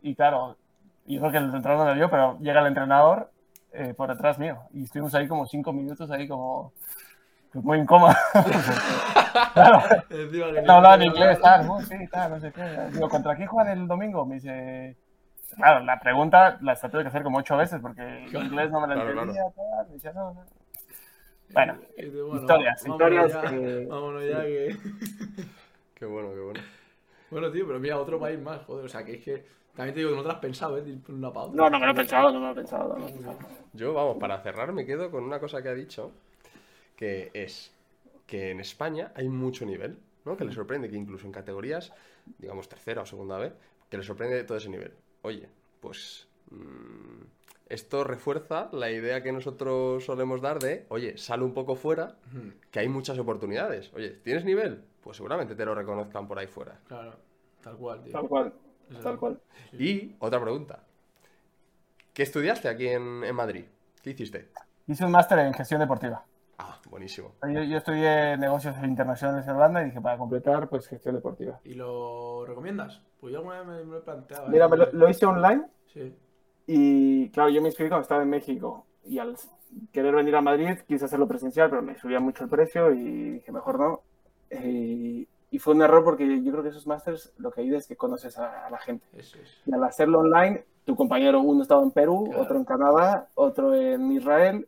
[0.00, 0.56] Y claro,
[1.06, 3.31] yo creo que el entrenador no me vio, pero llega el entrenador
[3.72, 6.72] eh, por detrás mío y estuvimos ahí como cinco minutos, ahí como
[7.52, 8.14] pues, muy incómodo.
[9.54, 11.80] claro, Encima que no hablaba en inglés, tal, ¿no?
[11.82, 12.62] sí, tal, no sé qué.
[12.92, 14.24] Digo, ¿contra quién juegan el domingo?
[14.26, 14.96] Me dice...
[15.56, 18.88] Claro, la pregunta la tuve que hacer como ocho veces porque en inglés no me
[18.88, 19.42] la Claro, entendía.
[19.54, 20.44] tal, me decía, no, no.
[21.52, 24.76] Bueno, bueno, historias, vámonos historias ya, que- Vámonos ya que...
[25.94, 26.60] Qué bueno, qué bueno.
[27.32, 28.84] Bueno, tío, pero mira, otro país más, joder.
[28.84, 29.42] O sea, que es que...
[29.74, 30.98] También te digo que no te lo has pensado, ¿eh?
[31.04, 31.56] Por una pauta.
[31.56, 32.88] No, no me lo he pensado, no me lo he pensado.
[32.90, 33.38] no me lo he pensado.
[33.72, 36.12] Yo, vamos, para cerrar me quedo con una cosa que ha dicho,
[36.94, 37.72] que es
[38.26, 40.36] que en España hay mucho nivel, ¿no?
[40.36, 41.90] Que le sorprende que incluso en categorías,
[42.38, 43.54] digamos, tercera o segunda vez,
[43.88, 44.92] que le sorprende todo ese nivel.
[45.22, 45.48] Oye,
[45.80, 47.22] pues mm,
[47.70, 52.16] esto refuerza la idea que nosotros solemos dar de, oye, sale un poco fuera,
[52.70, 53.90] que hay muchas oportunidades.
[53.94, 54.84] Oye, ¿tienes nivel?
[55.02, 56.78] Pues seguramente te lo reconozcan por ahí fuera.
[56.86, 57.12] Claro.
[57.62, 58.12] Tal cual, tío.
[58.12, 58.52] Tal cual,
[59.02, 59.40] tal cual.
[59.72, 60.80] Y otra pregunta.
[62.12, 63.64] ¿Qué estudiaste aquí en, en Madrid?
[64.02, 64.50] ¿Qué hiciste?
[64.86, 66.24] Hice un máster en gestión deportiva.
[66.58, 67.34] Ah, buenísimo.
[67.48, 71.58] Yo, yo estudié negocios internacionales en Holanda y dije, para completar, pues gestión deportiva.
[71.64, 73.00] ¿Y lo recomiendas?
[73.20, 74.46] Pues yo alguna vez me, me lo he planteado.
[74.46, 74.50] ¿eh?
[74.50, 76.14] Mira, me lo, lo hice online Sí.
[76.66, 78.86] y, claro, yo me inscribí cuando estaba en México.
[79.04, 79.36] Y al
[79.92, 83.50] querer venir a Madrid, quise hacerlo presencial, pero me subía mucho el precio y dije,
[83.52, 84.02] mejor no.
[84.52, 87.86] Eh, y fue un error porque yo creo que esos másters lo que ayuda es
[87.86, 89.06] que conoces a, a la gente.
[89.16, 89.62] Eso es.
[89.66, 92.42] Y al hacerlo online, tu compañero, uno estaba en Perú, Claro.
[92.42, 94.66] otro en Canadá, otro en Israel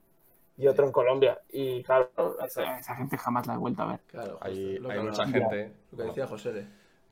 [0.57, 1.41] y otro en Colombia.
[1.51, 2.11] Y claro,
[2.45, 4.01] esa, esa gente jamás la he vuelto a ver.
[4.07, 4.39] Claro.
[4.41, 5.73] Hay, mucha gente.
[5.91, 6.67] Lo que decía José de.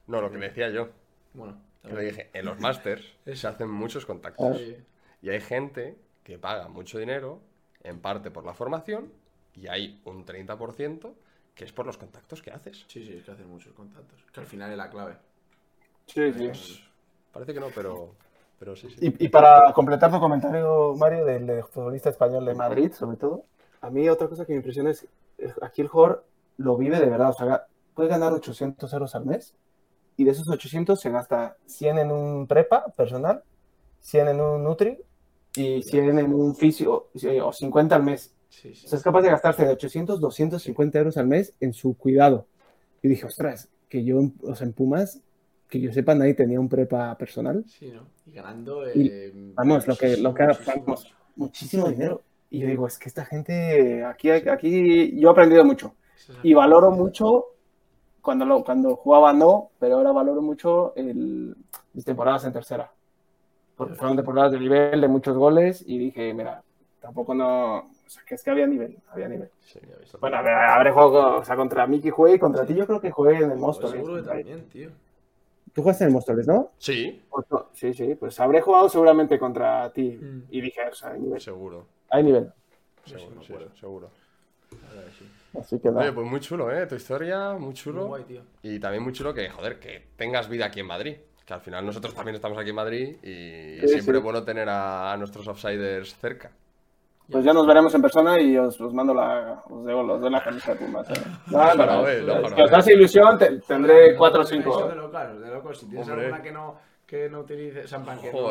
[0.07, 0.89] No, lo que decía yo.
[1.35, 1.57] Bueno.
[1.83, 3.05] Que le dije, en los másters
[3.35, 4.59] se hacen muchos contactos.
[4.59, 4.77] Sí.
[5.23, 7.41] Y hay gente que paga mucho dinero,
[7.83, 9.13] en parte por la formación,
[9.55, 11.13] y hay un 30%
[11.63, 12.85] que es por los contactos que haces.
[12.89, 14.21] Sí, sí, es que hacen muchos contactos.
[14.33, 15.17] Que al final es la clave.
[16.07, 16.83] Sí, Pues,
[17.33, 18.17] Parece que no, pero,
[18.59, 18.97] pero sí, sí.
[19.01, 23.45] Y, y para completar tu comentario, Mario, del, del futbolista español de Madrid, sobre todo,
[23.81, 25.07] a mí otra cosa que me impresiona es,
[25.39, 26.25] eh, aquí el jugador
[26.57, 29.55] lo vive de verdad, o sea, puede ganar 800 euros al mes
[30.17, 33.45] y de esos 800 se gasta 100 en un prepa personal,
[34.01, 34.99] 100 en un Nutri
[35.55, 38.35] y 100 en un fisio sí, o 50 al mes.
[38.53, 38.85] Sí, sí.
[38.87, 42.47] O sea, es capaz de gastarse de 800, 250 euros al mes en su cuidado.
[43.03, 45.21] Y dije, ostras, que yo, o sea, en Pumas,
[45.69, 47.65] que yo sepa, nadie tenía un prepa personal.
[47.67, 48.03] Sí, ¿no?
[48.27, 48.87] Y ganando.
[48.93, 50.97] Y, eh, vamos, lo que- lo que muchísimo,
[51.37, 51.89] muchísimo.
[51.89, 52.21] dinero.
[52.51, 55.95] Y yo digo, es que esta gente, aquí, aquí yo he aprendido mucho.
[56.43, 57.47] Y valoro mucho,
[58.21, 61.57] cuando, lo, cuando jugaba no, pero ahora valoro mucho el,
[61.95, 62.93] mis temporadas en tercera.
[63.75, 66.63] Porque fueron temporadas de nivel, de muchos goles, y dije, mira,
[67.01, 69.49] tampoco no, sea, que es que había nivel, había nivel.
[69.65, 69.79] Sí.
[70.21, 73.11] Bueno, ver, habré jugado, o sea, contra Miki jugué y contra ti yo creo que
[73.11, 73.93] jugué en el Pues Móstoles.
[73.93, 74.91] seguro que también, tío.
[75.73, 76.71] Tú jugaste en el Móstoles, ¿no?
[76.79, 77.23] Sí,
[77.73, 80.19] Sí, sí, pues habré jugado seguramente contra ti.
[80.21, 80.43] Mm.
[80.51, 81.41] Y dije, o sea, hay nivel.
[81.41, 81.87] seguro.
[82.11, 82.53] Hay nivel.
[83.05, 83.77] Sí Seguro, sí, acuerdo.
[83.77, 84.11] seguro.
[85.19, 85.59] Sí.
[85.59, 86.03] Así que nada.
[86.03, 86.87] Oye, pues muy chulo, ¿eh?
[86.87, 88.07] Tu historia, muy Muy chulo.
[88.07, 88.43] guay, tío.
[88.63, 91.17] Y también muy chulo que, joder, que tengas vida aquí en Madrid.
[91.45, 94.19] Que al final nosotros también estamos aquí en Madrid y Sí, siempre sí.
[94.19, 96.53] es bueno tener a, a nuestros outsiders cerca.
[97.31, 100.31] Pues ya nos veremos en persona y os, os mando la, os debo, os doy
[100.31, 101.09] la camisa de Pumas.
[101.11, 101.15] ¿eh?
[101.51, 102.49] Pero- güey, ojalá.
[102.57, 104.87] si os hace ilusión, te- tendré cuatro o Eso cinco.
[104.89, 105.79] de locos, de locos.
[105.79, 106.25] Si tienes Hombre.
[106.27, 106.77] alguna que no,
[107.07, 108.51] que no utilice, o sea, plan, que, no-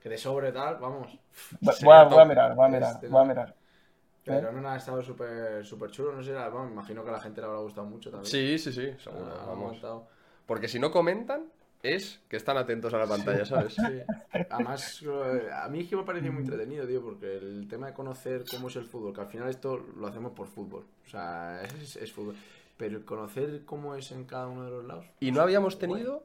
[0.00, 1.18] que de sobre tal, vamos.
[1.60, 2.28] Voy a, voy a top.
[2.28, 3.54] mirar, voy a mirar, Este, voy a mirar.
[4.24, 7.12] Pero no, nada, ha estado súper súper chulo, no sé, vamos, me imagino que a
[7.14, 8.30] la gente le habrá gustado mucho también.
[8.30, 9.76] Sí, sí, sí, seguro, Ah, vamos.
[10.46, 11.44] Porque si no comentan,
[11.84, 13.74] es que están atentos a la pantalla, ¿sabes?
[13.78, 14.00] Sí.
[14.50, 17.86] Además, eh, a mí es que me ha parecido muy entretenido, tío, porque el tema
[17.88, 21.08] de conocer cómo es el fútbol, que al final esto lo hacemos por fútbol, o
[21.10, 22.34] sea, es, es fútbol,
[22.76, 25.06] pero conocer cómo es en cada uno de los lados.
[25.20, 26.24] Y no habíamos tenido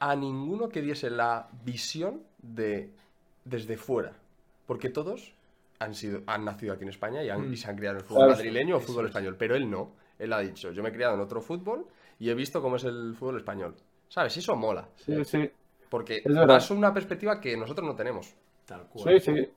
[0.00, 2.90] a ninguno que diese la visión de
[3.44, 4.12] desde fuera.
[4.66, 5.32] Porque todos
[5.78, 7.52] han sido han nacido aquí en España y, han- Mm.
[7.52, 9.10] y se han criado en el fútbol madrileño o fútbol es.
[9.10, 9.36] español.
[9.38, 9.92] Pero él no.
[10.18, 11.86] Él ha dicho, yo me he criado en otro fútbol
[12.20, 13.74] y he visto cómo es el fútbol español.
[14.14, 14.36] ¿Sabes?
[14.36, 14.88] Y Eso mola.
[14.96, 15.50] Sí, sí,
[15.92, 16.46] Porque Es verdad.
[16.54, 18.34] das una perspectiva que nosotros no tenemos.
[18.66, 19.20] Tal cual.
[19.20, 19.48] sí, sí.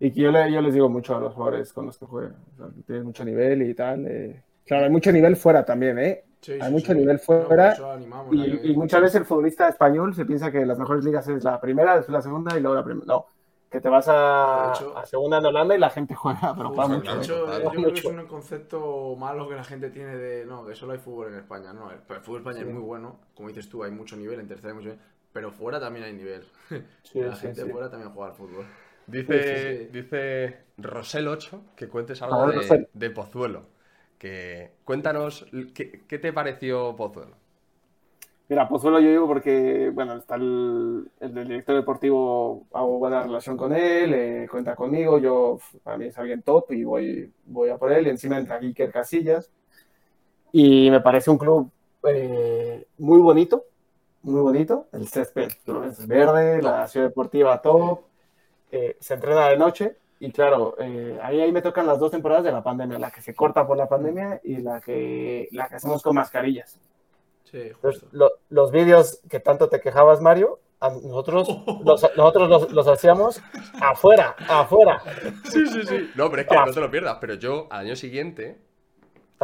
[0.00, 2.36] Y que yo, le- yo les digo mucho a los jugadores con los que juegan.
[2.54, 4.06] O sea, que tienes mucho nivel y tal.
[4.06, 4.42] eh.
[4.64, 6.24] Claro, hay mucho nivel fuera también, ¿eh?
[6.40, 6.98] Sí, Hay sí, mucho sí.
[6.98, 7.76] nivel fuera
[8.30, 11.60] Y, y muchas veces el futbolista español se piensa que las mejores ligas es la
[11.60, 13.06] primera, después la segunda y luego la primera.
[13.06, 13.26] No,
[13.70, 16.88] que te vas a, hecho- a segunda en Holanda y la gente juega, pero juega
[16.88, 17.12] mucho.
[17.12, 20.46] de claro, hecho, yo creo que es un concepto malo que la gente tiene de
[20.46, 21.72] no, que solo hay fútbol en España.
[21.72, 22.62] No, el, el fútbol en España Sí.
[22.62, 25.50] es muy bueno, como dices tú, hay mucho nivel, en tercera hay mucho nivel, pero
[25.52, 26.46] fuera también hay nivel.
[27.02, 27.70] Sí, la sí, gente sí.
[27.70, 28.66] fuera también juega al fútbol.
[29.06, 29.88] Dice, Sí, sí, sí.
[29.90, 33.66] dice Rosel 8 que cuentes algo ver, de, de Pozuelo.
[34.18, 37.36] Que cuéntanos ¿qué, qué te pareció Pozuelo.
[38.48, 43.74] Mira, Pozuelo yo digo porque, bueno, está el, el director deportivo, hago buena relación con
[43.74, 47.92] él, eh, cuenta conmigo, yo, para mí es alguien top y voy, voy a por
[47.92, 49.50] él, y encima entra Iker Casillas,
[50.50, 51.70] y me parece un club
[52.08, 53.64] eh, muy bonito,
[54.22, 55.48] muy bonito, el césped
[55.86, 58.00] es verde, la ciudad deportiva top,
[58.72, 62.44] eh, se entrena de noche, y claro, eh, ahí, ahí me tocan las dos temporadas
[62.44, 65.74] de la pandemia, la que se corta por la pandemia y la que, la que
[65.74, 66.80] hacemos con mascarillas.
[67.50, 68.06] Sí, justo.
[68.12, 71.48] lo- los vídeos que tanto te quejabas, Mario, a nosotros,
[71.84, 73.40] los, nosotros los, los hacíamos
[73.80, 75.02] afuera, afuera.
[75.44, 76.10] Sí, sí, sí.
[76.14, 76.64] No, pero es que Ah.
[76.66, 77.16] no te lo pierdas.
[77.20, 78.58] Pero yo, al año siguiente,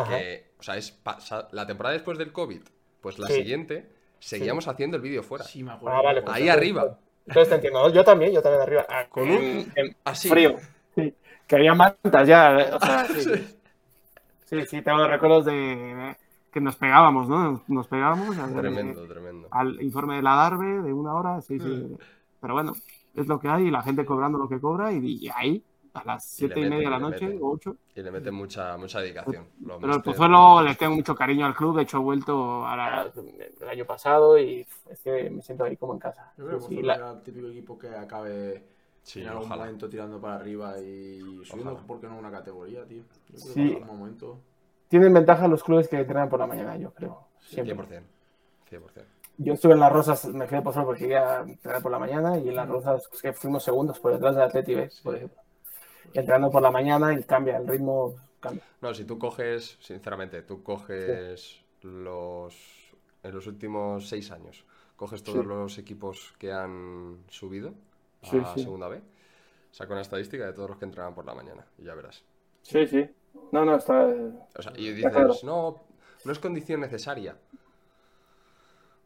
[0.09, 2.61] que, o sea, es pasa- la temporada después del COVID,
[3.01, 3.35] pues la Sí.
[3.35, 5.45] siguiente, seguíamos haciendo el vídeo fuera.
[5.45, 5.99] Sí, me acuerdo.
[5.99, 6.99] Ah, vale, pues Ahí entonces- arriba.
[7.27, 7.89] Entonces te entiendo.
[7.91, 8.87] Yo también, yo también arriba.
[8.89, 10.29] Ah, Con un- en así.
[10.29, 10.57] frío.
[10.95, 11.15] Sí.
[11.47, 12.59] Que había mantas ya.
[12.61, 13.57] eh, o sea, sí.
[14.45, 16.17] sí, sí, tengo recuerdos de
[16.55, 17.63] que nos pegábamos, ¿no?
[17.69, 19.49] Nos pegábamos al, Tremendo, tremendo.
[19.51, 21.97] al informe de la Darbe de una hora, sí, sí.
[22.41, 22.73] Pero bueno,
[23.15, 25.63] es lo que hay y la gente cobrando lo que cobra y, y ahí,
[25.95, 27.43] a las Y siete y, media de la noche meten.
[27.43, 27.77] o ocho.
[27.95, 29.47] Y le meten mucha, mucha dedicación.
[29.65, 33.11] Lo Pero el Pozuelo le tengo mucho cariño al club, de hecho he vuelto ahora
[33.61, 36.33] el año pasado y es que me siento ahí como en casa.
[36.39, 38.65] Yo creo que Sí, sí, Pozuelo la- era el típico equipo que acabe
[39.03, 39.65] Sí, en algún ojalá.
[39.65, 41.87] momento tirando para arriba y subiendo, Ojalá.
[41.87, 43.03] ¿por qué no una categoría, tío?
[43.03, 43.55] Yo creo Sí.
[43.55, 44.39] que en algún momento.
[44.89, 47.27] Tienen ventaja los clubes que entrenan por la mañana, yo creo.
[47.41, 47.75] Siempre.
[47.75, 48.03] 100%.
[48.71, 49.05] 100%.
[49.37, 52.49] Yo estuve en las Rosas, me quedé Pozuelo porque quería entrenar por la mañana y
[52.49, 55.43] en las Rosas pues, que fuimos segundos por detrás del Atleti B, por ejemplo.
[56.13, 58.63] Y entrenando por la mañana y cambia, el ritmo cambia.
[58.81, 62.55] No, si tú coges, sinceramente, tú coges los.
[63.25, 64.65] En los últimos seis años,
[64.97, 65.49] coges todos Sí.
[65.49, 67.75] los equipos que han subido
[68.23, 69.01] a Sí, segunda B,
[69.71, 72.23] saca una estadística de todos los que entraban por la mañana y ya verás.
[72.63, 73.09] Sí, sí.
[73.53, 74.07] No, no, está...
[74.57, 75.35] O sea, y dices, claro.
[75.45, 75.81] no,
[76.25, 77.37] no es condición necesaria.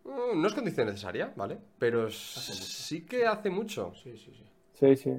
[0.05, 1.59] Mm, No es condición necesaria, ¿vale?
[1.79, 3.93] Pero sí que hace mucho.
[3.95, 4.45] Sí, sí, sí.
[4.75, 5.13] Sí, sí.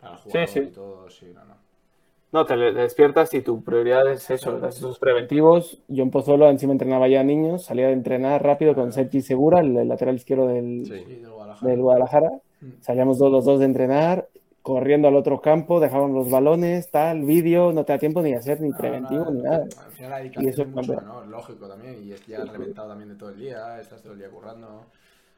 [0.00, 0.58] Para Sí, sí.
[0.60, 1.54] y todo, sí, no, no.
[2.32, 5.80] No, te le- despiertas y tu prioridad es eso, das esos preventivos.
[5.88, 9.76] Yo en Pozuelo encima entrenaba ya niños, salía de entrenar rápido con Sergi Segura, el,
[9.76, 10.84] el lateral izquierdo del.
[10.84, 11.70] Sí, del Guadalajara.
[11.70, 12.30] del Guadalajara.
[12.60, 12.70] Mm.
[12.80, 14.28] Salíamos dos, los dos de entrenar,
[14.66, 18.38] corriendo al otro campo, dejaban los balones, tal, vídeo, no te da tiempo ni de
[18.38, 19.70] hacer ni No, preventivo no, ni nada.
[19.76, 21.24] Al final la Y dedicación eso es mucho cambia.
[21.26, 22.02] lógico también.
[22.02, 24.92] Y es ya reventado también de todo el día, estás todo el día currando.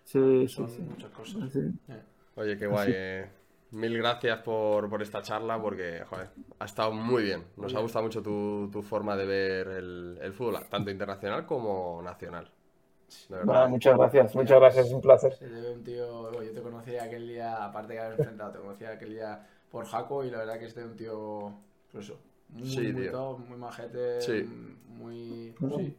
[0.05, 0.83] Sí, sí, Son sí.
[0.83, 1.51] muchas cosas.
[1.53, 1.61] Sí.
[1.89, 2.03] Eh.
[2.37, 2.91] Oye, qué guay.
[2.95, 3.31] Eh.
[3.71, 7.45] Mil gracias por, por esta charla porque, joder, ha estado muy bien.
[7.57, 7.83] Nos ha bien.
[7.83, 12.51] gustado mucho tu, tu forma de ver el, el fútbol, tanto internacional como nacional.
[13.69, 15.33] Muchas gracias, muchas gracias, es un placer.
[15.41, 19.11] Ve un tío, yo te conocí aquel día, aparte de haber enfrentado, te conocí aquel
[19.11, 21.53] día por Jaco y la verdad que este es un tío,
[21.93, 22.19] pues eso,
[22.51, 24.43] muy, Sí, muy top, muy majete, Sí.
[24.87, 25.55] muy...
[25.77, 25.97] Sí.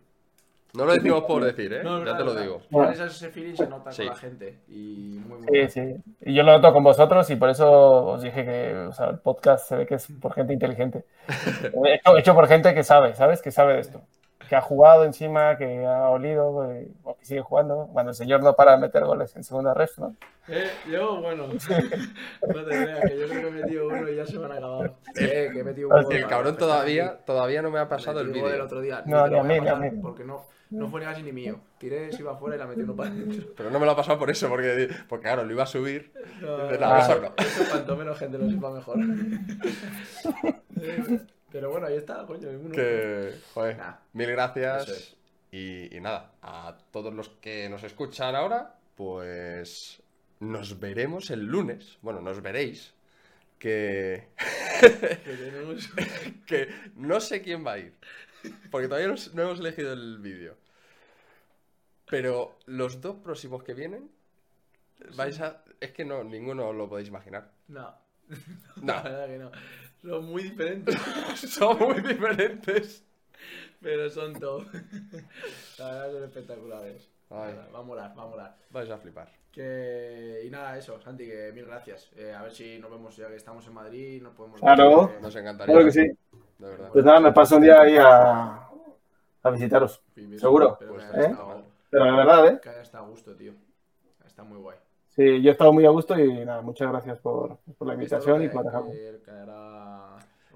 [0.72, 1.84] No lo decimos por decir, ¿eh?
[1.84, 2.62] No, ya verdad, te lo digo.
[2.70, 4.04] Tienes ese ese feeling se nota Sí.
[4.04, 5.96] con la gente y muy, muy Sí, sí.
[6.22, 7.68] Y yo lo noto con vosotros y por eso
[8.06, 11.06] os dije que o sea, el podcast se ve que es por gente inteligente.
[11.86, 13.42] hecho, hecho por gente que sabe, ¿sabes?
[13.42, 14.02] Que sabe de esto.
[14.50, 17.86] Que ha jugado encima, que ha olido, eh, o que sigue jugando.
[17.88, 20.16] Bueno, el señor no para de meter goles en segunda ref, ¿no?
[20.48, 24.26] Eh, yo, bueno, no te creas, que yo creo que he metido uno y ya
[24.26, 24.86] se me han acabado.
[25.16, 28.30] Eh, que he metido un gol El cabrón todavía, todavía no me ha pasado el
[28.30, 28.64] vídeo.
[28.66, 29.04] otro día.
[29.06, 29.92] No, ni a mí, ni a mí.
[30.02, 31.60] Porque no, no fue ni casi ni mío.
[31.78, 33.54] Tiré si iba fuera y la metí uno para adentro.
[33.56, 36.12] Pero no me lo ha pasado por eso, porque, porque claro, lo iba a subir.
[36.42, 37.34] No, De no, nada, no, eso no.
[37.38, 38.98] eso cuanto menos gente lo sepa mejor.
[41.52, 42.50] Pero bueno, ahí está, coño.
[42.50, 42.72] uno.
[42.72, 44.88] Que, joder, Nah, mil gracias.
[44.90, 45.16] es.
[45.52, 50.02] Y, y nada, a todos los que nos escuchan ahora, pues
[50.40, 51.98] nos veremos el lunes.
[52.02, 52.94] Bueno, nos veréis.
[53.58, 54.30] Que,
[54.80, 55.90] Que tenemos...
[56.48, 57.94] que no sé quién va a ir.
[58.72, 60.56] Porque todavía no, no hemos elegido el vídeo.
[62.06, 64.10] Pero los dos próximos que vienen,
[65.16, 65.64] vais a.
[65.80, 67.52] Es que no, ninguno lo podéis imaginar.
[67.68, 67.94] No.
[68.82, 68.94] No.
[68.94, 69.52] La verdad que no.
[70.02, 70.96] Son muy diferentes,
[71.36, 73.04] Son muy diferentes.
[73.82, 74.64] pero son top.
[75.78, 77.10] La verdad son espectaculares.
[77.30, 77.54] Ay.
[77.74, 78.58] Va a molar, va a molar.
[78.72, 79.30] Vais a flipar.
[79.52, 80.44] Que...
[80.46, 82.10] Y nada, eso, Santi, que mil gracias.
[82.16, 84.60] Eh, a ver si nos vemos ya que estamos en Madrid, nos podemos...
[84.62, 85.08] Claro.
[85.08, 85.74] ver, eh, Nos encantaría.
[85.74, 86.08] Claro que sí.
[86.60, 86.90] De verdad.
[86.94, 88.68] Pues nada, me paso un día ahí a,
[89.44, 90.02] a visitaros.
[90.16, 90.74] y ¿Seguro?
[90.74, 91.30] espero Pues, ¿eh?
[91.32, 92.60] estado- Pero de verdad, ¿eh?
[92.62, 93.54] que haya estado a gusto, tío.
[94.26, 94.78] Está muy guay.
[95.20, 98.42] Sí, yo he estado muy a gusto y nada, muchas gracias por, por la invitación
[98.42, 98.94] y por dejarme.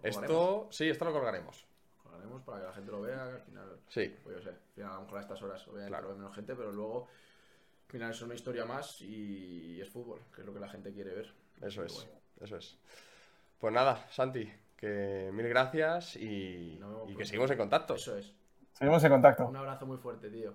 [0.02, 1.66] Esto, sí, esto lo colgaremos.
[1.98, 3.80] Lo colgaremos para que la gente lo vea, que al final...
[3.90, 6.04] Sí, Pues yo sé, al final a lo mejor a estas horas obviamente Claro.
[6.08, 7.08] lo ve menos gente, pero luego
[7.88, 10.94] al final es una historia más y es fútbol, que es lo que la gente
[10.94, 11.34] quiere ver.
[11.62, 12.10] eso es.
[12.40, 12.78] Eso es.
[13.60, 17.26] Pues nada, Santi, que mil gracias y, y que pronto.
[17.26, 17.96] seguimos en contacto.
[17.96, 18.34] Eso es.
[18.72, 19.46] Seguimos en contacto.
[19.46, 20.54] Un abrazo muy fuerte, tío.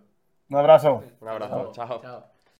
[0.49, 1.05] Un abrazo.
[1.21, 2.01] Un abrazo, chao.
[2.01, 2.38] Chao.